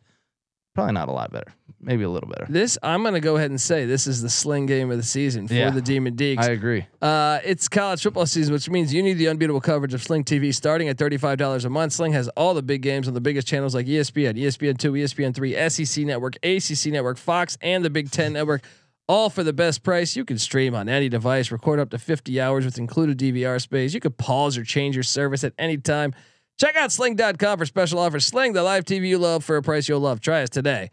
Probably 0.77 0.93
not 0.93 1.09
a 1.09 1.13
lot 1.13 1.33
better. 1.33 1.53
Maybe 1.81 2.05
a 2.05 2.09
little 2.09 2.29
better. 2.29 2.47
this, 2.49 2.79
I'm 2.83 3.03
going 3.03 3.15
to 3.15 3.21
go 3.21 3.37
ahead 3.37 3.51
and 3.51 3.61
say 3.61 3.85
this 3.87 4.07
is 4.07 4.21
the 4.23 4.31
sling 4.31 4.67
game 4.67 4.91
of 4.91 4.97
the 4.97 5.03
season 5.03 5.47
for 5.49 5.55
Yeah. 5.55 5.71
the 5.71 5.81
Demon 5.83 6.17
Deacs. 6.17 6.39
I 6.41 6.51
agree. 6.51 6.87
Uh, 7.03 7.39
it's 7.45 7.69
college 7.69 8.03
football 8.03 8.27
season, 8.27 8.53
which 8.55 8.69
means 8.71 8.93
you 8.95 9.03
need 9.03 9.15
the 9.15 9.29
unbeatable 9.29 9.61
coverage 9.61 9.95
of 9.95 10.03
Sling 10.03 10.25
TV 10.25 10.55
starting 10.55 10.89
at 10.89 10.97
$35 10.97 11.65
a 11.65 11.71
month. 11.71 11.93
Sling 11.93 12.13
has 12.13 12.29
all 12.31 12.55
the 12.55 12.63
big 12.63 12.83
games 12.83 13.09
on 13.09 13.15
the 13.15 13.21
biggest 13.21 13.47
channels 13.47 13.75
like 13.75 13.87
ESPN, 13.87 14.37
ESPN2, 14.37 15.03
ESPN3, 15.03 15.71
SEC 15.71 16.05
Network, 16.05 16.37
ACC 16.43 16.93
Network, 16.93 17.19
Fox, 17.19 17.57
and 17.61 17.85
the 17.85 17.91
Big 17.91 18.11
Ten 18.11 18.33
Network. 18.33 18.63
All 19.09 19.31
for 19.31 19.45
the 19.45 19.53
best 19.53 19.85
price. 19.85 20.17
You 20.17 20.25
can 20.25 20.39
stream 20.39 20.75
on 20.75 20.89
any 20.89 21.09
device, 21.09 21.53
record 21.53 21.79
up 21.79 21.91
to 21.91 21.99
50 21.99 22.41
hours 22.41 22.65
with 22.65 22.79
included 22.79 23.19
DVR 23.19 23.61
space. 23.63 23.95
You 23.95 24.01
could 24.01 24.17
pause 24.19 24.59
or 24.59 24.65
change 24.65 24.97
your 24.97 25.05
service 25.05 25.45
at 25.45 25.53
any 25.59 25.77
time. 25.77 26.13
Check 26.59 26.77
out 26.77 26.91
sling.com 26.91 27.59
for 27.59 27.67
special 27.67 27.99
offers. 27.99 28.27
Sling, 28.27 28.53
the 28.55 28.63
live 28.63 28.85
TV 28.85 29.09
you 29.09 29.19
love 29.19 29.45
for 29.45 29.57
a 29.57 29.63
price 29.63 29.89
you'll 29.89 30.01
love. 30.01 30.21
Try 30.21 30.43
us 30.43 30.51
today. 30.51 30.91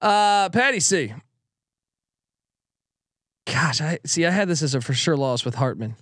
Uh, 0.00 0.48
Patty 0.50 0.80
C. 0.80 1.12
Gosh, 3.46 3.80
I 3.80 3.98
see. 4.04 4.26
I 4.26 4.30
had 4.30 4.48
this 4.48 4.62
as 4.62 4.74
a 4.74 4.80
for 4.80 4.94
sure 4.94 5.16
loss 5.16 5.44
with 5.44 5.54
Hartman 5.54 5.96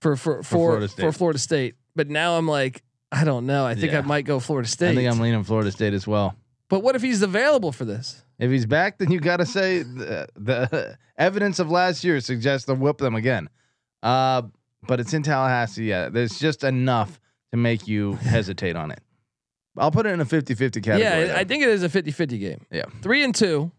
for 0.00 0.16
for 0.16 0.42
for 0.42 0.42
Florida 0.42 0.88
for 0.88 0.92
State. 0.92 1.14
Florida 1.14 1.38
State, 1.38 1.74
but 1.96 2.08
now 2.08 2.36
I'm 2.36 2.46
like, 2.46 2.82
I 3.12 3.24
don't 3.24 3.46
know. 3.46 3.64
I 3.64 3.74
think 3.74 3.94
I 3.94 4.00
might 4.02 4.24
go 4.24 4.40
Florida 4.40 4.68
State. 4.68 4.90
I 4.90 4.94
think 4.94 5.10
I'm 5.10 5.20
leaning 5.20 5.42
Florida 5.44 5.70
State 5.70 5.94
as 5.94 6.06
well. 6.06 6.34
but 6.68 6.80
what 6.80 6.96
if 6.96 7.02
he's 7.02 7.22
available 7.22 7.72
for 7.72 7.84
this? 7.84 8.22
If 8.38 8.50
he's 8.50 8.66
back, 8.66 8.98
then 8.98 9.10
you 9.10 9.20
got 9.20 9.36
to 9.38 9.46
say 9.46 9.82
the, 9.82 10.26
the 10.36 10.98
evidence 11.18 11.58
of 11.58 11.70
last 11.70 12.04
year 12.04 12.20
suggests 12.20 12.66
they'll 12.66 12.76
whip 12.76 12.98
them 12.98 13.14
again. 13.14 13.48
Uh, 14.02 14.42
but 14.86 14.98
it's 14.98 15.12
in 15.12 15.22
Tallahassee. 15.22 15.84
Yeah, 15.84 16.08
there's 16.08 16.38
just 16.38 16.64
enough 16.64 17.20
to 17.52 17.56
make 17.58 17.86
you 17.88 18.14
hesitate 18.14 18.76
on 18.76 18.90
it. 18.90 19.00
I'll 19.76 19.90
put 19.90 20.04
it 20.06 20.10
in 20.10 20.20
a 20.20 20.24
50-50 20.24 20.82
category. 20.82 21.00
yeah. 21.02 21.34
I 21.36 21.44
think 21.44 21.62
it 21.62 21.68
is 21.68 21.82
a 21.82 21.88
50-50 21.88 22.40
game. 22.40 22.66
Yeah. 22.70 22.84
Three 23.02 23.22
and 23.22 23.34
two. 23.34 23.70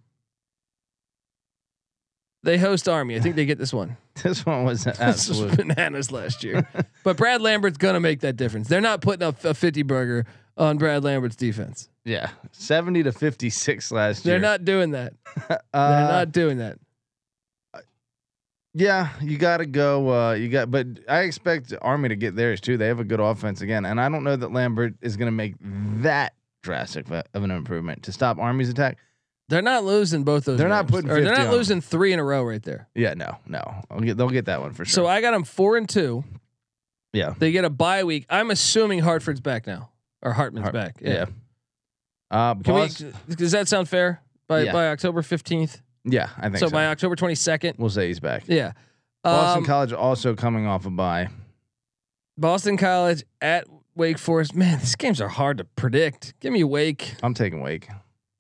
They 2.44 2.58
host 2.58 2.90
Army. 2.90 3.16
I 3.16 3.20
think 3.20 3.36
they 3.36 3.46
get 3.46 3.60
this 3.60 3.72
one. 3.74 3.98
this 4.24 4.46
one 4.46 4.64
was 4.66 4.88
absolute. 4.88 5.58
bananas 5.58 6.12
last 6.12 6.44
year. 6.44 6.68
but 7.04 7.18
Brad 7.18 7.42
Lambert's 7.42 7.78
gonna 7.78 8.00
make 8.00 8.22
that 8.22 8.36
difference. 8.36 8.68
They're 8.68 8.82
not 8.82 9.02
putting 9.02 9.22
up 9.28 9.44
a 9.46 9.54
50 9.54 9.84
burger 9.84 10.26
on 10.58 10.78
Brad 10.78 11.04
Lambert's 11.04 11.36
defense. 11.36 11.88
yeah, 12.04 12.32
70 12.52 13.04
to 13.04 13.12
56 13.12 13.92
last 13.92 14.26
year. 14.26 14.34
They're 14.34 14.42
not 14.42 14.66
doing 14.66 14.92
that. 14.92 15.14
They're 15.48 15.60
Uh, 15.74 16.08
not 16.10 16.32
doing 16.32 16.58
that. 16.58 16.78
Yeah, 18.74 19.10
you 19.22 19.38
got 19.38 19.58
to 19.58 19.66
go. 19.66 20.10
Uh, 20.14 20.34
you 20.34 20.48
got, 20.48 20.72
but 20.72 20.88
I 21.10 21.22
expect 21.22 21.74
Army 21.82 22.10
to 22.10 22.16
get 22.16 22.36
theirs 22.36 22.62
too. 22.62 22.78
They 22.78 22.88
have 22.88 23.00
a 23.00 23.04
good 23.04 23.20
offense 23.20 23.60
again, 23.62 23.84
and 23.86 24.00
I 24.00 24.08
don't 24.08 24.24
know 24.24 24.36
that 24.36 24.54
Lambert 24.54 24.94
is 25.02 25.18
going 25.18 25.28
to 25.28 25.32
make 25.36 25.56
that 26.04 26.34
drastic 26.64 27.10
of 27.10 27.44
an 27.44 27.52
improvement 27.52 28.04
to 28.04 28.12
stop 28.14 28.38
Army's 28.38 28.70
attack. 28.70 28.98
They're 29.50 29.62
not 29.62 29.84
losing 29.84 30.24
both 30.24 30.46
those. 30.46 30.58
They're 30.58 30.70
not 30.70 30.88
putting 30.88 31.10
they're 31.10 31.24
not 31.24 31.48
on 31.48 31.52
losing 31.52 31.82
three 31.82 32.14
in 32.14 32.20
a 32.20 32.24
row 32.24 32.44
right 32.44 32.64
there. 32.64 32.88
Yeah, 32.96 33.14
no, 33.16 33.38
no, 33.46 33.62
I'll 33.90 34.00
get, 34.00 34.16
they'll 34.16 34.30
get 34.30 34.46
that 34.46 34.62
one 34.62 34.72
for 34.72 34.86
sure. 34.86 34.94
So 35.04 35.08
I 35.08 35.20
got 35.20 35.32
them 35.32 35.44
four 35.44 35.76
and 35.76 35.90
two. 35.90 36.24
yeah, 37.12 37.34
They 37.38 37.52
get 37.52 37.66
a 37.66 37.70
bye 37.70 38.06
week. 38.06 38.26
I'm 38.30 38.52
assuming 38.52 39.00
Hartford's 39.00 39.42
back 39.42 39.68
now, 39.68 39.90
or 40.22 40.32
Hartman's 40.32 40.64
Hart- 40.64 40.74
back. 40.74 40.96
yeah. 41.02 41.12
Yeah. 41.14 41.26
Uh, 42.32 42.56
Can 42.56 42.76
we? 43.28 43.36
Does 43.36 43.52
that 43.52 43.68
sound 43.68 43.90
fair? 43.90 44.22
By 44.48 44.62
Yeah. 44.62 44.72
by 44.72 44.88
October 44.88 45.22
15th. 45.22 45.82
Yeah, 46.04 46.30
I 46.38 46.44
think 46.44 46.58
So, 46.58 46.68
so. 46.68 46.72
by 46.72 46.88
October 46.88 47.16
22nd. 47.16 47.78
we'll 47.78 47.90
say 47.90 48.08
he's 48.08 48.20
back. 48.20 48.44
Yeah. 48.48 48.74
Boston 49.24 49.60
Um, 49.64 49.66
College 49.66 49.94
also 49.94 50.34
coming 50.36 50.66
off 50.66 50.86
a 50.86 50.90
bye. 50.90 51.30
Boston 52.38 52.78
College 52.78 53.24
at 53.40 53.68
Wake 53.96 54.18
Forest. 54.18 54.56
Man, 54.56 54.80
these 54.80 54.96
games 54.96 55.22
are 55.22 55.28
hard 55.28 55.58
to 55.60 55.64
predict. 55.64 56.34
Give 56.40 56.52
me 56.52 56.64
Wake. 56.64 57.16
I'm 57.22 57.34
taking 57.34 57.62
Wake. 57.62 57.88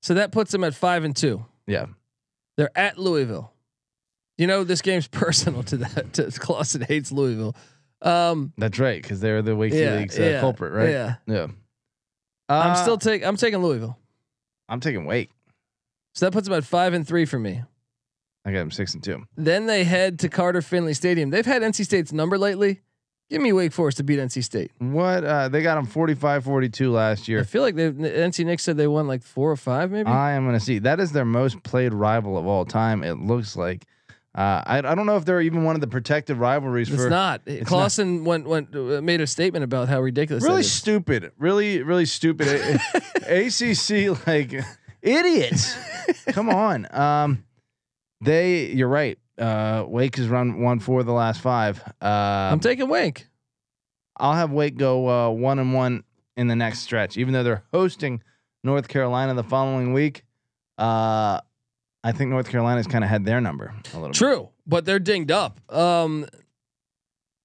So 0.01 0.15
that 0.15 0.31
puts 0.31 0.51
them 0.51 0.63
at 0.63 0.73
five 0.73 1.03
and 1.03 1.15
two. 1.15 1.45
Yeah, 1.67 1.85
They're 2.57 2.75
at 2.75 2.97
Louisville. 2.97 3.53
You 4.37 4.47
know 4.47 4.63
this 4.63 4.81
game's 4.81 5.07
personal 5.09 5.61
to 5.63 5.77
that. 5.77 6.13
To 6.13 6.31
Clawson 6.31 6.81
hates 6.81 7.11
Louisville. 7.11 7.55
Um, 8.01 8.51
that's 8.57 8.79
right 8.79 8.99
because 8.99 9.19
they're 9.19 9.43
the 9.43 9.55
Wake 9.55 9.73
yeah, 9.73 9.97
League's 9.97 10.17
uh, 10.17 10.23
yeah, 10.23 10.39
culprit, 10.39 10.73
right? 10.73 10.89
Yeah. 10.89 11.15
Yeah. 11.27 11.47
I'm 12.49 12.71
Uh, 12.71 12.75
still 12.75 12.97
taking. 12.97 13.27
I'm 13.27 13.37
taking 13.37 13.61
Louisville. 13.61 13.97
I'm 14.67 14.79
taking 14.79 15.05
Wake. 15.05 15.29
So 16.13 16.25
that 16.25 16.31
puts 16.31 16.47
them 16.47 16.57
at 16.57 16.63
five 16.63 16.93
and 16.93 17.07
three 17.07 17.25
for 17.25 17.39
me. 17.39 17.63
I 18.43 18.51
got 18.51 18.59
him 18.59 18.71
six 18.71 18.93
and 18.93 19.03
two. 19.03 19.23
Then 19.37 19.67
they 19.67 19.83
head 19.83 20.19
to 20.19 20.29
Carter 20.29 20.61
Finley 20.61 20.93
Stadium. 20.93 21.29
They've 21.29 21.45
had 21.45 21.61
NC 21.61 21.85
State's 21.85 22.11
number 22.11 22.37
lately. 22.37 22.81
Give 23.29 23.41
me 23.41 23.53
Wake 23.53 23.71
Forest 23.71 23.97
to 23.97 24.03
beat 24.03 24.19
NC 24.19 24.43
State. 24.43 24.71
What 24.79 25.23
uh, 25.23 25.47
they 25.47 25.61
got 25.61 25.75
them 25.75 25.87
45-42 25.87 26.91
last 26.91 27.29
year. 27.29 27.39
I 27.39 27.43
feel 27.43 27.61
like 27.61 27.75
they 27.75 27.89
NC 27.89 28.45
Nick 28.45 28.59
said 28.59 28.75
they 28.75 28.87
won 28.87 29.07
like 29.07 29.23
four 29.23 29.49
or 29.49 29.55
five, 29.55 29.89
maybe. 29.89 30.09
I 30.09 30.33
am 30.33 30.43
going 30.43 30.57
to 30.57 30.63
see. 30.63 30.79
That 30.79 30.99
is 30.99 31.13
their 31.13 31.23
most 31.23 31.63
played 31.63 31.93
rival 31.93 32.37
of 32.37 32.45
all 32.45 32.65
time. 32.65 33.03
It 33.03 33.19
looks 33.19 33.55
like. 33.55 33.85
Uh, 34.33 34.63
I, 34.65 34.77
I 34.79 34.95
don't 34.95 35.05
know 35.05 35.17
if 35.17 35.25
they're 35.25 35.41
even 35.41 35.65
one 35.65 35.75
of 35.75 35.81
the 35.81 35.87
protected 35.87 36.37
rivalries 36.37 36.89
it's 36.89 37.03
for. 37.03 37.09
not. 37.09 37.45
not. 37.45 37.65
Clawson 37.65 38.25
went 38.25 38.47
went 38.47 38.75
uh, 38.75 39.01
made 39.01 39.21
a 39.21 39.27
statement 39.27 39.63
about 39.63 39.87
how 39.87 40.01
ridiculous. 40.01 40.43
really 40.43 40.63
stupid. 40.63 41.31
Really, 41.37 41.83
really 41.83 42.05
stupid. 42.05 42.47
A- 43.27 43.47
ACC 43.47 44.27
like 44.27 44.53
idiots. 45.01 45.75
Come 46.27 46.49
on. 46.49 46.87
Um, 46.91 47.43
they. 48.21 48.67
You're 48.67 48.87
right. 48.87 49.17
Uh, 49.37 49.85
Wake 49.87 50.17
has 50.17 50.27
run 50.27 50.61
one 50.61 50.79
for 50.79 51.03
the 51.03 51.13
last 51.13 51.41
five. 51.41 51.81
Uh, 52.01 52.05
I'm 52.51 52.59
taking 52.59 52.89
Wake. 52.89 53.27
I'll 54.17 54.33
have 54.33 54.51
Wake 54.51 54.77
go 54.77 55.09
uh, 55.09 55.29
one 55.31 55.57
and 55.57 55.73
one 55.73 56.03
in 56.37 56.47
the 56.47 56.55
next 56.55 56.79
stretch, 56.79 57.17
even 57.17 57.33
though 57.33 57.43
they're 57.43 57.63
hosting 57.73 58.21
North 58.63 58.87
Carolina 58.87 59.33
the 59.33 59.43
following 59.43 59.93
week. 59.93 60.23
Uh, 60.77 61.39
I 62.03 62.11
think 62.11 62.29
North 62.29 62.49
Carolina's 62.49 62.87
kind 62.87 63.03
of 63.03 63.09
had 63.09 63.25
their 63.25 63.41
number 63.41 63.73
a 63.93 63.95
little 63.95 64.09
bit. 64.09 64.15
True, 64.15 64.49
but 64.67 64.85
they're 64.85 64.99
dinged 64.99 65.31
up. 65.31 65.59
Um, 65.73 66.27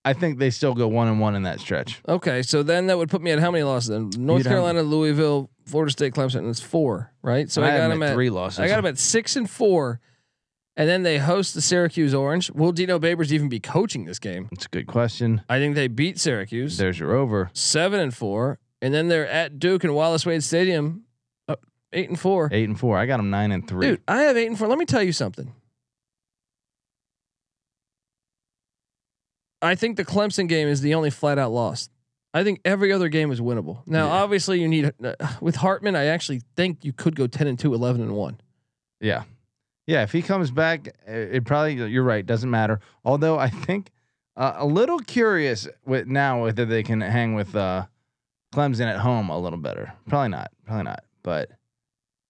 I 0.05 0.13
think 0.13 0.39
they 0.39 0.51
still 0.51 0.75
go 0.75 0.87
one 0.89 1.09
and 1.09 1.19
one 1.21 1.35
in 1.35 1.43
that 1.45 1.61
stretch. 1.61 2.01
okay, 2.09 2.43
so 2.43 2.63
then 2.63 2.87
that 2.89 2.97
would 2.99 3.09
put 3.11 3.23
me 3.23 3.31
at 3.33 3.39
how 3.39 3.51
many 3.51 3.65
losses? 3.65 3.89
Then 3.91 4.11
North 4.17 4.39
You'd 4.41 4.47
have- 4.47 4.53
Carolina, 4.53 4.83
Louisville, 4.83 5.51
Florida 5.67 5.91
State, 5.91 6.15
Clemson. 6.15 6.49
It's 6.49 6.61
four, 6.61 7.13
right? 7.23 7.51
So 7.51 7.63
I, 7.63 7.71
have 7.71 7.79
got 7.81 7.89
them 7.89 8.01
them 8.01 8.09
at 8.09 8.15
three 8.15 8.31
losses. 8.31 8.61
I 8.61 8.69
got 8.69 8.77
them 8.77 8.87
at 8.87 8.99
six 8.99 9.37
and 9.37 9.49
four, 9.51 10.01
and 10.77 10.89
then 10.89 11.03
they 11.03 11.19
host 11.19 11.55
the 11.55 11.61
Syracuse 11.61 12.15
Orange. 12.15 12.51
Will 12.53 12.73
Dino 12.73 12.99
Babers 12.99 13.33
even 13.33 13.49
be 13.49 13.61
coaching 13.61 14.05
this 14.05 14.19
game? 14.19 14.49
It's 14.53 14.67
a 14.67 14.69
good 14.69 14.87
question. 14.87 15.43
I 15.49 15.59
think 15.59 15.75
they 15.75 15.89
beat 15.89 16.19
Syracuse 16.19 16.79
There's 16.79 16.99
your 16.99 17.15
over. 17.15 17.51
seven 17.53 18.01
and 18.01 18.15
four, 18.15 18.59
and 18.81 18.95
then 18.95 19.09
they're 19.09 19.29
at 19.29 19.59
Duke 19.59 19.85
and 19.85 19.95
Wallace 19.95 20.25
Wade 20.25 20.45
Stadium, 20.45 21.05
uh, 21.49 21.57
eight 21.93 22.09
and 22.09 22.19
four. 22.19 22.49
Eight 22.53 22.69
and 22.69 22.79
four. 22.79 22.97
I 22.97 23.07
got 23.07 23.17
them 23.17 23.31
nine 23.31 23.51
and 23.51 23.67
three. 23.67 23.89
Dude, 23.89 24.03
I 24.07 24.23
have 24.23 24.37
eight 24.37 24.47
and 24.47 24.59
four. 24.59 24.69
Let 24.69 24.79
me 24.79 24.87
tell 24.87 25.03
you 25.03 25.13
something. 25.13 25.53
I 29.63 29.75
think 29.75 29.97
the 29.97 30.05
Clemson 30.05 30.49
game 30.49 30.69
is 30.69 30.81
the 30.81 30.95
only 30.95 31.11
flat 31.11 31.39
out 31.39 31.51
loss. 31.51 31.89
I 32.37 32.45
think 32.45 32.61
every 32.65 32.93
other 32.93 33.09
game 33.09 33.31
is 33.31 33.41
winnable. 33.41 33.79
Now, 33.87 34.07
Yeah. 34.07 34.23
obviously, 34.23 34.61
you 34.61 34.69
need 34.69 34.93
uh, 35.03 35.15
with 35.41 35.57
Hartman. 35.57 35.97
I 35.97 36.07
actually 36.07 36.43
think 36.57 36.85
you 36.85 36.93
could 36.93 37.17
go 37.17 37.27
ten 37.27 37.47
and 37.47 37.59
2, 37.59 37.73
11 37.75 38.03
and 38.03 38.13
one. 38.13 38.41
Yeah. 39.01 39.23
Yeah, 39.87 40.03
if 40.03 40.11
he 40.13 40.21
comes 40.23 40.51
back, 40.51 40.95
it 41.07 41.45
probably 41.45 41.75
you're 41.91 42.03
right. 42.03 42.27
Doesn't 42.27 42.51
matter. 42.51 42.81
Although 43.05 43.39
I 43.39 43.49
think 43.51 43.91
uh, 44.37 44.55
a 44.57 44.67
little 44.67 44.99
curious 44.99 45.69
with 45.85 46.09
now 46.09 46.43
whether 46.43 46.65
they 46.65 46.83
can 46.83 47.01
hang 47.01 47.35
with 47.35 47.55
uh, 47.55 47.87
Clemson 48.53 48.87
at 48.87 48.99
home 48.99 49.29
a 49.31 49.39
little 49.39 49.59
better. 49.61 49.93
Probably 50.09 50.31
not. 50.31 50.51
Probably 50.67 50.83
not. 50.85 51.05
But 51.23 51.51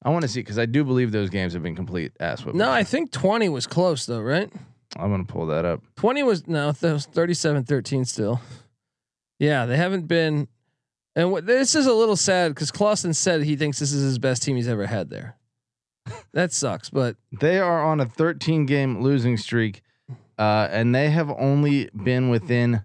I 0.05 0.11
want 0.11 0.23
to 0.23 0.29
see 0.29 0.41
because 0.41 0.59
I 0.59 0.67
do 0.67 0.85
believe 0.85 1.13
those 1.13 1.31
games 1.31 1.55
have 1.55 1.63
been 1.63 1.75
complete 1.77 2.13
ass 2.21 2.45
whipping. 2.45 2.59
No, 2.59 2.71
I 2.71 2.85
think 2.85 3.11
20 3.11 3.49
was 3.49 3.67
close 3.67 4.05
though, 4.05 4.21
right? 4.21 4.53
I'm 4.99 5.11
gonna 5.11 5.25
pull 5.25 5.47
that 5.47 5.65
up. 5.65 5.83
20 5.97 6.23
was 6.25 6.47
no, 6.47 6.73
that 6.73 6.93
was 6.93 7.07
37-13 7.07 8.07
still. 8.07 8.41
Yeah, 9.39 9.66
they 9.66 9.76
haven't 9.76 10.07
been. 10.07 10.49
And 11.14 11.32
what, 11.32 11.47
this 11.47 11.74
is 11.74 11.87
a 11.87 11.93
little 11.95 12.16
sad 12.16 12.55
because 12.55 12.70
Clawson 12.70 13.14
said 13.14 13.43
he 13.43 13.57
thinks 13.57 13.78
this 13.78 13.93
is 13.93 14.03
his 14.03 14.18
best 14.18 14.43
team 14.43 14.57
he's 14.57 14.68
ever 14.68 14.87
had 14.87 15.09
there. 15.11 15.37
that 16.32 16.53
sucks, 16.53 16.91
but 16.91 17.16
They 17.41 17.59
are 17.59 17.84
on 17.84 18.01
a 18.01 18.07
13 18.07 18.66
game 18.66 19.01
losing 19.01 19.37
streak, 19.37 19.82
uh, 20.39 20.68
and 20.70 20.95
they 20.95 21.11
have 21.11 21.30
only 21.30 21.89
been 21.95 22.28
within 22.28 22.84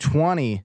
20 0.00 0.64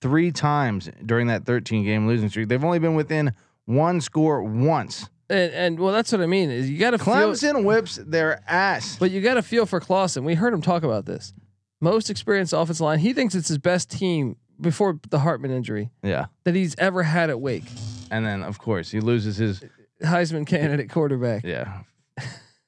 three 0.00 0.30
times 0.30 0.90
during 1.04 1.28
that 1.28 1.46
13 1.46 1.82
game 1.82 2.06
losing 2.06 2.28
streak. 2.28 2.48
They've 2.48 2.62
only 2.62 2.78
been 2.78 2.94
within 2.94 3.32
one 3.64 4.02
score 4.02 4.42
once. 4.42 5.08
and, 5.30 5.52
and 5.52 5.80
well, 5.80 5.92
that's 5.94 6.12
what 6.12 6.20
I 6.20 6.26
mean. 6.26 6.50
Is 6.50 6.68
you 6.68 6.78
got 6.78 6.90
to 6.90 6.98
feel, 6.98 7.62
whips 7.64 7.96
their 7.96 8.42
ass. 8.46 8.96
but 8.98 9.10
you 9.10 9.22
got 9.22 9.34
to 9.34 9.42
feel 9.42 9.64
for 9.64 9.80
Clawson. 9.80 10.24
We 10.24 10.34
heard 10.34 10.52
him 10.52 10.60
talk 10.60 10.82
about 10.82 11.06
this. 11.06 11.32
Most 11.80 12.10
experienced 12.10 12.52
offensive 12.52 12.82
line. 12.82 12.98
He 12.98 13.14
thinks 13.14 13.34
it's 13.34 13.48
his 13.48 13.56
best 13.58 13.90
team 13.90 14.36
before 14.60 14.98
the 15.10 15.18
Hartman 15.20 15.50
injury 15.50 15.90
yeah. 16.02 16.26
that 16.44 16.54
he's 16.54 16.74
ever 16.78 17.02
had 17.02 17.30
at 17.30 17.40
Wake. 17.40 17.64
And 18.10 18.24
then, 18.24 18.42
of 18.42 18.58
course, 18.58 18.90
he 18.90 19.00
loses 19.00 19.36
his. 19.36 19.62
Heisman 20.02 20.46
candidate 20.46 20.90
quarterback. 20.90 21.44
Yeah. 21.44 21.82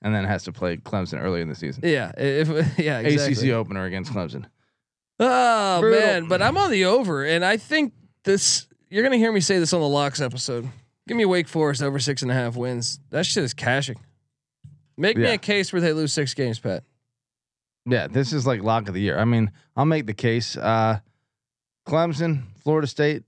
and 0.03 0.15
then 0.15 0.25
has 0.25 0.45
to 0.45 0.53
play 0.53 0.77
Clemson 0.77 1.23
early 1.23 1.41
in 1.41 1.49
the 1.49 1.55
season. 1.55 1.83
Yeah, 1.87 2.13
if 2.17 2.49
yeah, 2.79 3.01
exactly. 3.01 3.51
ACC 3.51 3.55
opener 3.55 3.85
against 3.85 4.13
Clemson. 4.13 4.47
Oh 5.19 5.81
Brutal. 5.81 6.01
man, 6.01 6.29
but 6.29 6.43
I'm 6.43 6.57
on 6.57 6.71
the 6.71 6.85
over, 6.87 7.25
and 7.25 7.45
I 7.45 7.57
think 7.57 7.93
this. 8.25 8.67
You're 8.91 9.03
gonna 9.03 9.17
hear 9.17 9.33
me 9.33 9.41
say 9.41 9.59
this 9.59 9.73
on 9.73 9.81
the 9.81 9.89
locks 9.89 10.21
episode. 10.21 10.69
Give 11.09 11.17
me 11.17 11.25
Wake 11.25 11.49
Forest 11.49 11.83
over 11.83 11.99
six 11.99 12.23
and 12.23 12.31
a 12.31 12.35
half 12.35 12.57
wins. 12.57 13.01
That 13.11 13.27
shit 13.27 13.45
is 13.45 13.55
cashing. 13.55 13.99
Make 14.97 15.17
me 15.17 15.25
Yeah. 15.25 15.33
a 15.33 15.39
case 15.39 15.73
where 15.73 15.83
they 15.83 15.93
lose 15.93 16.13
six 16.13 16.35
games, 16.35 16.59
Pat. 16.59 16.85
Yeah, 17.85 18.07
this 18.09 18.33
is 18.33 18.47
like 18.47 18.63
lock 18.63 18.89
of 18.89 18.95
the 18.95 19.01
year. 19.01 19.19
I 19.19 19.25
mean, 19.25 19.51
I'll 19.77 19.85
make 19.85 20.07
the 20.07 20.15
case. 20.15 20.57
Uh, 20.57 21.01
Clemson, 21.87 22.43
Florida 22.63 22.87
State. 22.87 23.23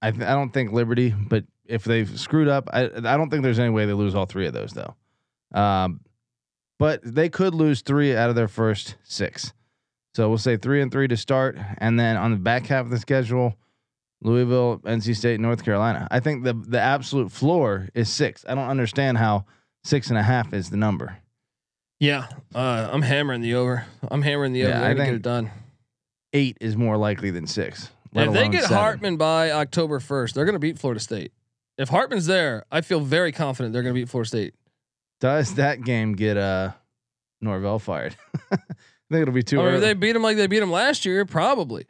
I 0.00 0.10
th- 0.10 0.22
I 0.22 0.34
don't 0.34 0.50
think 0.52 0.72
Liberty, 0.72 1.10
but 1.10 1.44
if 1.66 1.84
they've 1.84 2.08
screwed 2.18 2.48
up, 2.48 2.68
I 2.72 2.84
I 2.84 3.16
don't 3.16 3.30
think 3.30 3.42
there's 3.42 3.58
any 3.58 3.70
way 3.70 3.86
they 3.86 3.92
lose 3.92 4.14
all 4.14 4.26
three 4.26 4.46
of 4.46 4.52
those 4.52 4.72
though. 4.72 4.94
Um, 5.58 6.00
but 6.78 7.00
they 7.02 7.28
could 7.28 7.54
lose 7.54 7.80
three 7.82 8.14
out 8.14 8.30
of 8.30 8.36
their 8.36 8.48
first 8.48 8.94
six. 9.02 9.52
So 10.14 10.28
we'll 10.28 10.38
say 10.38 10.56
three 10.56 10.80
and 10.80 10.90
three 10.90 11.08
to 11.08 11.16
start, 11.16 11.58
and 11.78 11.98
then 11.98 12.16
on 12.16 12.30
the 12.30 12.36
back 12.38 12.66
half 12.66 12.84
of 12.84 12.90
the 12.90 12.98
schedule, 12.98 13.56
Louisville, 14.22 14.78
NC 14.80 15.16
State, 15.16 15.40
North 15.40 15.64
Carolina. 15.64 16.06
I 16.10 16.20
think 16.20 16.44
the 16.44 16.54
the 16.54 16.80
absolute 16.80 17.32
floor 17.32 17.88
is 17.94 18.08
six. 18.08 18.44
I 18.48 18.54
don't 18.54 18.68
understand 18.68 19.18
how 19.18 19.46
six 19.84 20.10
and 20.10 20.18
a 20.18 20.22
half 20.22 20.52
is 20.52 20.70
the 20.70 20.76
number. 20.76 21.18
Yeah, 22.00 22.28
uh, 22.54 22.88
I'm 22.92 23.02
hammering 23.02 23.40
the 23.40 23.54
over. 23.54 23.84
I'm 24.08 24.22
hammering 24.22 24.52
the 24.52 24.62
over. 24.62 24.70
Yeah, 24.70 24.80
They're 24.80 24.90
I 24.90 24.94
gonna 24.94 25.06
get 25.06 25.14
it 25.16 25.22
done. 25.22 25.50
Eight 26.32 26.58
is 26.60 26.76
more 26.76 26.96
likely 26.96 27.30
than 27.30 27.46
six. 27.46 27.90
if 28.14 28.32
they 28.32 28.48
get 28.48 28.62
seven. 28.62 28.76
Hartman 28.76 29.16
by 29.16 29.50
October 29.50 29.98
1st, 29.98 30.34
they're 30.34 30.44
gonna 30.44 30.58
beat 30.58 30.78
Florida 30.78 31.00
State. 31.00 31.32
If 31.78 31.88
Hartman's 31.88 32.26
there, 32.26 32.64
I 32.70 32.80
feel 32.80 33.00
very 33.00 33.32
confident 33.32 33.72
they're 33.72 33.82
gonna 33.82 33.94
beat 33.94 34.08
Florida 34.08 34.28
State. 34.28 34.54
Does 35.20 35.54
that 35.54 35.82
game 35.84 36.14
get 36.14 36.36
uh 36.36 36.72
Norvell 37.40 37.78
fired? 37.78 38.16
I 38.52 38.56
think 39.10 39.22
it'll 39.22 39.32
be 39.34 39.42
too 39.42 39.58
Or 39.60 39.68
if 39.68 39.74
early. 39.74 39.80
they 39.80 39.94
beat 39.94 40.14
him 40.16 40.22
like 40.22 40.36
they 40.36 40.46
beat 40.48 40.62
him 40.62 40.70
last 40.70 41.04
year, 41.06 41.24
probably. 41.24 41.86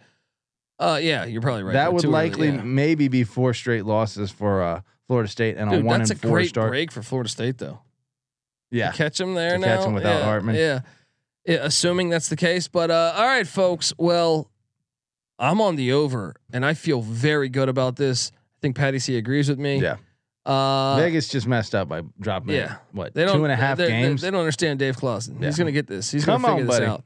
Uh, 0.79 1.01
yeah, 1.03 1.25
you're 1.25 1.43
probably 1.43 1.65
right. 1.65 1.73
that 1.73 1.85
They're 1.87 1.91
would 1.91 2.03
too 2.03 2.09
early, 2.09 2.13
likely 2.31 2.49
yeah. 2.51 2.63
maybe 2.63 3.09
be 3.09 3.25
four 3.25 3.53
straight 3.55 3.85
losses 3.85 4.31
for 4.31 4.63
uh 4.63 4.81
Florida 5.09 5.29
State 5.29 5.57
and 5.57 5.73
a 5.75 5.81
one 5.81 5.99
that's 6.01 6.11
a 6.11 6.15
four 6.17 6.33
great 6.33 6.51
start. 6.51 6.71
break 6.71 6.93
for 6.93 7.03
Florida 7.03 7.29
State, 7.31 7.59
though. 7.59 7.81
Yeah. 8.71 8.93
catch 8.93 9.19
him 9.21 9.35
there 9.35 9.53
To 9.53 9.59
now. 9.59 9.77
catch 9.77 9.87
him 9.87 9.95
without 9.95 10.19
yeah, 10.19 10.25
Hartman. 10.25 10.55
Yeah. 10.55 10.81
Yeah, 11.49 11.61
assuming 11.63 12.11
that's 12.11 12.29
the 12.29 12.37
case. 12.37 12.69
But 12.69 12.91
uh, 12.91 13.15
all 13.17 13.25
right, 13.27 13.47
folks. 13.47 13.95
Well, 13.97 14.51
I'm 15.39 15.63
on 15.63 15.77
the 15.77 15.93
over, 15.93 16.35
and 16.53 16.65
I 16.65 16.75
feel 16.75 17.01
very 17.01 17.49
good 17.49 17.71
about 17.71 17.97
this. 17.97 18.33
I 18.35 18.59
think 18.61 18.77
Patty 18.77 18.99
C 18.99 19.17
agrees 19.17 19.49
with 19.49 19.59
me. 19.59 19.81
Yeah. 19.81 19.97
Uh, 20.45 20.97
Vegas 20.97 21.29
just 21.29 21.47
messed 21.47 21.75
up 21.75 21.89
by 21.89 22.03
dropping 22.21 22.55
yeah. 22.55 22.77
what 22.93 23.15
they 23.15 23.25
don't 23.25 23.37
two 23.37 23.45
and 23.45 23.53
a 23.53 23.57
half 23.57 23.79
they- 23.79 23.85
they- 23.85 23.91
games. 23.91 24.21
They, 24.21 24.31
don't 24.31 24.41
understand 24.41 24.79
Dave 24.79 24.97
Clawson. 24.97 25.43
He's 25.43 25.57
gonna 25.57 25.73
get 25.73 25.87
this. 25.87 26.11
He's 26.11 26.25
Come 26.25 26.43
gonna 26.43 26.53
on, 26.53 26.59
figure 26.61 26.71
this 26.71 26.81
buddy. 26.81 26.91
out. 26.91 27.05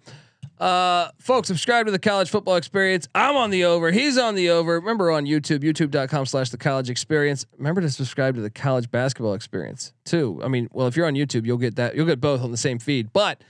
Uh, 0.59 1.11
folks, 1.18 1.49
subscribe 1.49 1.86
to 1.86 1.93
the 1.93 1.99
college 1.99 2.30
football 2.30 2.57
experience. 2.57 3.09
I'm 3.14 3.36
on 3.36 3.51
the 3.51 3.64
over. 3.64 3.90
He's 3.93 4.18
on 4.18 4.34
the 4.34 4.51
over. 4.51 4.78
Remember 4.78 5.11
on 5.11 5.24
YouTube, 5.24 5.61
youtube.com 5.61 6.26
slash 6.26 6.51
the 6.51 6.57
college 6.59 6.88
experience. 6.90 7.47
Remember 7.59 7.80
to 7.80 7.90
subscribe 7.90 8.34
to 8.36 8.40
the 8.40 8.51
college 8.51 8.90
basketball 8.90 9.34
experience 9.34 9.93
too. 10.05 10.40
I 10.43 10.49
mean, 10.49 10.68
well, 10.72 10.86
if 10.88 10.97
you're 10.97 11.07
on 11.07 11.14
YouTube, 11.14 11.47
you'll 11.47 11.59
get 11.59 11.76
that. 11.76 11.97
You'll 11.97 12.07
get 12.07 12.20
both 12.20 12.43
on 12.43 12.51
the 12.53 12.57
same 12.57 12.78
feed. 12.78 13.12
But 13.12 13.40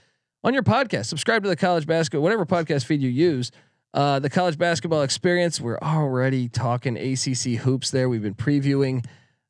on 0.43 0.53
your 0.53 0.63
podcast, 0.63 1.05
subscribe 1.05 1.43
to 1.43 1.49
the 1.49 1.55
college 1.55 1.85
basketball, 1.85 2.23
whatever 2.23 2.45
podcast 2.45 2.85
feed 2.85 3.01
you 3.01 3.09
use. 3.09 3.51
Uh, 3.93 4.19
the 4.19 4.29
college 4.29 4.57
basketball 4.57 5.03
experience. 5.03 5.61
We're 5.61 5.77
already 5.77 6.49
talking 6.49 6.97
ACC 6.97 7.61
hoops 7.61 7.91
there. 7.91 8.09
We've 8.09 8.23
been 8.23 8.33
previewing 8.33 9.05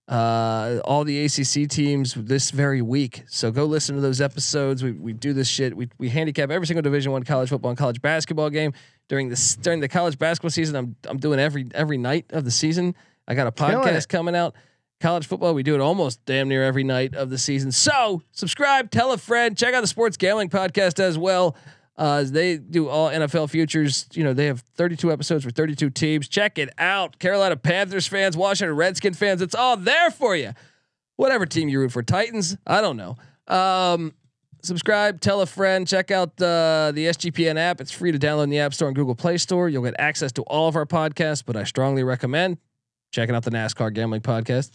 uh, 0.07 0.81
all 0.83 1.05
the 1.05 1.23
ACC 1.23 1.69
teams 1.69 2.13
this 2.13 2.51
very 2.51 2.81
week. 2.81 3.23
So 3.27 3.51
go 3.51 3.63
listen 3.65 3.95
to 3.95 4.01
those 4.01 4.19
episodes. 4.19 4.83
We, 4.83 4.91
we 4.91 5.13
do 5.13 5.31
this 5.31 5.47
shit. 5.47 5.75
We, 5.77 5.89
we 5.97 6.09
handicap 6.09 6.51
every 6.51 6.67
single 6.67 6.81
Division 6.81 7.13
One 7.13 7.23
college 7.23 7.49
football 7.49 7.69
and 7.69 7.77
college 7.77 8.01
basketball 8.01 8.49
game 8.49 8.73
during 9.07 9.29
this 9.29 9.55
during 9.55 9.79
the 9.79 9.87
college 9.87 10.19
basketball 10.19 10.51
season. 10.51 10.75
I'm 10.75 10.95
I'm 11.07 11.17
doing 11.17 11.39
every 11.39 11.67
every 11.73 11.97
night 11.97 12.25
of 12.31 12.43
the 12.43 12.51
season. 12.51 12.95
I 13.27 13.35
got 13.35 13.47
a 13.47 13.51
podcast 13.51 14.09
coming 14.09 14.35
out. 14.35 14.55
College 15.03 15.27
football, 15.27 15.53
we 15.53 15.63
do 15.63 15.75
it 15.75 15.81
almost 15.81 16.23
damn 16.23 16.47
near 16.47 16.63
every 16.63 16.85
night 16.85 17.13
of 17.13 17.29
the 17.29 17.37
season. 17.37 17.73
So 17.73 18.21
subscribe, 18.31 18.89
tell 18.89 19.11
a 19.11 19.17
friend, 19.17 19.57
check 19.57 19.73
out 19.73 19.81
the 19.81 19.87
Sports 19.87 20.15
Gambling 20.15 20.47
Podcast 20.47 20.97
as 20.97 21.17
well. 21.17 21.57
Uh, 21.97 22.23
they 22.25 22.55
do 22.55 22.87
all 22.87 23.09
NFL 23.09 23.49
futures. 23.49 24.07
You 24.13 24.23
know, 24.23 24.31
they 24.31 24.45
have 24.45 24.61
32 24.75 25.11
episodes 25.11 25.43
for 25.43 25.51
32 25.51 25.89
teams. 25.89 26.29
Check 26.29 26.57
it 26.57 26.69
out. 26.77 27.19
Carolina 27.19 27.57
Panthers 27.57 28.07
fans, 28.07 28.37
Washington 28.37 28.77
Redskin 28.77 29.13
fans, 29.13 29.41
it's 29.41 29.53
all 29.53 29.75
there 29.75 30.09
for 30.09 30.37
you. 30.37 30.53
Whatever 31.17 31.45
team 31.45 31.67
you 31.67 31.81
root 31.81 31.91
for, 31.91 32.01
Titans, 32.01 32.55
I 32.65 32.79
don't 32.79 32.95
know. 32.95 33.17
Um, 33.53 34.13
subscribe, 34.61 35.19
tell 35.19 35.41
a 35.41 35.45
friend, 35.45 35.85
check 35.85 36.11
out 36.11 36.29
uh, 36.41 36.93
the 36.95 37.07
SGPN 37.07 37.57
app. 37.57 37.81
It's 37.81 37.91
free 37.91 38.13
to 38.13 38.17
download 38.17 38.45
in 38.45 38.51
the 38.51 38.59
App 38.59 38.73
Store 38.73 38.87
and 38.87 38.95
Google 38.95 39.15
Play 39.15 39.37
Store. 39.37 39.67
You'll 39.67 39.83
get 39.83 39.95
access 39.99 40.31
to 40.31 40.43
all 40.43 40.69
of 40.69 40.77
our 40.77 40.85
podcasts, 40.85 41.43
but 41.45 41.57
I 41.57 41.65
strongly 41.65 42.05
recommend 42.05 42.57
checking 43.13 43.35
out 43.35 43.43
the 43.43 43.51
NASCAR 43.51 43.93
Gambling 43.93 44.21
Podcast, 44.21 44.71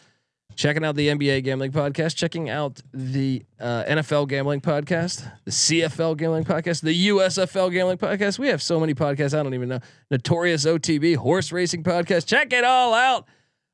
checking 0.56 0.84
out 0.84 0.96
the 0.96 1.08
NBA 1.08 1.44
Gambling 1.44 1.72
Podcast, 1.72 2.16
checking 2.16 2.50
out 2.50 2.80
the 2.92 3.44
uh, 3.60 3.84
NFL 3.84 4.28
Gambling 4.28 4.60
Podcast, 4.60 5.30
the 5.44 5.50
CFL 5.50 6.16
Gambling 6.16 6.44
Podcast, 6.44 6.82
the 6.82 7.08
USFL 7.08 7.72
Gambling 7.72 7.98
Podcast. 7.98 8.38
We 8.38 8.48
have 8.48 8.62
so 8.62 8.80
many 8.80 8.94
podcasts, 8.94 9.38
I 9.38 9.42
don't 9.42 9.54
even 9.54 9.68
know. 9.68 9.80
Notorious 10.10 10.64
OTB 10.66 11.16
Horse 11.16 11.52
Racing 11.52 11.84
Podcast. 11.84 12.26
Check 12.26 12.52
it 12.52 12.64
all 12.64 12.92
out. 12.94 13.26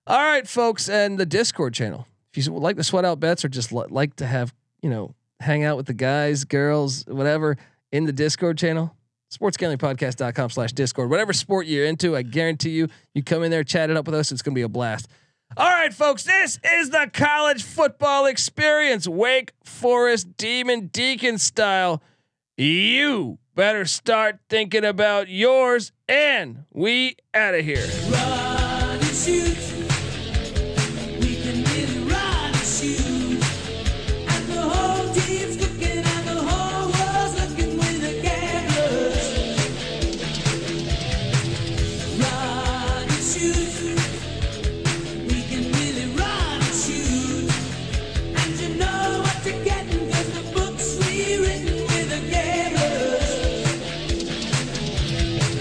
All 0.06 0.22
right, 0.22 0.46
folks, 0.46 0.88
and 0.88 1.18
the 1.18 1.26
Discord 1.26 1.72
channel. 1.72 2.06
If 2.34 2.44
you 2.44 2.52
like 2.52 2.76
to 2.76 2.84
sweat 2.84 3.04
out 3.04 3.20
bets 3.20 3.44
or 3.44 3.48
just 3.48 3.72
li- 3.72 3.86
like 3.88 4.16
to 4.16 4.26
have, 4.26 4.52
you 4.82 4.90
know, 4.90 5.14
hang 5.40 5.64
out 5.64 5.76
with 5.76 5.86
the 5.86 5.94
guys, 5.94 6.44
girls, 6.44 7.04
whatever 7.06 7.56
in 7.92 8.04
the 8.04 8.12
Discord 8.12 8.58
channel, 8.58 8.94
sportsgamblingpodcast.com 9.32 10.48
slash 10.50 10.72
discord 10.72 11.10
whatever 11.10 11.32
sport 11.32 11.66
you're 11.66 11.86
into 11.86 12.16
i 12.16 12.22
guarantee 12.22 12.70
you 12.70 12.86
you 13.14 13.22
come 13.22 13.42
in 13.42 13.50
there 13.50 13.64
chat 13.64 13.90
it 13.90 13.96
up 13.96 14.06
with 14.06 14.14
us 14.14 14.30
it's 14.30 14.42
gonna 14.42 14.54
be 14.54 14.62
a 14.62 14.68
blast 14.68 15.08
all 15.56 15.70
right 15.70 15.94
folks 15.94 16.24
this 16.24 16.58
is 16.64 16.90
the 16.90 17.08
college 17.12 17.62
football 17.62 18.26
experience. 18.26 19.06
Wake 19.06 19.52
forest 19.62 20.36
demon 20.36 20.88
deacon 20.88 21.38
style. 21.38 22.02
You 22.56 23.38
better 23.54 23.84
start 23.84 24.38
thinking 24.48 24.84
about 24.84 25.28
yours 25.28 25.92
and 26.08 26.64
we 26.72 27.16
out 27.32 27.54
of 27.54 27.64
here. 27.64 27.86